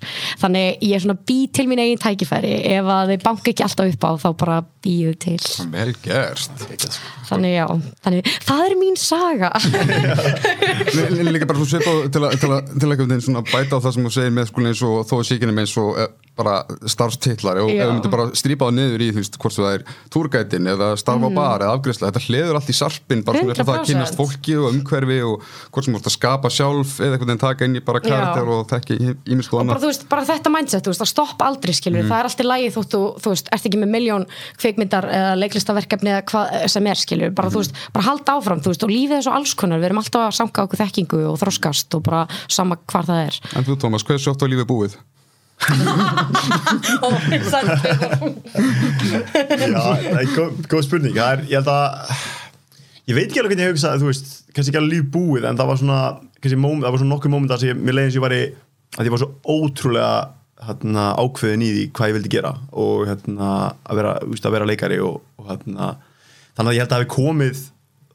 Þannig 0.43 0.83
ég 0.89 0.97
er 0.99 1.05
svona 1.07 1.19
bý 1.31 1.39
til 1.55 1.69
mín 1.71 1.83
eigin 1.85 2.03
tækifæri. 2.03 2.55
Ef 2.75 2.91
að 2.97 3.13
þau 3.15 3.23
banka 3.29 3.53
ekki 3.55 3.67
alltaf 3.69 3.93
upp 3.95 4.09
á 4.09 4.11
þá 4.27 4.29
bara 4.43 4.59
býðu 4.87 5.15
til. 5.23 5.39
Vel 5.73 5.95
gert. 6.03 6.99
Þannig 7.31 7.55
já, 7.57 7.67
þannig 8.07 8.29
það 8.47 8.65
er 8.67 8.77
mín 8.83 8.99
saga. 8.99 9.51
Lí- 10.97 11.33
líka 11.33 11.47
bara 11.49 11.59
svo 11.59 11.67
svipað 11.71 12.11
til 12.15 12.23
að 12.27 12.37
til 12.41 12.51
að- 12.55 12.69
til 12.79 12.87
að 12.87 12.93
einhvern 12.93 13.11
veginn 13.11 13.25
svona 13.27 13.43
bæta 13.47 13.79
á 13.79 13.83
það 13.83 13.95
sem 13.97 14.07
þú 14.07 14.13
segir 14.15 14.35
með 14.37 14.49
skólinn 14.51 14.71
eins 14.73 14.83
og 14.87 14.95
þó 15.09 15.15
að 15.19 15.27
síkinum 15.31 15.59
eins 15.63 15.75
og 15.83 15.99
eh, 15.99 16.09
bara 16.37 16.57
starfstitlar 16.85 17.63
og 17.63 17.71
ef 17.73 17.81
þú 17.81 17.93
myndir 17.95 18.13
bara 18.13 18.27
strípa 18.37 18.69
það 18.69 18.75
niður 18.77 19.05
í 19.07 19.09
þú 19.15 19.21
veist 19.23 19.39
hvort 19.41 19.57
það 19.57 19.77
er 19.77 19.83
túrgætin 20.13 20.69
eða 20.69 20.89
starfa 21.01 21.31
mm. 21.31 21.37
bar 21.39 21.61
eða 21.65 21.77
afgriðsla, 21.79 22.11
þetta 22.11 22.25
hleður 22.27 22.59
allt 22.59 22.69
í 22.69 22.77
sarpin 22.77 23.23
bara 23.25 23.41
svona 23.41 23.55
á 23.57 23.59
það 23.63 23.73
að 23.73 23.79
100%. 23.81 23.89
kynast 23.91 24.19
fólki 24.19 24.55
og 24.61 24.67
umhverfi 24.69 25.19
og 25.25 25.35
hvort 25.73 25.85
sem 25.87 25.95
þú 25.97 25.99
ert 26.03 26.11
að 26.11 26.17
skapa 26.17 26.49
sjálf 26.53 26.91
eða 27.01 27.13
einhvern 27.17 27.31
veginn 27.33 27.45
taka 27.47 27.61
inn 27.65 27.79
í 27.81 27.85
bara 27.89 28.05
karakter 28.05 28.47
og 28.53 28.61
þekki 28.73 28.95
ímisku 29.33 29.57
og 29.57 29.65
bara, 29.73 29.81
þú 29.81 29.89
veist, 29.89 30.05
bara 30.13 30.29
þetta 30.29 30.49
mindset, 30.53 30.85
þú 30.85 30.91
veist, 30.93 31.05
að 31.07 31.13
stoppa 31.15 31.43
aldrei 31.49 31.73
skilur, 31.79 32.05
það 32.05 32.19
er 32.19 32.27
alltaf 32.29 32.47
lægi 32.51 32.69
þótt 32.77 32.91
þú, 32.93 33.03
þú 33.25 33.29
veist, 33.33 33.47
ert 33.57 33.65
ekki 33.71 33.81
með 33.81 33.91
miljón 33.97 34.29
kvikmyndar 34.61 35.05
eða 35.09 35.33
leiklistaverkefni 35.41 36.13
eða 36.13 36.29
hvað 36.29 36.45
sem 36.77 36.85
er 36.93 36.99
skilur, 37.01 37.31
bara 37.37 37.49
þú 37.55 37.65
veist, 37.65 37.73
bara 37.97 38.09
halda 38.11 38.37
áfram 38.37 38.61
þú 38.61 38.69
veist, 38.75 38.85
og 38.85 38.93
lífið 38.93 39.17
er 39.23 39.25
svo 39.25 39.35
alls 39.41 39.57
konar, 39.57 39.81
við 39.81 39.89
erum 39.89 40.05
alltaf 40.05 40.29
að 44.37 44.97
Já, 49.67 49.83
góð, 50.37 50.51
góð 50.71 50.83
spurning. 50.85 51.17
Það 51.17 51.33
er, 51.33 51.41
ég 51.51 51.57
held 51.59 51.71
að 51.73 51.83
ég 53.07 53.15
veit 53.17 53.27
ekki 53.29 53.41
alveg 53.41 53.55
hvernig 53.55 53.67
ég 53.67 53.75
hugsa 53.75 53.95
þú 54.01 54.09
veist, 54.11 54.33
kannski 54.53 54.73
ekki 54.73 54.81
alveg 54.81 54.95
líf 54.95 55.07
búið 55.15 55.47
en 55.49 55.59
það 55.59 55.71
var 55.71 55.79
svona, 55.83 56.01
moment, 56.57 56.83
það 56.87 56.93
var 56.95 57.03
svona 57.03 57.13
nokkuð 57.15 57.35
moment 57.35 57.55
að 57.55 57.61
mér 57.79 57.95
leiðin 57.99 58.13
sem 58.15 58.19
ég 58.19 58.27
var 58.27 58.35
í, 58.35 58.43
að 58.97 59.07
ég 59.07 59.15
var 59.15 59.23
svo 59.23 59.31
ótrúlega 59.57 60.11
hérna, 60.67 61.05
ákveðin 61.21 61.63
í 61.63 61.71
því 61.77 61.85
hvað 61.97 62.11
ég 62.11 62.17
vildi 62.17 62.33
gera 62.33 62.53
og 62.73 63.07
hérna, 63.11 63.53
að 63.87 64.01
vera, 64.01 64.13
veist, 64.27 64.49
að 64.49 64.57
vera 64.57 64.69
leikari 64.69 64.99
og, 65.05 65.21
og 65.39 65.51
hérna, 65.53 65.93
þannig 66.57 66.71
að 66.73 66.77
ég 66.79 66.83
held 66.85 66.95
að 66.97 67.03
hafi 67.03 67.11
komið 67.15 67.65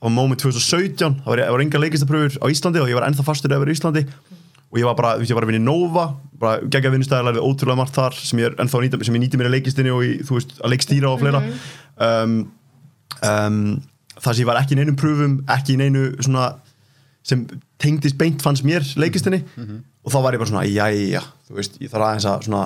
á 0.01 0.07
moment 0.09 0.41
2017 0.41 1.19
það 1.21 1.29
var, 1.29 1.43
var 1.53 1.63
enga 1.63 1.83
leikistapröfur 1.83 2.39
á 2.41 2.45
Íslandi 2.49 2.81
og 2.81 2.89
ég 2.89 2.97
var 2.97 3.05
ennþá 3.07 3.27
fastur 3.27 3.53
í 3.53 3.75
Íslandi 3.75 4.07
og 4.71 4.79
ég 4.79 4.87
var 4.87 4.97
bara, 4.97 5.15
þú 5.17 5.23
veist, 5.23 5.33
ég 5.33 5.37
var 5.37 5.45
að 5.45 5.51
vinna 5.51 5.61
í 5.61 5.67
Nova 5.67 6.05
bara 6.41 6.63
geggja 6.73 6.91
vinnustæði, 6.93 7.27
lærði 7.27 7.43
ótrúlega 7.45 7.77
margt 7.77 7.97
þar 7.97 8.17
sem 8.17 8.41
ég 8.41 8.49
er 8.49 8.69
nýta, 8.71 8.99
sem 9.05 9.17
ég 9.17 9.23
nýti 9.25 9.39
mér 9.39 9.51
í 9.51 9.53
leikistinni 9.57 9.93
og 9.93 10.03
í, 10.05 10.11
þú 10.25 10.37
veist, 10.39 10.55
að 10.61 10.73
leikstýra 10.73 11.11
og 11.11 11.21
fleira. 11.21 11.41
Um, 12.01 12.37
um, 13.27 13.59
það 14.17 14.31
sem 14.31 14.41
ég 14.41 14.49
var 14.49 14.61
ekki 14.61 14.75
í 14.75 14.79
neinum 14.79 14.97
pröfum, 14.99 15.35
ekki 15.51 15.75
í 15.75 15.81
neinu 15.81 16.07
svona, 16.21 16.47
sem 17.27 17.43
tengdist 17.81 18.17
beint 18.17 18.41
fannst 18.41 18.65
mér 18.65 18.85
leikistinni 18.97 19.43
og 20.01 20.13
þá 20.13 20.19
var 20.23 20.33
ég 20.33 20.41
bara 20.41 20.49
svona, 20.49 20.65
jæja, 20.65 21.21
þú 21.47 21.59
veist, 21.59 21.77
ég 21.81 21.91
þarf 21.91 22.07
aðeins 22.07 22.29
að 22.31 22.47
svona 22.47 22.63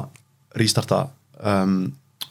restarta 0.56 1.02
um, 1.44 1.76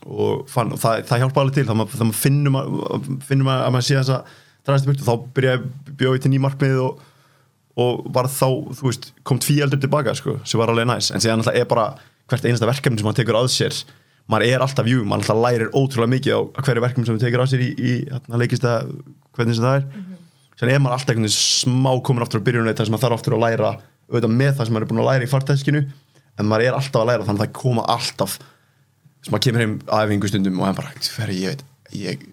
og, 0.05 0.47
fann, 0.49 0.73
og 0.73 0.81
það, 0.81 1.03
það 1.11 1.25
hjálpa 1.25 1.43
alveg 1.43 1.59
til, 1.59 1.67
þá 1.69 1.75
maður, 1.81 2.15
finnum 2.17 2.57
að, 2.61 3.11
finnum 3.29 3.51
að, 3.53 3.65
að 3.67 3.75
maður 3.75 3.89
sé 3.89 3.99
þess 3.99 4.15
að 4.15 4.39
dragast 4.65 4.87
í 4.87 4.91
byrtu, 4.91 5.05
þá 5.05 5.15
byrjaði 5.37 5.93
bjóði 6.01 6.23
til 6.25 6.33
ný 6.33 6.41
markmið 6.41 6.81
og 6.87 7.03
og 7.81 8.05
var 8.15 8.29
þá, 8.31 8.49
þú 8.79 8.89
veist, 8.89 9.11
kom 9.27 9.41
tví 9.43 9.59
eldur 9.65 9.81
tilbaka 9.83 10.15
sko, 10.15 10.39
sem 10.47 10.61
var 10.61 10.71
alveg 10.71 10.87
næs, 10.89 11.11
en 11.11 11.23
síðan 11.23 11.43
alltaf 11.43 11.59
er 11.59 11.69
bara 11.71 11.87
hvert 12.31 12.47
einasta 12.47 12.69
verkefni 12.69 13.01
sem 13.01 13.09
maður 13.09 13.21
tekur 13.23 13.39
að 13.41 13.51
sér 13.53 13.81
maður 14.31 14.47
er 14.49 14.65
alltaf 14.65 14.89
jú, 14.89 15.03
maður 15.05 15.25
alltaf 15.25 15.41
lærir 15.43 15.73
ótrúlega 15.75 16.13
mikið 16.15 16.37
á 16.39 16.41
hverju 16.65 16.85
verkefni 16.85 17.09
sem 17.09 17.17
maður 17.17 17.27
tekur 17.27 17.45
að 17.45 17.51
sér 17.53 17.65
í, 17.65 17.71
í 17.75 17.93
hérna, 18.09 18.41
leikist 18.41 18.69
að 18.69 18.95
hvernig 19.37 19.59
sem 19.59 19.67
það 19.67 19.77
er 19.77 19.85
mm 19.85 19.99
-hmm. 19.99 20.23
síðan 20.55 20.73
er 20.73 20.81
maður 20.85 20.97
alltaf 20.97 21.13
einhvern 21.13 21.29
veginn 21.29 21.43
smá 21.43 21.93
komin 22.07 22.25
aftur 22.25 22.41
á 22.41 22.47
byrjunni 22.47 22.75
þar 22.75 22.89
sem 22.89 22.95
maður 22.95 23.05
þarf 23.05 23.19
aftur 23.19 23.37
að 23.37 23.45
læra 23.45 23.75
auðvitað 24.09 24.37
með 24.41 24.53
það 24.55 24.65
sem 24.65 24.75
maður 24.75 24.87
er 24.87 24.91
búin 24.93 25.03
að 25.03 25.11
læra 25.11 25.25
í 25.25 25.33
fartæskinu 25.35 25.85
en 26.39 26.49
maður 26.49 26.65
er 26.65 26.79
alltaf 26.79 27.01
að 27.03 27.09
læra 27.11 27.27
þannig 27.27 27.41
að 27.41 27.47
það 27.47 27.61
koma 27.61 27.85
alltaf 27.85 28.39
sem 29.25 29.33
maður 29.33 29.45
kemur 29.45 29.61
heim 29.65 29.75
að 29.89 30.05
æfingu 30.05 30.29
stundum 30.29 30.61
og 30.61 30.67
hann 30.67 30.79
bara, 30.81 30.93
hverju 30.95 31.41
ég 31.41 31.51
veit 31.53 31.65
ég, 31.93 32.27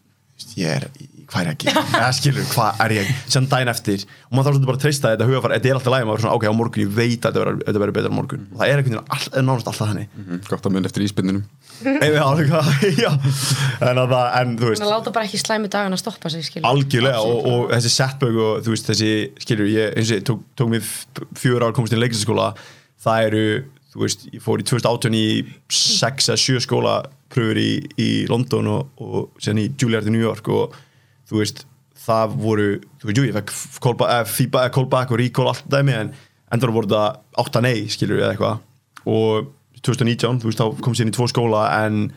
ég 0.57 0.67
er, 0.75 0.85
hvað 1.31 1.41
er 1.41 1.47
ég 1.47 1.55
að 1.55 1.63
gera? 1.65 1.81
Eða 2.01 2.11
skilur, 2.17 2.45
hvað 2.51 2.81
er 2.85 2.93
ég, 2.97 3.11
sem 3.31 3.45
daginn 3.51 3.71
eftir 3.71 4.03
og 4.03 4.33
maður 4.35 4.47
þarf 4.47 4.55
svolítið 4.55 4.69
bara 4.71 4.79
að 4.79 4.83
treysta 4.85 5.11
þetta 5.13 5.27
hugafar 5.29 5.53
þetta 5.55 5.69
er 5.71 5.77
alltaf 5.77 5.93
læg, 5.95 6.05
maður 6.09 6.19
er 6.19 6.25
svona, 6.25 6.35
ok, 6.39 6.45
á 6.49 6.53
morgun, 6.59 6.83
ég 6.85 6.91
veit 6.97 7.17
að 7.21 7.27
þetta 7.31 7.43
verður- 7.43 7.63
betra 7.97 8.11
á 8.11 8.17
morgun, 8.17 8.43
og 8.51 8.57
það 8.61 8.65
er 8.67 8.81
einhvern 8.81 8.97
veginn 8.97 9.15
all, 9.15 9.27
er 9.31 9.45
nánast 9.47 9.69
alltaf 9.71 9.91
þannig. 9.91 10.09
Mm, 10.21 10.41
gott 10.49 10.67
að 10.67 10.75
mun 10.75 10.89
eftir 10.89 11.05
já. 13.03 13.09
En, 13.81 13.97
að 14.03 14.11
það, 14.11 14.25
en 14.41 14.51
þú 14.59 14.67
veist, 14.69 14.83
að 14.85 14.91
láta 14.93 15.13
bara 15.15 15.25
ekki 15.29 15.39
slæmi 15.41 15.71
dagan 15.73 15.95
að 15.95 16.01
stoppa 16.03 16.29
sig 16.29 16.43
skilur 16.45 16.67
algjörlega 16.69 17.23
og, 17.25 17.47
og 17.53 17.71
þessi 17.73 17.93
setbögg 17.95 18.37
og 18.45 18.59
þú 18.65 18.75
veist, 18.75 18.91
þessi, 18.91 19.11
skilur, 19.45 19.71
ég 19.71 19.95
eins 19.97 20.11
og 20.11 20.19
ég 20.19 20.25
tók, 20.29 20.43
tók 20.59 20.69
mér 20.75 20.85
fjögur 21.41 21.65
ár 21.65 21.73
komast 21.77 21.95
inn 21.95 22.01
í 22.01 22.03
leiklistaskóla 22.05 22.51
það 23.01 23.29
eru, 23.31 23.45
þú 23.91 24.05
veist, 24.05 24.23
ég 24.31 24.43
fór 24.43 24.61
í 24.61 24.67
2018 24.67 25.17
í 25.17 25.25
6 25.75 26.31
eða 26.31 26.39
7 26.39 26.63
skólapröfur 26.63 27.59
í, 27.59 27.71
í 27.99 28.09
London 28.31 28.69
og, 28.71 28.91
og 29.03 29.41
síðan 29.41 29.63
í 29.65 29.67
Juilliard 29.75 30.07
í 30.07 30.13
New 30.15 30.23
York 30.23 30.47
og 30.51 30.77
þú 31.29 31.41
veist, 31.41 31.65
það 32.01 32.35
voru 32.41 32.67
þú 33.01 33.09
veist, 33.09 33.19
jú, 33.19 33.25
ég 33.27 33.37
fekk 33.37 33.55
callback, 33.83 34.13
eh, 34.15 34.29
feedback, 34.29 34.69
eh, 34.69 34.75
callback 34.77 35.11
og 35.11 35.21
recall 35.21 35.51
allt 35.51 35.67
dæmi 35.71 35.97
en 35.97 36.13
endur 36.55 36.73
voru 36.75 36.91
það 36.91 37.19
8 37.43 37.63
nei, 37.67 37.75
skilur 37.91 38.21
eða 38.21 38.31
eitthvað 38.35 39.11
og 39.11 39.51
2019, 39.81 40.39
þú 40.39 40.49
veist, 40.49 40.61
þá 40.61 40.85
kom 40.85 40.95
sér 40.95 41.11
í 41.11 41.15
tvo 41.15 41.27
skóla 41.27 41.65
en 41.81 42.07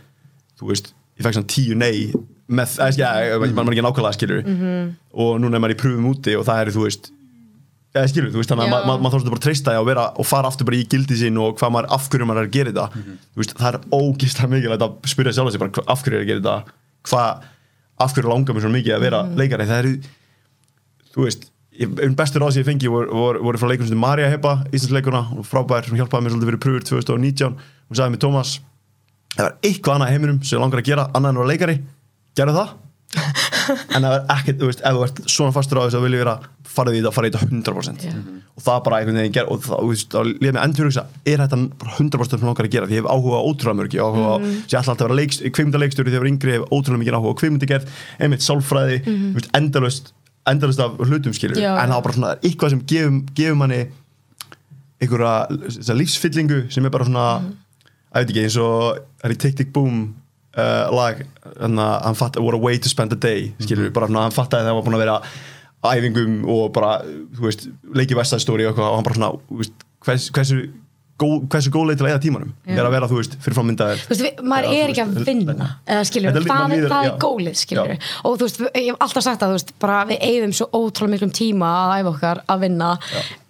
þú 0.61 0.71
veist, 0.71 0.93
ég 1.19 1.27
fekk 1.27 1.39
svona 1.39 1.53
10 1.57 1.81
nei 1.81 1.99
með, 2.45 2.79
eða, 2.85 2.95
ja, 3.01 3.13
mm. 3.41 3.55
mann 3.57 3.73
ekki 3.73 3.83
nákvæmlega 3.83 4.19
skilur 4.19 4.43
-hmm. 4.45 4.95
og 5.13 5.41
núna 5.41 5.57
er 5.57 5.63
maður 5.65 5.75
í 5.75 5.83
pröfum 5.83 6.11
úti 6.13 6.37
og 6.39 6.45
það 6.47 6.61
er, 6.61 6.73
þú 6.77 6.87
veist 6.87 7.11
eða 7.95 8.09
skilur, 8.11 8.31
þú 8.35 8.41
veist, 8.43 8.51
þannig 8.51 8.67
að 8.67 8.71
ma- 8.75 8.85
ma- 8.91 8.99
maður 9.05 9.21
þarf 9.23 9.31
bara 9.37 9.45
treysta 9.45 9.75
að 9.79 9.87
vera 9.87 10.05
og 10.19 10.27
fara 10.27 10.49
aftur 10.51 10.67
bara 10.67 10.77
í 10.81 10.87
gildi 10.91 11.15
sín 11.21 11.37
og 11.39 11.57
hvað 11.61 11.71
maður, 11.77 11.89
af 11.95 12.09
hverju 12.11 12.27
maður 12.27 12.43
er 12.43 12.49
að 12.49 12.55
gera 12.57 12.73
þetta. 12.75 13.03
Þú 13.35 13.43
veist, 13.43 13.55
það 13.61 13.69
er 13.75 13.81
ógislega 13.99 14.51
mikilvægt 14.55 14.85
að 14.87 15.11
spyrja 15.15 15.33
sjálf 15.37 15.53
sig 15.55 15.61
bara 15.63 15.71
hva- 15.79 15.87
af 15.95 16.03
hverju 16.03 16.19
er 16.19 16.25
að 16.25 16.31
gera 16.33 16.41
þetta? 16.43 16.77
Hvað, 17.09 17.43
af 18.05 18.15
hverju 18.17 18.29
langar 18.35 18.55
mér 18.59 18.65
svo 18.67 18.73
mikið 18.75 18.95
að 18.97 19.05
vera 19.07 19.21
leikari, 19.39 19.67
það 19.71 19.79
eru 19.85 19.93
þú 21.15 21.25
veist, 21.29 21.47
ég- 21.79 21.99
einn 22.03 22.15
bestur 22.19 22.43
ráð 22.43 22.53
sem 22.57 22.63
ég 22.65 22.67
fengi 22.73 22.91
voru, 22.91 23.11
voru, 23.15 23.43
voru 23.47 23.59
frá 23.63 23.69
leikunum 23.71 23.89
sem 23.89 23.99
Marja 23.99 24.29
Heppa 24.31 24.65
Íslandsleikuna, 24.75 25.23
og 25.39 25.45
frábær, 25.47 25.87
hún 25.87 25.99
hjálpaði 26.03 26.23
mér 26.27 26.35
svolítið 26.35 26.51
fyrir 26.51 26.63
pröfur 26.67 26.85
2019, 26.91 27.55
hún 27.91 27.95
sagði 27.99 28.15
mér 28.17 28.23
Tómas 28.27 28.59
það 29.35 29.47
er 29.47 29.55
eitthvað 29.63 29.95
annað 29.99 30.11
heiminum 30.15 30.43
sem 30.43 30.59
ég 30.59 30.63
langar 30.63 30.83
að 30.83 30.89
gera 30.91 31.07
annað 31.15 31.29
en 31.31 31.37
að 31.37 31.43
vera 31.45 31.53
leikari, 31.55 31.77
gerðu 32.35 32.55
það 32.59 32.69
en 33.95 34.03
það 34.03 34.15
er 34.17 34.25
ekkert, 34.37 34.59
þú 34.61 34.67
veist, 34.71 34.81
ef 34.85 34.95
þú 34.99 35.05
ert 35.07 35.21
svona 35.35 35.53
fastur 35.57 35.79
á 35.79 35.83
þess 35.87 35.99
að 35.99 36.05
vilja 36.07 36.21
vera 36.25 36.35
farið 36.75 36.95
í 36.97 37.01
þetta, 37.03 37.13
farið 37.15 37.29
í 37.29 37.35
þetta 37.35 37.49
100% 37.51 38.05
Já. 38.05 38.13
og 38.55 38.63
það 38.67 38.79
bara 38.85 38.97
einhvern 38.99 39.19
veginn 39.21 39.35
ger 39.37 39.47
og 39.53 39.61
það, 39.63 39.79
þú 39.85 39.89
veist, 39.93 40.09
þá 40.11 40.21
líða 40.27 40.53
mig 40.57 40.63
endur 40.65 40.89
hugsa 40.89 41.05
er 41.25 41.39
þetta 41.45 41.59
bara 41.85 41.93
100% 41.99 42.31
sem 42.41 42.49
langar 42.49 42.67
að 42.67 42.73
gera 42.75 42.87
því 42.91 42.97
ég 42.99 43.03
hef 43.05 43.11
áhuga 43.15 43.39
á 43.39 43.47
ótrúlega 43.47 43.79
mörg, 43.79 43.95
ég 43.95 44.01
hef 44.03 44.09
áhuga 44.11 44.33
á 44.35 44.39
Mhm. 44.41 44.55
sem 44.55 44.75
ég 44.75 44.81
ætla 44.81 44.93
alltaf 44.95 45.05
að 45.05 45.09
vera 45.09 45.19
leikst, 45.21 45.41
kvikmyndaleikstjóri 45.55 46.11
þegar 46.11 46.19
ég 46.19 46.25
var 46.25 46.33
yngri, 46.33 46.51
ég 46.51 46.59
hef 46.61 46.73
ótrúlega 46.75 47.03
mikið 47.05 47.17
áhuga 47.19 47.31
á 47.31 47.39
kvikmyndagerð 47.41 47.87
einmitt 48.21 48.43
sálfræði, 48.43 48.97
þú 49.05 49.35
veist, 49.39 49.51
endalust 49.55 50.13
endalust 50.47 50.81
af 50.81 50.99
hlutum 50.99 51.33
skilur 51.33 51.57
Mhm. 51.57 51.63
Já. 51.63 51.79
en 51.83 51.89
það 51.91 51.95
var 51.95 52.03
bara 52.03 52.15
svona 52.15 52.37
eitthvað 52.43 52.71
sem 52.71 52.81
gefur, 52.85 53.23
gefur 53.35 53.57
manni 53.57 53.87
einhverja 55.01 55.49
þessa 55.69 55.97
lífsfyllingu 55.99 56.59
sem 56.73 56.85
er 56.87 56.91
bara 56.91 57.05
svona 57.05 57.41
Mhm. 57.41 57.53
að 58.15 58.19
veit 58.25 58.31
ekki 58.31 58.43
eins 58.45 58.57
og 58.61 58.99
er 59.25 59.31
í 59.31 59.37
Tick 59.39 59.57
Tick 59.57 59.73
Boom 59.73 60.15
uh, 60.57 60.95
lag 60.95 61.25
að 61.55 61.81
hann 61.81 62.19
fatt 62.19 62.39
what 62.43 62.55
a 62.57 62.61
way 62.61 62.79
to 62.79 62.89
spend 62.93 63.13
a 63.13 63.19
day 63.21 63.51
skilur 63.61 63.89
við, 63.89 63.93
bara 63.97 64.11
svona 64.11 64.27
hann 64.29 64.37
fattaði 64.37 64.65
að 64.65 64.71
það 64.71 64.79
var 64.81 64.87
búin 64.89 64.99
að 64.99 65.05
vera 65.05 65.19
æfingum 65.85 66.39
og 66.49 66.71
bara 66.75 66.95
þú 67.05 67.49
veist, 67.49 67.67
leikið 67.95 68.23
vestæðstóri 68.23 68.71
og, 68.71 68.79
og 68.81 68.97
hann 68.99 69.07
bara 69.07 69.19
svona 69.19 69.35
veist, 69.61 69.85
hvers, 70.07 70.31
hversu 70.35 70.63
góð, 71.21 71.35
hversu 71.53 71.71
góð 71.75 71.91
leið 71.91 71.99
til 72.01 72.07
að 72.07 72.13
eða 72.15 72.23
tímanum 72.25 72.53
Já. 72.67 72.75
er 72.79 72.87
að 72.89 72.95
vera 72.97 73.09
þú 73.11 73.19
veist, 73.21 73.37
fyrir 73.45 73.57
frámyndaðir 73.59 74.01
Þú 74.05 74.15
veist, 74.15 74.41
maður 74.43 74.67
Já, 74.67 74.79
er 74.81 74.93
ekki 74.95 75.05
að 75.05 75.19
vinna 75.29 75.69
eða 75.85 76.07
skilur, 76.09 76.39
það, 76.41 76.75
er- 76.79 76.87
er 76.89 77.07
já. 77.07 77.13
gólið 77.23 77.61
skilur 77.61 77.93
Já. 77.93 77.99
og 78.25 78.39
þú 78.41 78.49
veist, 78.49 78.63
ég 78.75 78.89
hef 78.89 79.05
alltaf 79.07 79.27
sagt 79.29 79.45
að 79.45 79.53
þú 79.53 79.59
veist, 79.59 79.75
bara 79.85 79.99
við 80.11 80.25
eigðum 80.31 80.55
svo 80.59 80.69
ótrúlega 80.75 81.15
miklum 81.15 81.35
tíma 81.39 81.71
að 81.85 81.95
æfa 82.01 82.13
okkar 82.15 82.43
að 82.51 82.65
vinna 82.67 82.91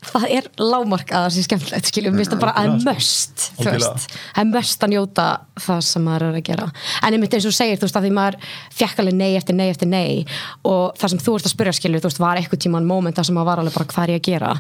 það 0.09 0.27
er 0.37 0.49
lámark 0.61 1.11
að 1.11 1.25
það 1.27 1.35
sé 1.35 1.45
skemmtilegt 1.47 1.91
skiljum, 1.91 2.17
finnst 2.19 2.35
það 2.35 2.43
bara 2.45 2.55
að 2.61 2.69
er 2.71 2.85
möst 2.89 3.45
þú 3.59 3.67
veist, 3.71 4.07
það 4.35 4.43
er 4.43 4.51
möst 4.51 4.85
að 4.87 4.93
njóta 4.95 5.27
það 5.65 5.81
sem 5.89 6.05
maður 6.09 6.27
er 6.29 6.39
að 6.39 6.47
gera. 6.49 6.67
En 7.01 7.17
einmitt 7.17 7.37
eins 7.39 7.49
og 7.49 7.55
segir, 7.57 7.79
þú 7.79 7.87
veist, 7.89 7.99
að 8.01 8.07
því 8.07 8.13
maður 8.19 8.39
fekk 8.75 9.03
alveg 9.05 9.17
nei 9.21 9.31
eftir 9.39 9.59
nei 9.59 9.67
eftir 9.71 9.91
nei 9.91 10.25
og 10.67 10.99
það 11.01 11.15
sem 11.15 11.23
þú 11.25 11.37
ert 11.39 11.49
að 11.49 11.55
spyrja 11.55 11.77
skilju, 11.79 12.03
þú 12.03 12.11
veist, 12.11 12.23
var 12.25 12.41
eitthvað 12.41 12.65
tíman 12.67 12.89
moment 12.89 13.17
það 13.19 13.31
sem 13.31 13.39
maður 13.39 13.51
var 13.53 13.65
alveg 13.65 13.79
bara 13.79 13.91
hvað 13.95 14.05
er 14.05 14.15
ég 14.15 14.23
að 14.23 14.29
gera? 14.31 14.53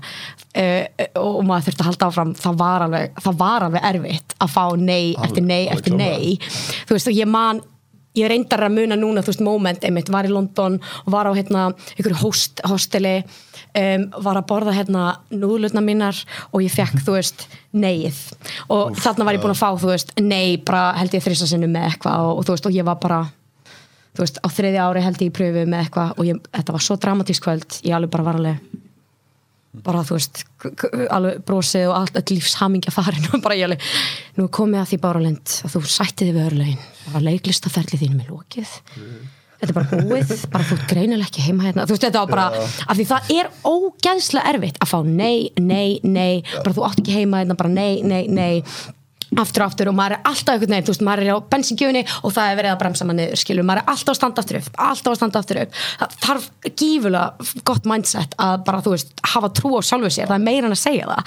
Uh, 0.55 0.83
og 1.19 1.41
maður 1.49 1.69
þurfti 1.69 1.83
að 1.83 1.91
halda 1.91 2.09
áfram 2.11 2.35
það 2.39 2.59
var 2.63 2.87
alveg, 2.89 3.23
það 3.27 3.39
var 3.43 3.69
alveg 3.69 3.87
erfitt 3.91 4.35
að 4.39 4.53
fá 4.55 4.65
nei 4.79 5.15
Alveg, 5.15 5.25
eftir 5.29 5.47
nei 5.49 5.63
alveg 5.65 5.79
eftir 5.79 5.97
klárlega. 5.97 6.19
nei. 6.19 6.85
Þú 6.89 6.99
veist, 6.99 7.11
og 7.11 7.19
ég 7.19 7.31
man 7.31 7.63
ég 8.15 8.31
reyndar 8.31 8.65
að 8.67 8.77
muna 8.79 8.99
núna, 8.99 9.25
þú 9.25 9.33
veist, 9.33 9.45
moment 9.45 9.85
einmitt, 9.87 10.13
var 10.13 10.29
í 10.29 10.33
London 10.33 10.79
og 11.05 11.11
var 11.15 11.29
á 11.29 11.33
hérna 11.35 11.67
einhverju 11.97 12.21
host, 12.23 12.63
hosteli 12.69 13.17
um, 13.21 14.09
var 14.25 14.41
að 14.41 14.49
borða 14.51 14.77
hérna 14.77 15.07
núðlutna 15.35 15.83
mínar 15.85 16.21
og 16.53 16.63
ég 16.65 16.75
fekk, 16.75 17.03
þú 17.07 17.17
veist, 17.19 17.47
neið 17.75 18.21
og 18.69 18.93
Úff, 18.93 19.03
þarna 19.03 19.29
var 19.29 19.39
ég 19.39 19.45
búin 19.45 19.55
að 19.57 19.63
fá, 19.63 19.71
þú 19.81 19.91
veist, 19.93 20.15
nei 20.23 20.59
bara 20.63 20.93
held 21.01 21.17
ég 21.17 21.25
þrissa 21.25 21.51
sinni 21.51 21.71
með 21.71 21.91
eitthvað 21.91 22.29
og, 22.29 22.39
og 22.39 22.47
þú 22.47 22.57
veist, 22.57 22.71
og 22.71 22.79
ég 22.79 22.87
var 22.87 23.01
bara 23.03 23.21
þú 24.15 24.23
veist, 24.23 24.41
á 24.41 24.49
þriðja 24.55 24.87
ári 24.87 25.05
held 25.05 25.23
ég 25.23 25.33
í 25.33 25.35
pröfu 25.35 25.67
með 25.67 25.85
eitthvað 25.85 26.17
og 26.17 26.31
ég, 26.31 26.49
þetta 26.55 26.77
var 26.77 26.87
svo 26.87 26.99
dramatísk 27.03 27.47
kvöld 27.49 27.79
ég 27.83 27.97
alveg 27.97 28.15
bara 28.15 28.29
var 28.31 28.41
alveg 28.41 28.84
bara 29.83 30.03
þú 30.07 30.19
veist, 30.19 30.43
alveg 31.11 31.45
brosið 31.49 31.89
og 31.91 31.97
allt, 31.99 32.19
lífshamingja 32.31 32.95
farin 32.95 33.29
og 33.33 33.43
bara 33.45 33.59
ég 33.59 33.69
alveg, 33.69 33.87
nú 34.39 34.49
komið 34.55 34.83
að 34.83 34.91
því 34.93 34.99
Báralind 35.03 35.55
að 35.67 35.77
þú 35.77 35.85
sætti 35.97 36.29
þið 36.29 36.37
við 36.37 36.49
örlegin 36.51 36.85
bara 37.09 37.25
leiklistaferli 37.29 38.01
þínum 38.01 38.23
er 38.23 38.31
lokið. 38.33 38.75
Þetta 39.55 39.71
er 39.71 39.77
bara 39.77 40.01
búið, 40.05 40.33
bara 40.53 40.67
þú 40.69 40.77
ert 40.79 40.91
greinilega 40.91 41.31
ekki 41.31 41.45
heima 41.47 41.67
hérna, 41.69 41.87
þú 41.89 41.97
veist 41.97 42.07
þetta 42.07 42.25
var 42.25 42.33
bara 42.35 42.65
af 42.65 42.99
því 42.99 43.07
það 43.11 43.31
er 43.35 43.51
ógeðslega 43.71 44.53
erfitt 44.55 44.81
að 44.83 44.91
fá 44.91 44.99
nei, 45.07 45.51
nei, 45.61 46.01
nei, 46.05 46.43
bara 46.61 46.75
þú 46.77 46.87
átt 46.89 47.01
ekki 47.03 47.19
heima 47.21 47.41
hérna, 47.43 47.57
bara 47.59 47.73
nei, 47.73 48.03
nei, 48.05 48.25
nei 48.29 48.55
aftur 49.41 49.65
og 49.65 49.73
aftur 49.73 49.91
og 49.91 49.97
maður 49.99 50.17
er 50.17 50.29
alltaf 50.31 50.55
einhvern 50.55 50.75
veginn, 50.75 50.87
þú 50.87 50.93
veist, 50.95 51.05
maður 51.07 51.25
er 51.25 51.35
á 51.35 51.39
bensingjöfunni 51.55 52.03
og 52.23 52.35
það 52.35 52.51
er 52.51 52.59
verið 52.61 52.73
að 52.73 52.81
bremsa 52.83 53.07
maður 53.09 53.19
niður, 53.21 53.41
skilur, 53.41 53.67
maður 53.69 53.81
er 53.83 53.91
alltaf 53.93 54.13
að 54.13 54.19
standa 54.19 54.45
aftur 54.45 54.59
upp, 54.61 54.69
alltaf 54.87 55.11
að 55.13 55.19
standa 55.21 55.43
aftur 55.43 55.61
upp. 55.63 55.79
Það 56.01 56.09
þarf 56.25 56.45
gífulega 56.81 57.27
gott 57.71 57.89
mindset 57.91 58.37
að 58.45 58.55
bara, 58.69 58.83
þú 58.85 58.95
veist, 58.95 59.15
hafa 59.35 59.49
trú 59.59 59.75
á 59.77 59.81
sjálfu 59.85 60.11
sér 60.15 60.31
það 60.31 60.39
er 60.39 60.47
meira 60.47 60.71
en 60.71 60.77
að 60.77 60.83
segja 60.83 61.11
það. 61.11 61.23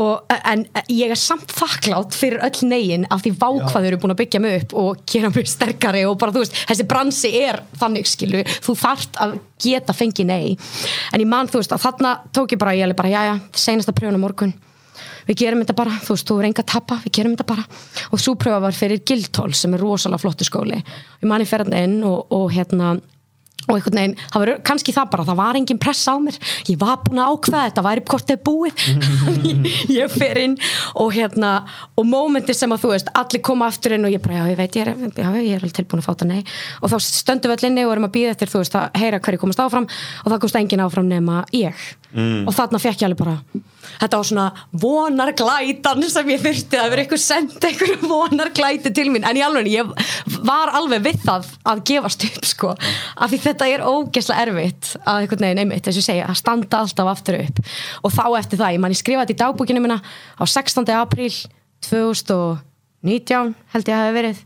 Og, 0.00 0.12
en 0.52 0.64
ég 0.94 1.14
er 1.14 1.20
samt 1.20 1.54
þakklátt 1.56 2.16
fyrir 2.16 2.44
öll 2.46 2.60
negin 2.70 3.08
af 3.10 3.24
því 3.24 3.34
vákvað 3.40 3.90
eru 3.90 4.00
búin 4.00 4.14
að 4.14 4.20
byggja 4.22 4.42
mig 4.44 4.52
upp 4.62 4.70
og 4.80 5.04
gera 5.10 5.32
mig 5.34 5.50
sterkari 5.50 6.06
og 6.08 6.18
bara, 6.20 6.34
þú 6.34 6.44
veist, 6.44 6.56
þessi 6.70 6.88
bransi 6.90 7.30
er 7.42 7.62
þannig, 7.80 8.08
skilur, 8.10 8.56
þú 8.64 8.72
þarft 8.78 9.20
að 9.20 9.38
geta 9.60 9.92
fengið 9.96 10.26
nei, 10.30 10.56
en 11.12 11.20
ég 11.20 11.28
man, 11.28 11.50
þú 11.50 11.60
veist, 11.60 11.74
við 15.28 15.40
gerum 15.44 15.62
þetta 15.64 15.78
bara, 15.78 16.00
þú 16.04 16.16
veist, 16.16 16.28
þú 16.28 16.40
er 16.40 16.50
enga 16.50 16.64
að 16.64 16.72
tappa 16.74 17.00
við 17.04 17.14
gerum 17.18 17.36
þetta 17.36 17.48
bara. 17.52 17.64
Og 18.10 18.22
svo 18.22 18.36
pröfa 18.40 18.64
var 18.66 18.76
fyrir 18.76 19.04
Gildhól 19.06 19.52
sem 19.54 19.76
er 19.76 19.84
rosalega 19.84 20.24
flottu 20.24 20.48
skóli. 20.48 20.82
Við 21.20 21.32
manni 21.32 21.48
ferðan 21.48 21.78
inn 21.80 21.98
og, 22.06 22.26
og 22.34 22.50
hérna 22.54 22.96
og 23.68 23.76
einhvern 23.76 23.98
veginn, 24.00 24.14
það 24.32 24.42
var 24.42 24.50
kannski 24.66 24.94
það 24.94 25.10
bara 25.12 25.26
það 25.28 25.38
var 25.40 25.58
engin 25.58 25.80
press 25.80 26.08
á 26.08 26.14
mér, 26.22 26.38
ég 26.70 26.78
var 26.80 26.98
búin 27.04 27.20
að 27.20 27.34
ákveða 27.34 27.64
þetta 27.68 27.84
væri 27.86 28.04
hvort 28.10 28.30
þið 28.30 28.40
búið. 28.48 28.84
Ég, 29.46 29.68
ég 30.00 30.14
fer 30.14 30.40
inn 30.40 30.56
og 30.98 31.14
hérna 31.14 31.52
og 32.00 32.08
mómenti 32.08 32.56
sem 32.56 32.72
að 32.72 32.84
þú 32.84 32.92
veist, 32.94 33.12
allir 33.20 33.44
koma 33.46 33.70
aftur 33.70 33.96
inn 33.96 34.08
og 34.08 34.14
ég 34.14 34.24
bara, 34.24 34.40
já, 34.40 34.52
ég 34.54 34.60
veit, 34.60 34.80
ég 34.80 34.90
er, 34.90 35.06
já, 35.12 35.30
ég 35.44 35.56
er 35.60 35.76
tilbúin 35.76 36.02
að 36.02 36.08
fáta 36.08 36.28
nei. 36.28 36.40
Og 36.80 36.92
þá 36.92 36.98
stöndum 37.04 37.52
við 37.52 37.58
allir 37.58 37.72
inni 37.72 37.86
og 37.86 37.94
erum 37.94 38.08
að 38.08 38.14
býða 38.16 38.36
eftir 38.36 38.52
þú 38.52 38.64
veist, 38.64 38.78
að 38.80 39.02
heyra 39.02 39.22
hverju 39.24 39.44
komast 39.44 39.64
áfram 39.64 39.90
og 39.90 40.30
það 40.32 40.40
komst 40.46 40.60
engin 40.62 40.86
áfram 40.86 41.10
nema 41.10 41.44
ég 41.56 41.88
og 42.16 42.54
þarna 42.56 42.82
fekk 42.82 43.04
ég 43.04 43.10
alveg 43.10 43.20
bara 43.24 43.64
þetta 44.00 44.18
var 44.18 44.28
svona 44.28 44.46
vonarglætan 44.82 46.04
sem 46.10 46.30
ég 46.32 46.42
þurfti 46.42 46.78
að 46.80 46.88
vera 46.92 47.04
eitthvað 47.04 47.22
senda 47.22 47.68
eitthvað 47.68 48.06
vonarglæti 48.10 48.92
til 48.96 49.08
mín. 49.12 49.26
En 49.26 49.38
í 49.38 49.44
alveg 49.44 49.70
ég 49.72 49.92
var 50.46 50.72
alveg 50.78 51.04
við 51.06 51.20
það 51.26 51.48
að 51.72 51.82
gefast 51.90 52.26
upp 52.28 52.48
sko. 52.48 52.72
Af 53.16 53.32
því 53.32 53.40
þetta 53.46 53.70
er 53.74 53.84
ógeðslega 53.86 54.46
erfitt 54.46 54.92
að 55.04 55.24
einhvern 55.24 55.46
veginn 55.46 55.62
einmitt 55.64 55.86
þess 55.88 56.02
að 56.02 56.08
segja 56.08 56.28
að 56.28 56.40
standa 56.40 56.82
alltaf 56.84 57.12
aftur 57.14 57.40
upp. 57.40 57.62
Og 58.04 58.14
þá 58.14 58.24
eftir 58.40 58.62
það, 58.62 58.74
ég 58.76 58.84
man 58.84 58.94
ég 58.94 59.02
skrifaði 59.02 59.36
í 59.36 59.40
dagbúkinu 59.42 59.84
minna 59.84 60.00
á 60.00 60.44
16. 60.44 60.88
apríl 60.96 61.32
2019 61.88 63.54
held 63.74 63.92
ég 63.92 63.96
að 63.96 64.04
hafi 64.04 64.18
verið. 64.20 64.42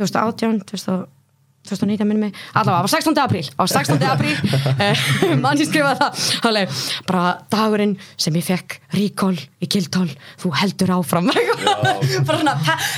2018 0.00 0.62
2000 0.70 1.19
2019 1.68 2.08
minnum 2.08 2.24
mig, 2.24 2.36
allavega, 2.56 2.80
það 2.80 2.86
var 2.86 2.92
16. 2.94 3.18
apríl. 3.20 3.48
Á 3.52 3.62
16. 3.68 4.06
apríl. 4.08 4.36
Eh, 4.80 5.00
mann 5.36 5.58
ég 5.60 5.68
skrifaði 5.68 5.98
það. 6.00 6.20
Alveg, 6.48 6.76
bara 7.04 7.22
dagurinn 7.52 7.92
sem 8.20 8.36
ég 8.38 8.44
fekk 8.46 8.76
ríkól 8.96 9.34
í 9.60 9.66
kiltól 9.70 10.06
þú 10.40 10.52
heldur 10.56 10.92
áfram. 10.96 11.28
Bara 12.26 12.38
svona, 12.40 12.54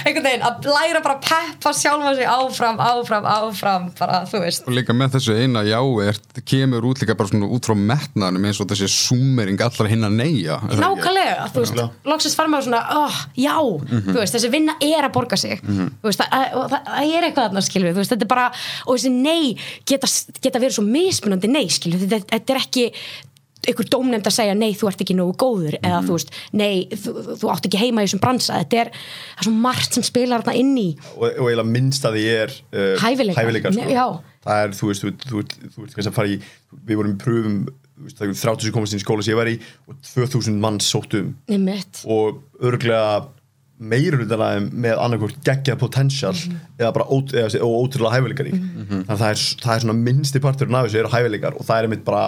einhvern 0.07 0.27
veginn, 0.27 0.45
að 0.47 0.69
læra 0.69 1.01
bara 1.03 1.17
að 1.17 1.25
peppa 1.27 1.73
sjálfa 1.75 2.13
sig 2.17 2.29
áfram, 2.29 2.79
áfram, 2.83 3.27
áfram 3.29 3.89
bara, 3.99 4.21
þú 4.31 4.43
veist. 4.45 4.67
Og 4.69 4.77
líka 4.77 4.95
með 4.97 5.17
þessu 5.17 5.37
eina 5.41 5.65
já 5.67 5.79
er, 6.05 6.21
kemur 6.49 6.87
út 6.93 7.03
líka 7.03 7.17
bara 7.19 7.33
svona 7.33 7.49
út 7.53 7.67
frá 7.67 7.75
metnaðanum 7.79 8.47
eins 8.49 8.61
og 8.63 8.71
þessi 8.71 8.89
súmering 8.93 9.61
allar 9.65 9.91
hinn 9.91 10.07
að 10.07 10.19
neyja 10.21 10.59
nákvæmlega, 10.63 11.49
þú 11.55 11.65
veist, 11.65 11.83
loksins 12.09 12.39
fara 12.39 12.53
maður 12.53 12.69
svona 12.69 12.83
oh, 13.03 13.19
já, 13.39 13.57
þú 13.91 14.17
veist, 14.21 14.37
þessi 14.37 14.53
vinna 14.53 14.77
er 14.83 15.09
að 15.09 15.15
borga 15.17 15.41
sig. 15.41 15.59
Þú 15.63 16.09
veist, 16.11 16.23
það, 16.23 16.57
og 16.61 16.71
það, 16.73 16.89
það 16.93 17.17
er 17.19 17.29
eitthvað 17.29 17.49
þarna 17.49 17.65
skilur, 17.67 17.95
þú 17.97 18.03
veist, 18.03 18.15
þetta 18.15 18.29
er 18.29 18.33
bara 18.33 18.49
og 18.87 18.97
þessi 18.97 19.13
nei 19.15 19.53
geta, 19.89 20.11
geta 20.41 20.63
verið 20.63 20.79
svo 20.79 20.87
mismunandi 20.87 21.51
nei, 21.51 21.67
skilur, 21.73 22.03
þetta, 22.07 22.27
þetta 22.37 22.57
er 22.57 22.63
ekki 22.63 22.89
einhver 23.63 23.87
dómnefnd 23.93 24.27
að 24.27 24.35
segja 24.35 24.55
nei, 24.59 24.73
þú 24.75 24.89
ert 24.91 25.03
ekki 25.05 25.15
nógu 25.15 25.37
góður 25.39 25.77
eða 25.79 26.01
þú 26.07 26.17
veist, 26.17 26.33
nei, 26.59 26.89
þú, 26.91 27.13
þú 27.39 27.51
átt 27.53 27.69
ekki 27.69 27.81
heima 27.83 28.03
í 28.03 28.09
þessum 28.09 28.23
bransa, 28.25 28.59
þetta 28.65 28.81
er, 28.81 28.91
það 28.97 29.45
er 29.45 29.49
svo 29.49 29.53
margt 29.67 29.99
sem 29.99 30.07
spilar 30.07 30.43
þarna 30.43 30.57
inn 30.59 30.73
í. 30.81 30.89
Og, 31.15 31.29
og 31.29 31.47
eiginlega 31.47 31.69
minnst 31.69 32.09
að 32.09 32.19
því 32.19 32.25
er 32.33 32.57
uh, 32.57 32.89
Hæfileikar. 33.05 33.79
já. 33.87 34.07
það 34.49 34.65
er, 34.65 34.75
þú 34.81 34.91
veist, 34.91 35.07
þú, 35.29 35.45
veist 35.45 35.95
kannski 35.95 36.11
að 36.11 36.19
fara 36.19 36.33
í 36.33 36.41
við 36.73 36.99
vorum 36.99 37.15
í 37.15 37.21
pröfum 37.23 37.63
30 38.03 38.67
sem 38.67 38.75
komast 38.75 38.97
í 38.97 39.03
skóla 39.03 39.23
sem 39.23 39.35
ég 39.35 39.39
var 39.39 39.51
í 39.53 39.59
og 39.87 40.01
2000 40.09 40.59
manns 40.59 40.89
sóttum 40.91 41.37
nefnitt, 41.47 42.03
og 42.11 42.43
örglega 42.65 43.29
meira 43.83 44.19
hlutan 44.21 44.43
að 44.45 44.53
þeim 44.57 44.67
með 44.85 45.01
annarkvort 45.03 45.39
geggjað 45.47 45.79
potential 45.81 46.33
Mhm. 46.37 46.59
eða 46.79 46.93
bara 46.97 47.07
ót, 47.11 47.33
eða, 47.35 47.61
ótrúlega 47.67 48.15
hæfileikar 48.17 48.47
í. 48.51 48.53
Þannig 48.53 49.09
að 49.11 49.23
það 49.23 49.31
er, 49.33 49.41
það 49.65 49.75
er 49.77 49.81
svona 49.87 49.97
minnsti 50.03 50.41
parturinn 50.45 50.75
af 50.79 50.87
þessu 50.87 51.01
eru 51.03 51.13
hæfileikar 51.17 51.57
og 51.59 51.67
það 51.67 51.79
er 51.79 51.89
einmitt 51.89 52.05
bara 52.05 52.23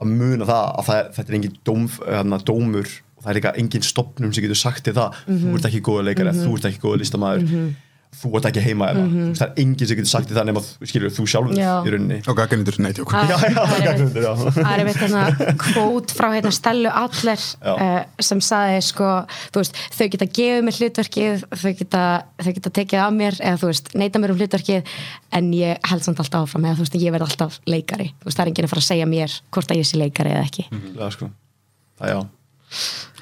að 0.00 0.06
muna 0.12 0.44
það 0.44 0.64
að 0.78 0.84
það 0.90 1.00
er, 1.00 1.10
þetta 1.16 1.28
er 1.32 1.36
engin 1.40 1.56
dóm, 1.64 1.88
hana, 2.06 2.38
dómur 2.38 2.86
og 3.16 3.24
það 3.24 3.30
er 3.32 3.38
líka 3.40 3.54
engin 3.58 3.82
stopnum 3.82 4.32
sem 4.34 4.44
getur 4.44 4.60
sagt 4.60 4.84
til 4.84 4.92
það. 4.94 5.14
Mhm. 5.26 5.42
þú 5.42 5.54
ert 5.56 5.68
ekki 5.70 5.80
góða 5.82 6.04
leikari, 6.10 6.32
þú 6.36 6.54
ert 6.56 6.68
ekki 6.70 6.82
góða 6.84 6.98
listamæður 7.02 7.74
þú 8.16 8.30
ert 8.38 8.46
ekki 8.48 8.62
heima 8.64 8.86
mm 8.92 9.08
-hmm. 9.12 9.32
það 9.36 9.46
er 9.46 9.60
enginn 9.62 9.88
sem 9.88 9.96
getur 9.98 10.10
sagt 10.10 10.30
það 10.30 10.46
nema 10.48 10.60
skilur 10.62 11.10
þú 11.12 11.24
sjálfur. 11.26 11.56
Já. 11.56 11.84
í 11.84 11.90
rauninni 11.92 12.18
og 12.26 12.36
gagginnitur, 12.36 12.78
nei, 12.80 12.92
tjók 12.92 13.10
Það- 13.10 13.28
Já, 13.30 13.36
já, 13.36 13.62
það 13.66 13.86
er 13.86 14.86
það 14.86 15.00
hérna 15.00 15.56
kvót 15.64 16.10
frá 16.16 16.28
hérna 16.32 16.50
Stellu 16.50 16.88
Adler 16.88 17.38
Já. 17.38 17.72
uh, 17.74 18.04
sem 18.20 18.40
saði 18.40 18.80
sko, 18.82 19.26
veist, 19.54 19.74
þau 19.92 20.08
geta 20.08 20.26
gefið 20.26 20.62
mér 20.64 20.76
hlutverkið, 20.78 21.44
þau 21.62 21.72
geta, 21.78 22.22
þau 22.42 22.52
geta 22.52 22.70
tekið 22.70 22.98
af 23.06 23.12
mér 23.12 23.34
eða 23.40 23.58
þú 23.60 23.66
veist, 23.66 23.94
neita 23.94 24.18
mér 24.18 24.30
um 24.30 24.38
hlutverkið 24.38 24.82
en 25.32 25.52
ég 25.52 25.78
held 25.84 26.02
samt 26.02 26.18
alltaf 26.18 26.42
áfram 26.48 26.64
eða 26.64 26.76
þú 26.76 26.84
veist, 26.86 26.94
ég 26.94 27.12
verð 27.12 27.28
alltaf 27.28 27.60
leikari 27.66 28.08
þú 28.20 28.24
veist, 28.24 28.38
það 28.38 28.44
er 28.44 28.48
enginn 28.48 28.64
að 28.64 28.72
fara 28.72 28.80
að 28.80 28.90
segja 28.90 29.06
mér 29.06 29.40
hvort 29.50 29.70
að 29.70 29.76
ég 29.76 29.86
sé 29.86 29.96
leikari 29.98 30.30
eða 30.30 30.44
ekki 30.44 30.64
já, 30.96 31.10
sko. 31.10 31.30
það 32.00 32.08
já 32.08 32.26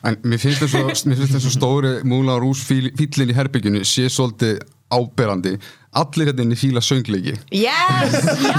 En 0.04 0.18
mér 0.28 0.40
finnst 0.40 0.60
þess 0.60 0.76
að, 0.76 0.90
mér 1.08 1.16
finnst 1.16 1.32
þess 1.32 1.48
að 1.48 1.54
stóri 1.56 1.92
múla 2.04 2.36
rús 2.40 2.60
fíl, 2.68 2.90
fílinn 2.96 3.32
í 3.32 3.36
herbygginu 3.36 3.84
sé 3.88 4.04
svolítið 4.12 4.60
áberandi. 4.98 5.56
Allir 5.94 6.26
hérna 6.26 6.42
inn 6.42 6.54
í 6.54 6.58
fíla 6.58 6.80
söngleiki. 6.82 7.36
Yes, 7.54 8.14
já! 8.42 8.56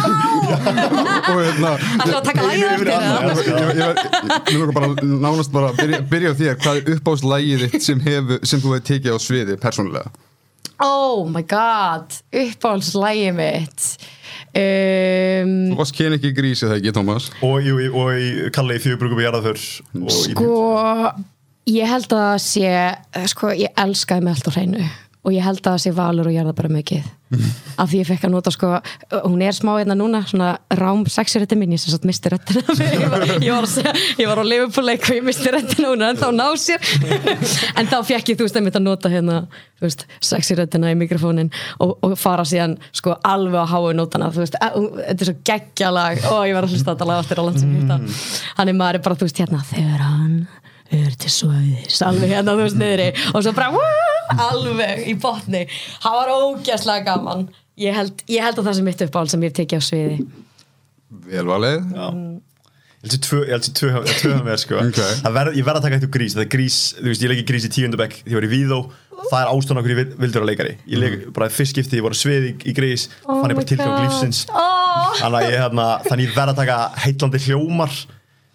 Og 1.27 1.39
hérna 1.41 1.71
Ætlaðu 1.75 2.15
að 2.15 2.27
taka 2.29 2.45
lagið 2.45 2.69
eftir 2.69 2.91
eða? 2.95 3.73
ég, 3.75 4.53
ég 4.55 4.71
bara 4.77 4.89
nánast 5.03 5.51
bara 5.51 5.71
að 5.73 5.81
byrja, 5.81 5.99
byrja 6.13 6.31
á 6.31 6.35
þér 6.39 6.59
hvað 6.63 6.79
er 6.79 6.93
uppáðslægið 6.95 7.65
þitt 7.65 7.87
sem, 7.89 8.03
hef, 8.07 8.31
sem 8.47 8.63
þú 8.63 8.71
hefur 8.77 8.85
tekið 8.91 9.17
á 9.17 9.19
sviði 9.25 9.57
persónulega? 9.65 10.13
Oh 10.83 11.27
my 11.31 11.43
god, 11.47 12.15
uppáhaldslægi 12.35 13.29
mitt. 13.35 13.85
Um, 14.55 15.53
Þú 15.73 15.77
varst 15.81 15.95
ken 15.97 16.15
ekki 16.15 16.31
grísið 16.35 16.69
það 16.71 16.77
ekki, 16.79 16.91
Tómas 16.95 17.25
og, 17.43 17.57
jú, 17.63 17.75
í- 17.83 17.91
og 17.91 18.11
í 18.15 18.27
Kalli 18.55 18.77
í 18.77 18.83
fjögurbrugum 18.83 19.19
í 19.19 19.25
jarðaför 19.27 19.59
og 19.99 20.05
í 20.07 20.31
Sko, 20.31 20.51
ég 21.75 21.89
held 21.91 22.07
að 22.15 22.21
það 22.21 22.37
sé, 22.45 22.71
sko, 23.33 23.51
ég 23.59 23.75
elskaði 23.83 24.23
með 24.23 24.37
allt 24.37 24.47
á 24.47 24.51
hreinu 24.55 24.85
og 25.25 25.33
ég 25.33 25.41
held 25.41 25.59
að 25.63 25.71
það 25.73 25.83
sé 25.85 25.91
valur 25.97 26.27
og 26.29 26.33
ég 26.35 26.41
er 26.43 26.49
það 26.51 26.57
bara 26.59 26.69
mikið. 26.75 27.05
Af 27.81 27.89
því 27.89 27.97
ég 28.03 28.07
fekk 28.07 28.25
að 28.27 28.31
nota 28.35 28.51
sko 28.53 28.67
hún 29.25 29.41
er 29.43 29.55
smá 29.57 29.71
hérna 29.79 29.95
núna, 29.97 30.19
svona 30.29 30.51
rám 30.77 31.01
sexirötti 31.09 31.57
mín, 31.57 31.73
ég 31.73 31.81
sem 31.81 31.89
sagt 31.91 32.05
misti 32.05 32.29
röttina 32.31 32.61
ég, 32.77 33.05
var- 33.09 33.25
ég, 33.41 33.49
var 33.49 33.65
segja, 33.67 33.93
ég 34.21 34.29
var 34.29 34.39
á 34.39 34.45
Liverpool-leik 34.45 35.07
og 35.09 35.17
ég 35.17 35.25
misti 35.25 35.51
röttina 35.51 35.89
hún 35.89 36.05
ennþá 36.05 36.29
að 36.29 36.37
ná 36.37 36.45
sér. 36.61 36.85
En 37.81 37.89
þá 37.89 37.97
fekk 38.07 38.29
ég, 38.31 38.37
þú 38.39 38.45
veist, 38.47 38.59
að 38.61 38.85
nota 38.85 39.11
hérna 39.11 39.39
þú 39.81 39.87
veist, 39.87 40.05
sexiröttina 40.23 40.93
í 40.93 40.99
mikrofónin 41.01 41.49
og, 41.83 41.95
og 42.05 42.13
fara 42.21 42.45
síðan 42.47 42.77
sko 42.95 43.17
alveg 43.25 43.65
á 43.65 43.71
háu 43.73 43.89
nótana, 43.97 44.29
þú 44.31 44.45
veist, 44.45 44.59
að- 44.61 44.77
þetta 45.01 45.25
er 45.25 45.31
svo 45.31 45.35
geggjalag. 45.49 46.21
Og 46.29 46.45
ég 46.51 46.55
var 46.59 46.69
að 46.69 46.75
hlusta 46.77 46.93
þetta 46.93 47.09
lag 47.09 47.23
aftur 47.25 47.41
á 47.41 47.47
landsum 47.49 47.73
hann 48.55 48.69
er 48.71 48.77
maður 48.77 48.99
er 49.01 49.03
bara, 49.09 49.17
þú 49.19 49.27
veist, 49.27 49.41
hérna 49.41 49.65
þegar 49.73 50.05
hann 50.05 50.37
er 50.93 51.13
til 51.19 51.31
svæðis 51.33 52.01
alveg 52.05 52.29
hérna 52.35 52.53
þú 52.55 52.65
veist 52.65 52.79
niðri. 52.79 53.07
Og 53.33 53.43
svo 53.45 53.53
bara 53.57 53.71
woo, 53.73 54.15
alveg 54.49 55.05
í 55.09 55.15
botni. 55.21 55.65
Það 56.03 56.17
var 56.19 56.33
ógæslega 56.35 57.05
gaman. 57.09 57.47
Ég 57.81 57.95
held, 57.97 58.21
ég 58.31 58.43
held 58.45 58.59
að 58.61 58.69
það 58.69 58.75
sem 58.77 58.85
mitt 58.89 59.01
uppáhald 59.07 59.31
sem 59.33 59.41
ég 59.43 59.51
hef 59.51 59.57
tekið 59.59 59.81
á 59.81 59.83
sviði. 59.83 60.19
Velvalið 61.29 61.79
Já. 61.95 62.05
Ég 63.05 63.11
held 63.53 63.65
sér 63.67 63.73
tvö, 63.77 63.89
hjá 63.93 64.37
mér 64.45 64.57
sko. 64.57 64.77
Ok. 64.81 64.97
Það 65.21 65.33
verð, 65.35 65.57
Ég 65.59 65.65
verð 65.67 65.77
að 65.77 65.83
taka 65.85 65.97
eitt 65.99 66.05
úr 66.07 66.13
grís. 66.15 66.33
Það 66.33 66.41
er 66.45 66.51
grís, 66.55 66.77
þú 66.97 67.09
veist, 67.11 67.21
ég 67.25 67.29
leik 67.31 67.41
í 67.43 67.47
grís 67.51 67.67
í 67.67 67.69
tíundabæk 67.75 68.15
Því 68.23 68.31
ég 68.33 68.39
var 68.39 68.47
í 68.47 68.49
Víðó. 68.49 68.79
Það 69.25 69.37
er 69.41 69.51
ástæðan 69.51 69.79
okkur 69.81 69.91
ég 69.93 69.99
vil- 69.99 70.15
vildur 70.23 70.41
að 70.43 70.49
leikari. 70.49 70.73
Ég 70.89 70.99
leik 71.01 71.13
bara 71.33 71.49
fyrst 71.53 71.75
skipti, 71.75 71.97
ég 71.99 72.05
voru 72.05 72.17
svið 72.17 72.47
í, 72.49 72.51
í 72.65 72.73
grís. 72.77 73.05
Fann 73.25 73.51
ég 73.53 73.59
bara 73.59 73.69
tilgang 73.69 74.01
lífsins. 74.05 74.45
Oh. 74.49 75.13
Þannig 75.21 75.37
að 75.37 75.45
ég, 75.51 75.59
hérna, 75.61 75.85
þannig 76.05 76.27
ég 76.29 76.35
verð 76.35 76.53
að 76.55 76.59
taka 76.63 76.77
heitlandi 77.05 77.41
hljómar 77.45 77.93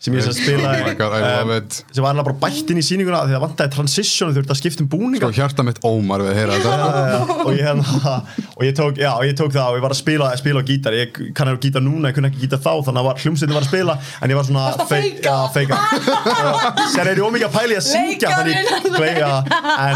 sem 0.01 0.15
ég 0.17 0.25
sem 0.25 0.33
spila 0.33 0.71
Oh 0.71 0.87
my 0.87 0.95
God, 0.97 1.51
it. 1.59 1.79
sem 1.93 2.05
var 2.05 2.15
alveg 2.15 2.29
bara 2.31 2.39
bætt 2.47 2.71
inn 2.73 2.81
í 2.81 2.85
sýninguna 2.85 3.21
því 3.27 3.35
það 3.37 3.43
vantaði 3.45 3.73
transition 3.75 4.33
þurfti 4.33 4.55
að 4.55 4.61
skipta 4.63 4.85
um 4.85 4.89
búninga. 4.95 5.29
Sko 5.29 5.37
hjarta 5.37 5.67
mitt 5.67 5.81
ómar 5.85 6.25
við 6.25 6.33
að 6.33 6.39
heyra 6.41 6.57
þetta. 6.57 7.21
Og 7.45 7.51
ég, 7.53 7.61
hérna, 7.67 8.15
og 8.57 8.65
ég 8.65 8.75
tók, 8.77 9.01
já, 9.01 9.11
og 9.13 9.27
ég 9.29 9.37
tók 9.37 9.53
það 9.53 9.75
og 9.75 9.79
ég 9.79 9.85
var 9.85 9.95
að 9.95 10.01
spila, 10.01 10.31
að 10.31 10.41
spila 10.41 10.63
á 10.63 10.69
gítar. 10.71 10.97
Ég 10.97 11.21
kann 11.37 11.51
ekki 11.53 11.69
gítar 11.69 11.85
núna, 11.85 12.11
ég 12.11 12.17
kunni 12.17 12.31
ekki 12.31 12.45
gítar 12.45 12.61
þá 12.65 12.73
þannig 12.89 13.01
að 13.01 13.09
var, 13.11 13.23
hljómsveitin 13.25 13.57
var 13.57 13.67
að 13.67 13.71
spila 13.71 13.97
en 14.21 14.33
ég 14.33 14.41
var 14.41 14.49
svona 14.49 14.67
að 14.71 14.83
feika? 14.91 15.79
sér 16.95 17.11
er 17.11 17.21
ég 17.21 17.25
ómikið 17.25 17.49
að 17.49 17.57
pæli 17.57 17.79
að 17.79 17.87
syngja 17.89 18.35
þannig 18.35 18.61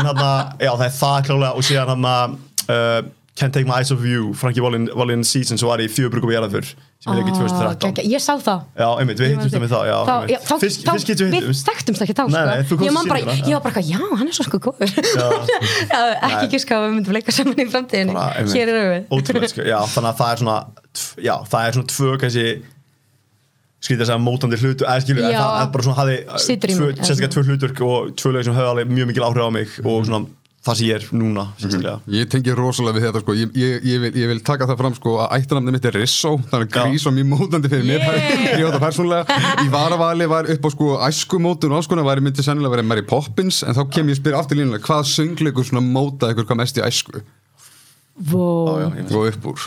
hann 0.05 0.25
já, 0.61 0.73
það 0.73 0.87
er 0.89 0.97
það 1.01 1.29
klálega 1.29 1.53
og 1.55 1.69
síðan 1.69 1.93
hann 1.95 2.39
uh, 2.69 2.99
Can't 3.35 3.51
Take 3.51 3.66
My 3.66 3.80
Eyes 3.82 3.91
Off 3.91 4.05
You 4.07 4.28
Frankie 4.39 4.62
Wallin, 4.62 4.85
Season 5.26 5.59
svo 5.59 5.72
var 5.72 5.80
ég 5.82 5.89
í 5.89 5.91
fjögurbrugum 5.91 6.30
í 6.30 6.37
Jarðafur 6.37 6.68
sem 6.70 7.09
ég 7.11 7.16
leik 7.18 7.30
í 7.32 7.35
2013 7.35 7.95
geggja. 7.97 8.05
ég 8.14 8.22
sá 8.22 8.37
það. 8.39 8.61
Já, 8.78 8.87
einmitt, 9.03 9.18
við 9.18 9.32
hittumst 9.32 9.57
það 9.57 9.64
með 9.64 9.72
það 9.74 9.89
já, 9.89 9.97
þá, 10.07 10.12
já, 10.30 10.39
þá, 10.45 10.53
Fyrst- 10.62 10.85
þá, 10.85 10.91
fyrst 10.95 11.09
getum 11.11 11.26
við 11.26 11.35
við 11.35 11.41
hittumst 11.41 11.70
þekktumst 11.70 12.05
ekki 12.07 12.14
þá 12.14 12.22
Nei, 12.30 12.45
nei, 12.47 12.62
þú 12.62 12.78
sko. 12.78 12.87
ég, 12.87 12.95
bara, 13.11 13.18
sýninguna, 13.24 13.49
ég 13.51 13.59
var 13.59 13.64
bara, 13.66 13.82
já, 13.91 13.99
hann 14.20 14.30
er 14.30 14.37
svo 14.39 14.47
sko 14.47 14.61
góður. 14.68 14.95
Ekki 16.24 16.45
Nei. 16.45 16.53
giska 16.55 16.78
að 16.78 16.87
við 16.87 16.95
myndum 16.95 17.16
leika 17.18 17.35
saman 17.35 17.59
í 17.59 17.66
framtíðinni. 17.74 18.14
Bara, 18.14 18.47
hér 18.55 18.70
erum 18.72 18.87
við. 18.95 19.03
Ótrúlega, 19.18 19.51
sko, 19.51 19.66
þannig 19.97 20.11
að 20.14 20.22
það 20.22 20.30
er 20.30 20.43
svona 20.45 20.57
já, 21.26 21.35
það 21.51 21.66
er 21.66 21.76
svona 21.78 21.93
tvö 21.97 22.14
kannski 22.22 22.47
skrítið 23.85 24.05
að 24.05 24.09
segja 24.09 24.22
mótandi 24.24 24.59
hlutu 24.62 24.87
eða 25.20 25.35
Já. 25.35 25.41
það 25.43 25.61
er 25.61 25.72
bara 25.74 25.85
svona 25.85 25.99
mér, 26.01 26.14
sérstaklega 27.05 27.32
tvö 27.35 27.43
hlutur 27.51 27.74
og 27.85 28.14
tvö 28.16 28.32
lög 28.32 28.47
sem 28.47 28.57
höfðu 28.57 28.70
alveg 28.72 28.93
mjög 28.97 29.11
mikil 29.11 29.26
áhrif 29.26 29.45
á 29.45 29.51
mig 29.53 29.74
og 29.85 30.07
svona 30.09 30.22
það 30.65 30.79
sem 30.79 30.87
ég 30.89 30.97
er 30.97 31.05
núna 31.12 31.45
sérstaklega. 31.61 31.99
Ég 32.15 32.31
tengi 32.33 32.55
rosalega 32.57 32.97
við 32.97 33.07
þetta 33.09 33.23
sko. 33.25 33.37
Ég, 33.37 33.51
ég, 33.61 33.85
ég, 33.91 34.01
vil, 34.05 34.11
ég 34.23 34.31
vil 34.33 34.41
taka 34.47 34.69
það 34.71 34.81
fram 34.81 34.97
sko 34.97 35.15
að 35.25 35.35
ættanamni 35.39 35.75
mitt 35.75 35.89
er 35.91 35.99
Risso. 35.99 36.33
Þannig 36.51 36.71
að 36.71 36.89
grís 36.89 37.05
var 37.09 37.17
mjög 37.19 37.29
mótandi 37.35 37.71
fyrir 37.73 37.87
mér. 37.91 38.07
Yeah. 38.09 38.49
Ég 38.61 38.65
var 38.65 38.77
það 38.79 38.87
persónulega. 38.87 39.39
Í 39.61 39.71
varavali 39.75 40.29
var 40.33 40.51
upp 40.57 40.67
á 40.67 40.71
sko 40.75 40.91
æskumótun 41.11 41.75
og 41.75 41.81
alls 41.83 41.91
konar. 41.91 42.09
Væri 42.09 42.25
myndi 42.25 42.45
sennilega 42.47 42.77
verið 42.79 42.91
Mary 42.91 43.05
Poppins 43.09 43.62
En 43.65 43.77
þá 43.77 43.85
kem 43.93 44.11
ég 44.11 44.19
að 44.19 44.21
spyrja 44.23 44.41
aftur 44.43 44.59
línulega 44.61 44.85
Hvað 44.85 45.07
söngleikur 45.12 45.69
svona 45.69 45.85
mótaði 45.85 46.37
ykkur 46.37 46.49
hvað 46.51 46.61
mest 46.61 46.81
í 46.81 46.85
æsku? 46.85 47.25
Vó, 48.15 48.45
Já, 48.79 48.85
já, 48.85 48.91
ég- 49.01 49.17
og 49.17 49.31
upp 49.33 49.49
úr. 49.53 49.65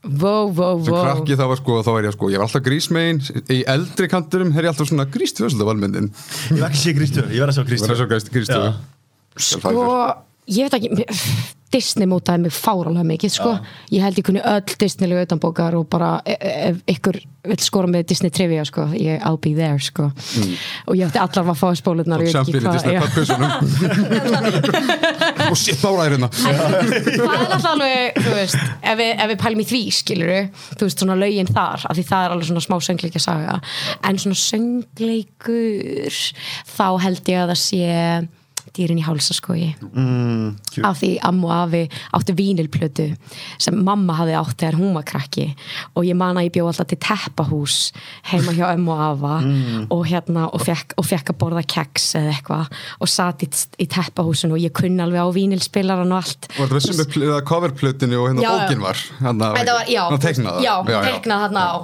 Vó, 0.00 0.48
vó, 0.48 0.68
vó. 0.80 1.02
krakki 1.04 1.36
þá 1.36 1.44
var 1.50 1.58
sko, 1.60 1.74
þá 1.84 1.90
var 1.92 2.06
ég 2.08 2.14
sko, 2.14 2.30
ég 2.32 2.40
var 2.40 2.46
alltaf 2.48 2.62
grísmegin. 2.64 3.18
Í 3.52 3.58
eldri 3.68 4.08
kanturum 4.08 4.54
er 4.56 4.64
ég 4.64 4.72
alltaf 4.72 4.88
svona 4.88 5.04
grístvöld 5.04 5.60
af 5.60 5.68
valmyndin 5.68 6.08
ég 6.08 6.56
verð 6.56 6.70
ekki 6.70 6.78
að 6.78 6.84
sé 6.86 6.94
Kristur, 6.96 7.28
ég 7.28 7.44
verð 7.44 7.52
að 7.52 7.58
sjá 7.58 7.60
Það 7.60 7.68
Kristur 7.68 7.92
er 7.92 8.00
svo 8.00 8.08
gæst 8.08 8.32
grístvöld 8.32 8.78
Sko, 9.40 9.74
ég 10.48 10.66
veit 10.66 10.74
ekki 10.80 10.88
Disney 11.70 12.06
mótaði 12.10 12.48
mig 12.48 12.54
fárálega 12.54 13.04
mikið 13.06 13.30
sko. 13.30 13.52
ég 13.94 14.02
held 14.02 14.16
ég 14.18 14.24
kunni 14.26 14.40
öll 14.42 14.72
Disney-lega 14.80 15.22
utanbókar 15.28 15.76
og 15.78 15.86
bara 15.90 16.16
e- 16.26 16.34
e- 16.34 16.54
ef 16.70 16.80
ykkur 16.90 17.20
vill 17.46 17.62
skora 17.62 17.86
með 17.88 18.08
Disney 18.10 18.30
trivia 18.34 18.64
sko, 18.66 18.88
ég, 18.92 19.22
I'll 19.22 19.38
be 19.40 19.54
there 19.54 19.78
sko. 19.78 20.10
og 20.10 20.96
ég 20.98 21.06
ætti 21.06 21.20
allar 21.22 21.52
að 21.52 21.60
fá 21.60 21.70
spólunar 21.78 22.24
Og 22.24 22.28
sjampir 22.32 22.58
í 22.58 22.72
Disney 22.74 22.98
pappusunum 22.98 23.50
Og 25.50 25.56
shit, 25.56 25.78
báraðir 25.80 26.16
hérna. 26.16 26.28
Það 26.34 26.50
er 26.50 27.38
alltaf 27.38 27.68
alveg 27.70 28.18
þú 28.18 28.34
veist, 28.34 28.58
ef 28.82 28.98
við, 28.98 29.12
ef 29.14 29.30
við 29.30 29.38
pælum 29.44 29.62
í 29.62 29.68
því 29.70 29.82
skilur 29.94 30.34
þú 30.74 30.82
veist 30.88 31.04
svona 31.04 31.16
lögin 31.22 31.50
þar 31.54 31.86
af 31.86 31.96
því 31.96 32.04
það 32.10 32.26
er 32.26 32.34
alveg 32.34 32.50
svona 32.50 32.66
smá 32.66 32.76
söngleikja 32.88 33.22
saga. 33.24 33.56
En 34.10 34.20
svona 34.20 34.42
söngleikur 34.42 36.20
þá 36.74 36.86
held 37.06 37.32
ég 37.32 37.40
að 37.44 37.54
það 37.54 37.62
sé 37.62 37.86
dýrin 38.76 39.00
í 39.00 39.04
hálsaskogi 39.04 39.70
mm, 39.90 40.82
af 40.86 41.00
því 41.00 41.10
amma 41.26 41.50
og 41.50 41.54
afi 41.56 41.82
áttu 42.16 42.34
vínilplötu 42.38 43.06
sem 43.60 43.76
mamma 43.84 44.16
hafði 44.20 44.36
átt 44.38 44.56
þegar 44.60 44.78
hún 44.80 44.96
var 44.96 45.06
krakki. 45.08 45.46
Og 45.98 46.06
ég 46.06 46.18
man 46.18 46.38
að 46.38 46.48
ég 46.48 46.54
bjó 46.54 46.66
alltaf 46.70 46.90
til 46.90 47.00
teppahús 47.02 47.78
heima 48.30 48.54
hjá 48.56 48.66
ömmu 48.72 48.94
og 48.94 49.02
afa. 49.06 49.36
Og 49.94 50.04
hérna 50.10 50.46
og 50.50 50.64
fekk, 50.64 50.96
og 51.00 51.08
fekk 51.08 51.32
að 51.34 51.40
borða 51.42 51.64
keks 51.76 52.10
eða 52.20 52.34
eitthvað. 52.34 52.82
Og 53.00 53.10
satt 53.10 53.46
í, 53.46 53.50
í 53.80 53.88
teppahúsun 53.90 54.54
og 54.56 54.62
ég 54.62 54.74
kunni 54.76 55.02
alveg 55.04 55.24
á 55.24 55.28
vínilspilaran 55.34 56.14
og 56.14 56.22
allt. 56.22 56.50
Var 56.58 56.74
það 56.74 56.86
sem 56.86 57.02
er 57.06 57.48
coverplötinu 57.48 58.20
og 58.20 58.30
hérna 58.30 58.54
bókin 58.60 58.84
var? 58.84 59.02
Hérna, 59.20 59.52
teiknaða 60.20 60.62
já, 60.64 60.76
teiknað. 60.86 61.48
Hérna 61.48 61.66
á 61.66 61.76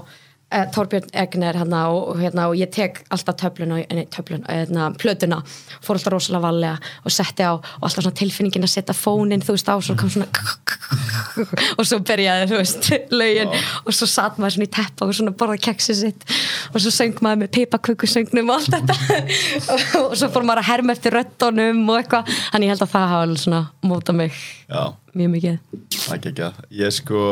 uh, 0.55 0.67
Torbjörn 0.75 1.11
Egner 1.13 1.59
hérna 1.59 1.83
og, 1.93 2.13
og, 2.13 2.21
hérna, 2.21 2.49
og 2.51 2.59
ég 2.59 2.71
tek 2.75 3.03
alltaf 3.15 3.39
töfluna, 3.41 3.81
nei, 3.91 4.07
töfluna 4.13 4.47
hérna, 4.51 4.91
plötuna, 5.01 5.41
fór 5.85 5.99
alltaf 5.99 6.15
rosalega 6.15 6.45
valega 6.45 6.93
og 7.05 7.15
setti 7.15 7.47
á 7.47 7.55
og 7.57 7.87
alltaf 7.89 8.13
tilfinningin 8.21 8.67
að 8.67 8.75
setja 8.77 8.97
fónin, 8.97 9.45
þú 9.45 9.57
veist, 9.57 9.71
á 9.71 9.77
svo 9.83 9.97
kom 9.99 10.13
svona 10.13 10.29
og 11.79 11.87
svo 11.87 11.99
byrjaði, 12.07 12.49
þú 12.51 12.61
veist 12.61 12.91
lögin. 13.21 13.53
Og 13.85 13.97
svo 13.97 14.09
satt 14.11 14.39
maður 14.41 14.57
svona 14.57 14.69
í 14.69 14.73
teppa 14.77 15.09
og 15.09 15.17
svona 15.17 15.35
borða 15.37 15.59
keksið 15.69 16.01
sitt. 16.01 16.27
Og 16.73 16.81
svo 16.83 16.93
söng 16.95 17.21
maður 17.25 17.43
með 17.45 17.53
pipakökusöngnum 17.59 18.53
og 18.53 18.61
allt 18.61 18.77
þetta. 18.77 18.99
Og, 19.73 19.83
og 20.01 20.15
svo 20.19 20.29
fór 20.33 20.45
maður 20.47 20.63
að 20.63 20.69
herma 20.69 20.95
eftir 20.95 21.15
röttunum 21.17 21.81
og 21.91 21.99
eitthvað, 22.01 22.31
þannig 22.53 22.69
ég 22.69 22.75
held 22.75 22.85
að 22.85 22.93
það 22.93 23.07
hafa 23.13 23.39
svona 23.43 23.61
mótað 23.87 24.19
mig 24.21 24.37
já, 24.69 24.83
mjög 25.17 25.31
mikið. 25.35 25.59
Það 25.97 26.15
er 26.17 26.21
ekki 26.21 26.77
ég 26.81 26.91
er 26.91 26.95
sko 26.95 27.23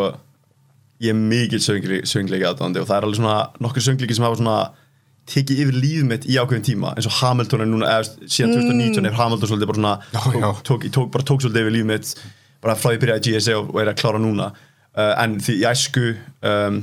ég 1.05 1.13
er 1.13 1.19
mikil 1.21 1.61
söngleiki 1.65 2.47
aðdáðandi 2.49 2.81
og 2.83 2.89
það 2.89 2.97
er 2.99 3.07
alveg 3.09 3.19
svona 3.21 3.37
nokkur 3.65 3.85
söngleiki 3.87 4.17
sem 4.17 4.27
hafa 4.27 4.41
svona 4.41 4.57
tekið 5.31 5.61
yfir 5.65 5.77
lífið 5.81 6.09
mitt 6.11 6.25
í 6.29 6.35
ákveðin 6.37 6.65
tíma 6.67 6.91
eins 6.99 7.07
og 7.09 7.15
Hamilton 7.23 7.63
er 7.65 7.69
núna, 7.71 7.93
eða 7.95 8.29
síðan 8.29 8.57
2019 8.59 9.09
er 9.09 9.15
Hamilton 9.17 9.51
svolítið 9.53 9.71
bara 9.71 9.81
svona 9.81 9.95
Já, 10.13 10.23
já. 10.43 10.49
tók, 10.69 10.85
tók, 10.93 11.07
bara 11.15 11.25
tók 11.31 11.41
svolítið 11.45 11.63
yfir 11.65 11.77
lífið 11.79 11.89
mitt 11.95 12.11
bara 12.65 12.75
frá 12.81 12.91
því 12.93 13.01
byrjaði 13.05 13.31
í 13.33 13.37
GSA 13.39 13.55
og, 13.61 13.71
og 13.73 13.81
er 13.83 13.91
að 13.93 13.97
klára 14.01 14.21
núna. 14.21 14.51
Uh, 14.95 15.11
en 15.25 15.39
því 15.43 15.55
í 15.59 15.65
æsku 15.69 16.05
um, 16.49 16.77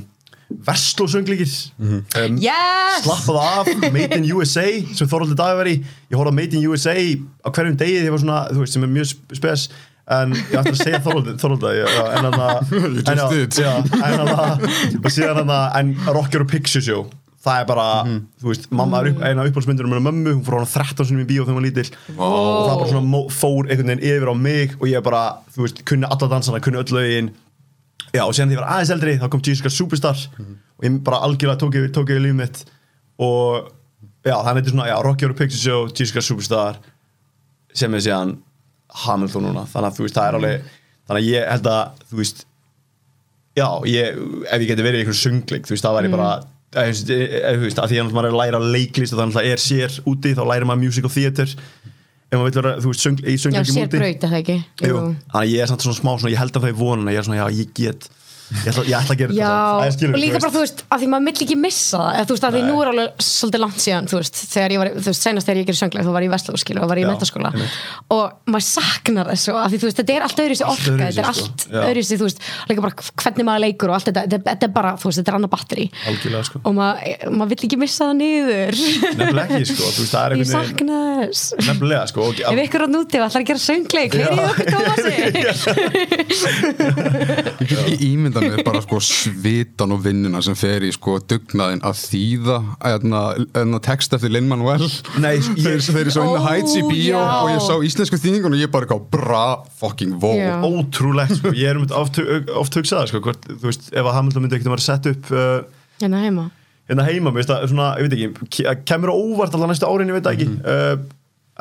Vestló 0.66 1.06
söngleikir 1.08 1.48
um, 1.80 2.02
Yes! 2.42 2.98
slappaðu 3.06 3.40
af, 3.40 3.70
Made 3.94 4.18
in 4.20 4.26
USA 4.36 4.66
sem 4.92 5.08
Þorvaldur 5.08 5.38
Dagveri, 5.38 5.78
ég 6.12 6.18
horfði 6.18 6.34
á 6.34 6.38
Made 6.42 6.58
in 6.58 6.66
USA 6.68 6.92
á 6.92 7.48
hverjum 7.48 7.78
degi 7.80 7.96
því 8.02 8.10
ég 8.10 8.12
var 8.12 8.20
svona, 8.22 8.40
þú 8.52 8.60
veist, 8.66 8.76
sem 8.76 8.84
er 8.84 8.92
mjög 8.92 9.08
sp- 9.14 9.38
spes 9.40 9.64
en 10.10 10.32
ég 10.34 10.54
ætti 10.58 10.72
að 10.72 10.78
segja 10.80 11.00
já, 11.86 12.04
en 12.18 12.26
just 13.06 13.32
did. 13.32 13.58
já, 13.62 13.72
en 15.78 15.92
Rocker 16.08 16.42
og 16.42 16.50
Picture 16.50 16.82
Show 16.82 17.04
það 17.42 17.60
er 17.60 17.66
bara, 17.66 17.84
þú 18.38 18.50
veist, 18.52 18.68
mamma 18.70 19.00
er 19.02 19.08
upp, 19.10 19.22
eina 19.26 19.44
uppáhaldsmyndur 19.48 19.88
með 19.90 20.04
mömmu, 20.06 20.34
hún 20.36 20.44
fór 20.46 20.60
hana 20.60 20.68
13 20.70 21.08
sinni 21.08 21.24
í 21.24 21.26
bíó 21.26 21.42
þegar 21.42 21.56
hún 21.56 21.58
var 21.58 21.64
lítill 21.66 21.88
og 22.14 22.68
það 22.68 22.76
bara 22.82 22.90
svona 22.92 23.22
fór 23.34 23.66
einhvern 23.66 23.90
veginn 23.90 24.04
yfir 24.12 24.30
á 24.30 24.34
mig 24.38 24.76
og 24.78 24.84
ég 24.90 25.02
bara, 25.06 25.22
þú 25.54 25.64
veist, 25.64 25.80
kunni 25.88 26.06
alla 26.06 26.28
dansana, 26.30 26.60
kunni 26.62 26.78
öll 26.78 26.94
lögin. 26.94 27.32
Já, 28.12 28.22
og 28.28 28.34
síðan 28.36 28.52
þegar 28.52 28.60
ég 28.60 28.62
var 28.62 28.72
aðeins 28.76 28.92
eldri 28.94 29.16
þá 29.18 29.26
kom 29.32 29.42
Jesus 29.42 29.64
Christ 29.64 29.80
Superstar 29.80 30.22
og 30.38 30.86
ég 30.86 31.00
bara 31.02 31.22
algjörlega 31.26 31.58
tók 31.64 31.74
yfir, 31.80 31.90
tók 31.96 32.12
yfir 32.14 32.22
líf 32.28 32.36
mitt. 32.38 32.62
Og 33.18 33.72
já, 34.22 34.36
þannig 34.38 34.62
þetta 34.62 34.70
er 34.70 34.76
svona, 34.76 34.88
já, 34.92 34.96
Rocky 35.02 35.26
Horror 35.26 35.38
Picture 35.42 35.62
Show 35.62 35.88
Jesus 35.90 36.12
Christ 36.14 36.30
Superstar 36.30 36.78
sem 37.74 37.94
er 37.98 38.04
síðan 38.06 38.36
Hamilton 38.92 39.46
núna, 39.48 39.66
þannig 39.72 39.90
að 39.90 39.98
þú 39.98 40.06
veist, 40.06 40.16
það 40.16 40.28
er 40.28 40.38
alveg 40.38 40.64
þannig 41.08 41.20
að 41.22 41.28
ég 41.32 41.46
held 41.52 41.68
að, 41.72 42.02
þú 42.10 42.18
veist 42.20 42.42
já, 43.58 43.68
ég, 43.88 44.18
ef 44.48 44.64
ég 44.64 44.68
geti 44.70 44.86
verið 44.86 44.98
í 44.98 45.04
einhverjum 45.04 45.22
söngleik, 45.22 45.68
þú 45.68 45.74
veist, 45.74 45.86
það 45.86 45.96
væri 45.98 46.12
bara 46.12 46.28
eða, 46.72 46.82
þú 46.82 46.88
veist, 46.88 47.10
e- 47.12 47.40
e- 47.42 47.82
að 47.84 47.92
því 47.92 48.00
að 48.00 48.12
maður 48.16 48.28
er 48.28 48.36
að 48.36 48.40
læra 48.40 48.60
leiklist 48.76 49.14
og 49.14 49.20
þannig 49.20 49.40
að 49.40 49.50
er 49.50 49.62
sér 49.62 49.98
úti, 50.08 50.32
þá 50.36 50.42
lærir 50.48 50.68
maður 50.68 50.84
musical 50.86 51.12
theater. 51.12 51.52
Ef 52.32 52.38
maður 52.40 52.46
vil 52.48 52.62
vera, 52.62 52.74
þú 52.80 52.92
veist, 52.92 53.04
söng, 53.04 53.18
í 53.20 53.34
Já, 53.34 53.42
söngleikum 53.44 53.76
sér 53.76 53.88
úti 53.90 54.00
braut, 54.00 54.24
er 54.24 54.32
það 54.32 54.38
ekki? 54.40 54.56
Jú. 54.88 55.00
Þannig 55.02 55.42
að 55.42 55.52
ég 55.52 55.64
er 55.64 55.68
samt 55.72 55.84
svona 55.84 55.98
smá 55.98 56.12
svona, 56.14 56.32
ég 56.32 56.40
held 56.40 56.56
að 56.56 56.64
það 56.64 56.72
er 56.72 56.78
vonan 56.78 57.10
að 57.10 57.12
ég 57.12 57.20
er 57.20 57.26
svona, 57.28 57.40
já, 57.42 57.58
ég 57.60 57.74
get 57.76 58.08
ég 58.52 58.68
ætla, 58.72 58.84
ég 58.84 58.96
ætla 58.98 59.14
að 59.14 59.20
gera 59.22 59.32
Já, 59.36 59.52
þetta 59.82 59.94
skilur, 59.96 60.14
og 60.14 60.20
líka 60.22 60.38
bara, 60.42 60.52
þú 60.52 60.62
veist, 60.62 60.78
að 60.92 60.98
því 61.02 61.06
maður 61.12 61.24
mill 61.26 61.40
ekki 61.44 61.56
missa 61.60 61.98
það, 62.02 62.12
eða 62.12 62.26
þú 62.28 62.32
veist, 62.36 62.46
að 62.46 62.52
því 62.56 62.62
nú 62.66 62.76
er 62.82 62.88
alveg 62.92 63.08
svolítið 63.26 63.60
langt 63.62 63.80
síðan, 63.82 64.06
þú 64.10 64.16
veist, 64.18 64.36
þegar 64.52 64.70
ég 64.72 64.78
var, 64.82 64.88
þú 64.96 65.08
veist, 65.08 65.22
senast 65.26 65.46
þegar 65.48 65.58
ég 65.62 65.66
gerði 65.68 65.80
sönglega, 65.82 66.04
þú 66.06 66.12
var 66.16 66.22
í 66.22 66.30
Vestló, 66.32 66.52
skilu, 66.60 66.80
og 66.82 66.88
var 66.92 66.98
í 66.98 67.04
Já, 67.04 67.08
metaskóla, 67.10 67.50
og 68.16 68.24
maður 68.52 68.66
saknar 68.68 69.26
þessu, 69.32 69.52
að 69.56 69.68
því, 69.72 69.76
þú 69.82 69.86
veist, 69.88 69.98
þetta 70.02 70.12
er 70.16 70.22
allt 70.26 70.38
öðruvísi 70.42 70.64
orka, 70.68 70.88
öðruvísi, 70.92 71.06
þetta 71.08 71.22
er 71.22 71.26
sko. 71.32 71.32
allt 71.42 71.60
Já. 71.62 71.80
öðruvísi, 71.88 72.14
þú 72.20 72.26
veist, 72.28 72.40
líka 72.70 72.80
bara 72.86 72.94
hvernig 73.22 73.44
maður 73.48 73.62
leikur 73.66 73.88
og 73.88 73.94
allt 73.98 74.06
þetta, 74.10 74.22
þetta, 74.36 74.64
er 74.68 74.72
bara, 74.76 74.90
þú 75.00 75.06
veist, 75.08 75.18
þetta 75.22 75.30
er 75.32 75.36
annað 75.40 75.52
batteri, 75.56 75.86
sko. 76.42 76.56
Og 76.62 76.72
maður, 76.76 77.02
maður 77.32 77.50
vill 77.52 77.64
ekki 77.68 77.78
missa 77.80 78.02
það 78.08 78.14
niður, 78.20 78.74
nefnilega 79.22 79.46
ekki 79.58 79.66
sko, 79.72 79.86
það 88.42 88.52
er 88.56 88.62
að 88.62 88.66
bara 88.68 88.82
sko 88.84 88.98
svitan 89.06 89.94
og 89.96 90.00
vinnuna 90.04 90.40
sem 90.44 90.56
fer 90.58 90.84
í 90.86 90.90
sko 90.94 91.14
dugnaðin 91.30 91.82
að 91.88 91.98
þýða 92.02 92.56
að 92.90 93.76
text 93.86 94.14
eftir 94.16 94.32
Lin-Manuel 94.34 94.80
Nei, 95.22 95.38
þeir, 95.62 95.78
ég- 95.78 95.86
þeir 95.88 96.00
eru 96.02 96.14
svo 96.14 96.24
inn 96.26 96.34
að 96.36 96.42
Ó, 96.42 96.48
hæts 96.48 96.74
í 96.78 96.82
bíó 96.88 97.20
og 97.22 97.50
ég 97.52 97.62
sá 97.66 97.74
íslensku 97.88 98.18
þýningun 98.22 98.56
og 98.56 98.62
ég 98.62 98.72
bara 98.74 98.88
gá 98.90 98.96
bra 99.12 99.44
fucking 99.82 100.16
vó. 100.22 100.32
Ótrúlegt 100.66 101.38
sko, 101.40 101.52
ég 101.56 101.70
er 101.72 101.80
um 101.80 101.86
oft, 101.98 102.18
oft 102.62 102.76
hugsað 102.78 103.08
sko, 103.10 103.22
hvort, 103.24 103.46
þú 103.48 103.68
veist, 103.70 103.88
ef 103.92 104.02
að 104.06 104.16
Hamilton 104.18 104.44
myndi 104.46 104.58
ekkert 104.58 104.70
að 104.70 104.76
vera 104.76 104.86
sett 104.86 105.08
upp 105.12 105.32
uh, 105.34 105.62
Hérna 106.02 106.20
heima. 106.24 106.44
hérna 106.90 107.04
heima, 107.06 107.30
mér 107.32 107.42
veist 107.42 107.52
er 107.54 107.66
svona, 107.70 107.90
ég 108.00 108.08
veit 108.08 108.16
ekki 108.18 108.48
ke- 108.58 108.76
kemur 108.90 109.12
óvart 109.14 109.54
allar 109.56 109.70
næstu 109.70 109.86
árin, 109.88 110.10
ég 110.10 110.18
veit 110.20 110.30
ekki. 110.32 110.48
Uh, 110.66 111.02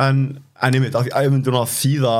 en, 0.01 0.21
en 0.65 0.77
ég 0.77 0.85
veit, 0.87 0.95
að 0.97 1.11
að 1.13 1.27
ég 1.27 1.33
myndi 1.35 1.53
að 1.53 1.73
þýða 1.75 2.15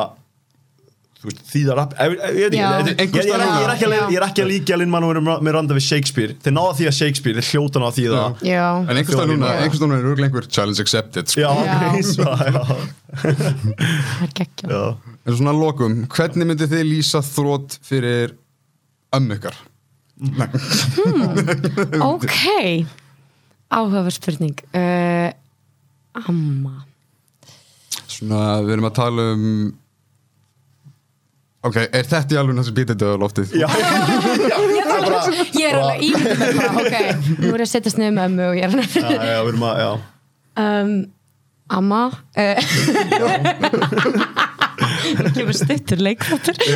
veist, 1.26 1.42
þýða 1.52 1.76
rapp 1.78 1.92
ég, 2.00 2.14
ég, 2.18 2.38
ég, 2.38 2.54
ég, 2.58 2.62
er 2.62 2.88
ekki- 3.06 3.22
ég 3.22 4.16
er 4.18 4.24
ekki 4.26 4.42
að- 4.44 4.50
líka 4.52 4.78
Lin-Manuel 4.82 5.22
með 5.22 5.52
randa 5.56 5.76
við 5.78 5.86
Shakespeare 5.86 6.34
þeir 6.42 6.56
náða 6.56 6.72
því 6.80 6.88
að 6.90 6.96
Shakespeare, 6.98 7.36
þeir 7.42 7.50
hljóta 7.52 7.82
náða 7.84 7.94
því 7.98 8.06
að 8.10 8.42
Já. 8.50 8.64
en 8.82 8.96
einhvers 8.98 9.20
veginn 9.20 9.34
núna, 9.38 9.52
Já. 9.52 9.60
einhvers 9.66 9.82
veginn 9.84 9.96
er 9.98 10.10
örglega 10.12 10.30
einhver 10.32 10.48
challenge 10.50 10.82
accepted 10.82 11.30
sko. 11.30 11.42
það, 11.42 12.88
Það 13.22 14.24
er 14.26 14.34
geggjað. 14.40 14.72
já. 14.72 14.84
en 15.28 15.38
svona 15.38 15.54
lokum, 15.58 15.98
hvernig 16.08 16.48
myndið 16.52 16.72
þið 16.74 16.86
lýsa 16.90 17.22
þrótt 17.26 17.78
fyrir 17.86 18.34
ömmu 19.14 19.38
ykkar? 19.38 19.58
Nei. 20.22 20.48
Ok, 22.12 22.36
áhugaverð 23.74 24.16
spurning 24.18 24.58
uh, 24.78 25.30
Amma 26.28 26.84
svona, 28.12 28.42
við 28.66 28.74
erum 28.76 28.90
að 28.90 28.96
tala 28.98 29.26
um 29.36 29.46
ok, 31.68 31.78
er 31.84 32.06
þetta 32.10 32.36
í 32.36 32.38
alveg 32.42 32.72
bítið 32.78 32.96
döða 33.04 33.18
loftið? 33.22 33.48
Já, 33.62 33.68
já, 33.72 33.76
já, 34.50 34.58
já, 34.76 34.86
bara, 35.06 35.20
Ég 35.56 35.66
er 35.70 35.76
alveg 35.80 36.00
ímyndið 36.10 36.38
mér 36.42 36.52
bara, 36.60 36.72
ok. 36.82 36.96
Nú 37.42 37.48
er 37.52 37.60
ég 37.62 37.66
að 37.66 37.74
setjast 37.74 37.98
niður 38.02 38.16
með 38.18 38.26
ömmu 38.30 38.44
og 38.50 38.56
ég 38.60 38.66
er 38.68 38.72
já, 38.82 38.86
já, 39.12 39.40
við 39.42 39.50
erum 39.54 39.66
að, 39.70 39.76
já. 39.82 39.92
Um, 40.62 40.92
Amma 41.72 42.04
uh, 42.12 42.60
Kemur 45.38 45.56
stuttur 45.56 46.02
leikfóttur 46.04 46.58
uh, 46.60 46.68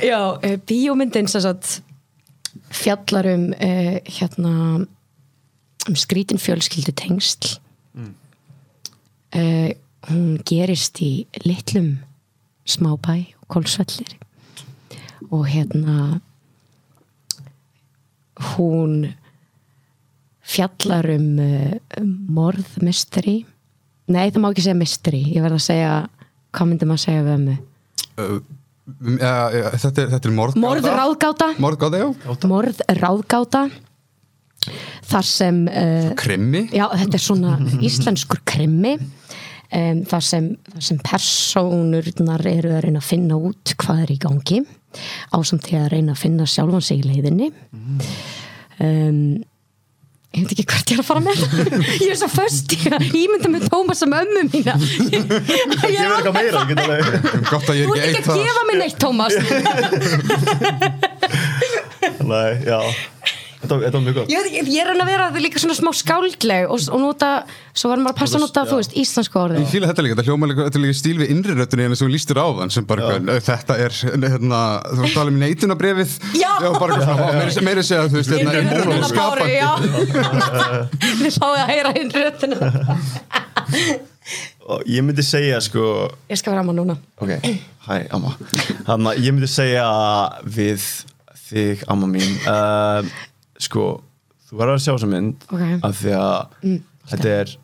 Já, 0.00 0.40
uh, 0.40 0.56
bíómyndin 0.64 1.28
sem 1.28 1.44
sagt 1.44 1.84
fjallar 2.72 3.28
um 3.34 3.52
uh, 3.52 4.00
hérna 4.08 4.80
um 5.86 5.94
skrítin 5.94 6.40
fjölskyldu 6.42 6.90
tengsl. 6.98 7.60
Uh, 9.36 9.70
hún 10.08 10.40
gerist 10.46 11.00
í 11.04 11.26
litlum 11.44 11.98
smábæ 12.66 13.16
og 13.40 13.46
kólsvellir 13.52 14.16
og 15.30 15.46
hérna 15.50 16.20
hún 18.54 19.14
fjallar 20.46 21.08
um, 21.16 21.38
uh, 21.42 21.78
um 22.00 22.12
morðmysteri 22.36 23.40
nei 24.12 24.28
það 24.28 24.42
má 24.42 24.50
ekki 24.52 24.66
segja 24.66 24.78
mysteri 24.78 25.22
ég 25.32 25.42
verð 25.42 25.58
að 25.58 25.66
segja, 25.66 25.94
hvað 26.54 26.70
myndi 26.70 26.88
maður 26.88 27.00
að 27.00 27.06
segja 27.06 27.24
við 27.26 27.34
ömmu? 27.38 27.56
Uh, 28.16 28.38
ja, 29.18 29.34
ja, 29.50 29.72
þetta, 29.74 30.06
þetta 30.14 30.30
er 30.30 30.36
morð 30.36 30.60
morðráðgáta. 30.62 31.50
Morðgáta, 31.62 32.00
já. 32.00 32.36
Morðráðgáta. 32.46 33.66
Þar 35.06 35.26
sem 35.28 35.58
uh, 35.70 36.08
krimmi 36.18 36.64
Já, 36.74 36.88
þetta 36.90 37.18
er 37.18 37.22
svona 37.22 37.52
íslenskur 37.86 38.40
krimmi 38.48 38.96
um, 39.76 40.00
þar, 40.08 40.24
sem, 40.24 40.48
þar 40.72 40.86
sem 40.88 40.98
persónurnar 41.04 42.46
eru 42.50 42.72
að 42.76 42.84
reyna 42.86 43.02
að 43.02 43.10
finna 43.10 43.38
út 43.38 43.74
hvað 43.80 44.04
er 44.06 44.14
í 44.14 44.20
gangi 44.22 44.62
ásamt 45.36 45.66
því 45.66 45.76
að 45.80 45.90
reyna 45.92 46.14
að 46.14 46.22
finna 46.22 46.46
sjálfan 46.48 46.84
sig 46.84 47.02
í 47.02 47.06
leiðinni. 47.10 47.48
Um, 48.80 49.18
ég 50.36 50.44
veit 50.44 50.52
ekki 50.52 50.66
hvert 50.68 50.90
ég 50.92 50.96
er 50.96 51.02
að 51.02 51.08
fara 51.08 51.22
með. 51.24 51.38
Ég 52.02 52.10
er 52.12 52.18
svo 52.20 52.28
föst 52.32 52.72
í 52.76 52.78
að 52.92 53.06
ímynda 53.16 53.48
með 53.52 53.68
Tómas 53.72 54.02
sem 54.02 54.12
ömmu 54.18 54.42
mína. 54.50 54.74
Ég, 55.14 55.16
Ég 55.16 55.28
verð 55.32 56.16
eitthvað 56.18 56.36
meira, 56.36 56.60
ég 56.68 56.76
ég 56.76 57.86
Þú 57.88 57.96
er 57.96 58.04
ert 58.04 58.20
ekki 58.20 58.30
að 58.34 58.42
gefa 58.44 58.62
mér 58.70 58.78
neitt 58.82 58.98
Tómas. 59.00 59.34
Nei, 62.26 62.50
já 62.66 62.80
Þetta 63.66 63.78
þetta 63.82 63.98
var 63.98 64.04
mjög 64.06 64.16
gott. 64.16 64.30
Ég, 64.30 64.46
ég 64.70 64.78
er 64.78 64.86
að 64.86 64.92
reyna 64.94 65.04
að 65.04 65.10
vera 65.10 65.26
líka 65.42 65.58
svona 65.62 65.74
smá 65.76 65.90
skáldleg 65.96 66.62
og, 66.70 66.78
og 66.94 67.00
nota, 67.02 67.30
svo 67.74 67.90
var 67.90 67.98
maður 68.02 68.14
að 68.14 68.20
passa 68.20 68.38
að 68.38 68.44
nota, 68.44 68.62
þú 68.70 68.76
veist, 68.78 68.94
íslensku 69.02 69.36
orðið. 69.40 69.62
Ég 69.64 69.72
fíla 69.72 69.90
þetta 69.90 70.04
líka, 70.06 70.14
þetta 70.16 70.30
hljóma 70.30 70.48
líka, 70.50 70.66
þetta 70.68 70.82
líka 70.84 70.98
stíl 71.00 71.16
við 71.18 71.32
innri 71.34 71.52
röttunni 71.58 71.86
en 71.86 71.96
sem 71.98 72.06
þú 72.06 72.10
lístir 72.14 72.38
á 72.38 72.46
þann 72.60 72.72
sem 72.76 72.84
bara, 72.86 73.00
eitthvað, 73.16 73.42
þetta 73.48 73.78
er, 73.86 73.92
hérna, 74.14 74.60
þú 74.92 75.00
að 75.02 75.16
tala 75.16 75.32
um 75.32 75.38
neitunarbrefið 75.42 76.10
Já. 76.38 76.52
bara, 76.62 76.92
eitthvað 76.94 77.06
svona, 77.10 77.26
meira, 77.40 77.64
meira 77.66 77.82
segja, 77.90 78.06
þú 78.06 78.16
veist, 78.20 78.30
hérna, 78.36 78.50
er 78.54 78.62
Báru, 78.86 78.94
skapandi. 79.10 79.56
já. 79.58 79.72
Þið 81.22 81.32
sáðu 81.40 81.58
að 81.62 81.68
heyra 81.74 81.90
Og 84.66 84.82
Ég 84.90 85.04
myndi 85.06 85.22
segja, 85.22 85.60
sko 85.62 86.10
Ég 86.30 86.38
skal 86.40 86.54
vera 86.54 86.62
amma 86.64 86.74
núna. 86.74 86.96
Ok, 87.22 87.30
hæ, 87.86 87.96
amma. 88.14 88.32
Þannig 88.86 89.10
að 89.12 89.20
ég 89.22 89.36
myndi 89.36 89.50
segja 89.50 89.84
við 90.42 90.82
þig, 91.46 91.84
amma 91.92 92.08
mín 92.10 92.32
uh, 92.50 93.06
Sko, 93.62 93.86
þú 94.48 94.58
verður 94.60 94.76
að 94.76 94.82
sjá 94.84 94.92
þessa 94.94 95.08
mynd 95.10 95.46
Ok. 95.48 95.64
af 95.88 95.96
því 96.02 96.12
að 96.20 96.80
þetta 97.10 97.32
er 97.40 97.54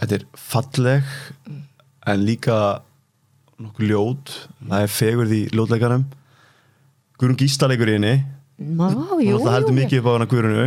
þetta 0.00 0.18
er 0.18 0.24
falleg 0.34 1.12
en 2.06 2.24
líka 2.26 2.58
nokkuð 3.62 3.86
ljót. 3.88 4.32
Það 4.68 4.82
er 4.82 4.90
fegur 4.92 5.28
því 5.30 5.40
ljótleikarum 5.54 6.04
Guðrún 7.14 7.38
Gísla 7.38 7.68
leikur 7.70 7.92
í 7.92 7.94
henni. 7.94 8.14
Alltaf 8.54 9.50
heldur 9.54 9.74
mikið 9.74 9.98
upp 10.00 10.06
á 10.06 10.12
hana 10.14 10.26
Guðrunu 10.30 10.64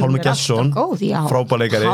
Pálmi 0.00 0.18
er 0.18 0.24
Gesson, 0.24 0.72
frábæleikari 1.30 1.86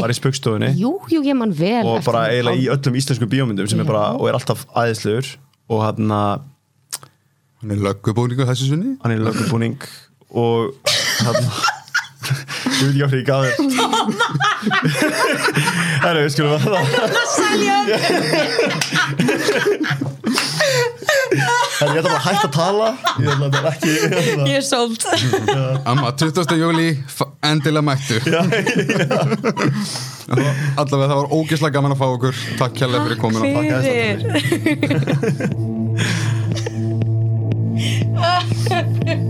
var 0.00 0.10
í 0.10 0.16
spöggstofunni 0.18 0.72
Jú, 0.78 0.96
jú, 1.12 1.20
ég 1.22 1.36
man 1.38 1.52
vel 1.54 1.86
og 1.86 2.02
bara 2.06 2.24
eiginlega 2.32 2.58
í 2.58 2.66
öllum 2.74 2.98
íslenskum 2.98 3.30
bíómyndum 3.30 3.68
sem 3.70 3.78
er 3.78 3.86
Já. 3.86 3.90
bara, 3.92 4.02
og 4.18 4.26
er 4.26 4.38
alltaf 4.38 4.64
aðeinslegur 4.74 5.30
og 5.70 5.84
hann 5.86 6.10
Hann 7.60 7.70
er 7.74 7.82
löggubúningu 7.86 8.46
þessu 8.48 8.70
sunni 8.72 8.96
hann 9.04 9.14
er 9.14 9.20
í 9.20 9.24
lögubúning 9.28 9.76
og 10.30 10.74
hann 11.24 11.36
ég 12.80 12.86
veit 12.86 12.90
ekki 12.90 13.02
af 13.04 13.10
því 13.10 13.18
ég 13.20 13.26
gaf 13.26 13.42
þér. 13.44 13.54
Herru, 16.04 16.20
við 16.24 16.30
skulum 16.34 16.52
að 16.54 16.60
það. 16.64 16.74
Herru, 21.80 21.94
ég 21.94 22.00
ætla 22.00 22.10
bara 22.10 22.20
að 22.20 22.26
hætta 22.26 22.46
að 22.46 22.54
tala. 22.54 22.88
Ég 23.20 23.28
ætla 23.34 23.48
bara 23.56 23.70
ekki 23.74 23.90
hérna. 23.96 24.44
Ég 24.48 24.56
er 24.60 24.64
sóld. 24.66 25.00
Amma, 25.88 26.08
20. 26.20 26.54
júli, 26.60 26.88
endilega 27.50 27.84
mættu. 27.90 28.16
Allavega 30.30 31.08
það 31.10 31.18
var 31.18 31.28
ógeðslega 31.34 31.74
gaman 31.78 31.94
að 31.96 32.00
fá 32.02 32.08
okkur. 32.10 32.34
Takk 32.60 32.72
kærlega 32.78 33.02
fyrir 33.08 33.18
komin 33.20 33.40
og 33.42 33.46
takk 33.58 33.68
Fyrir 38.70 39.26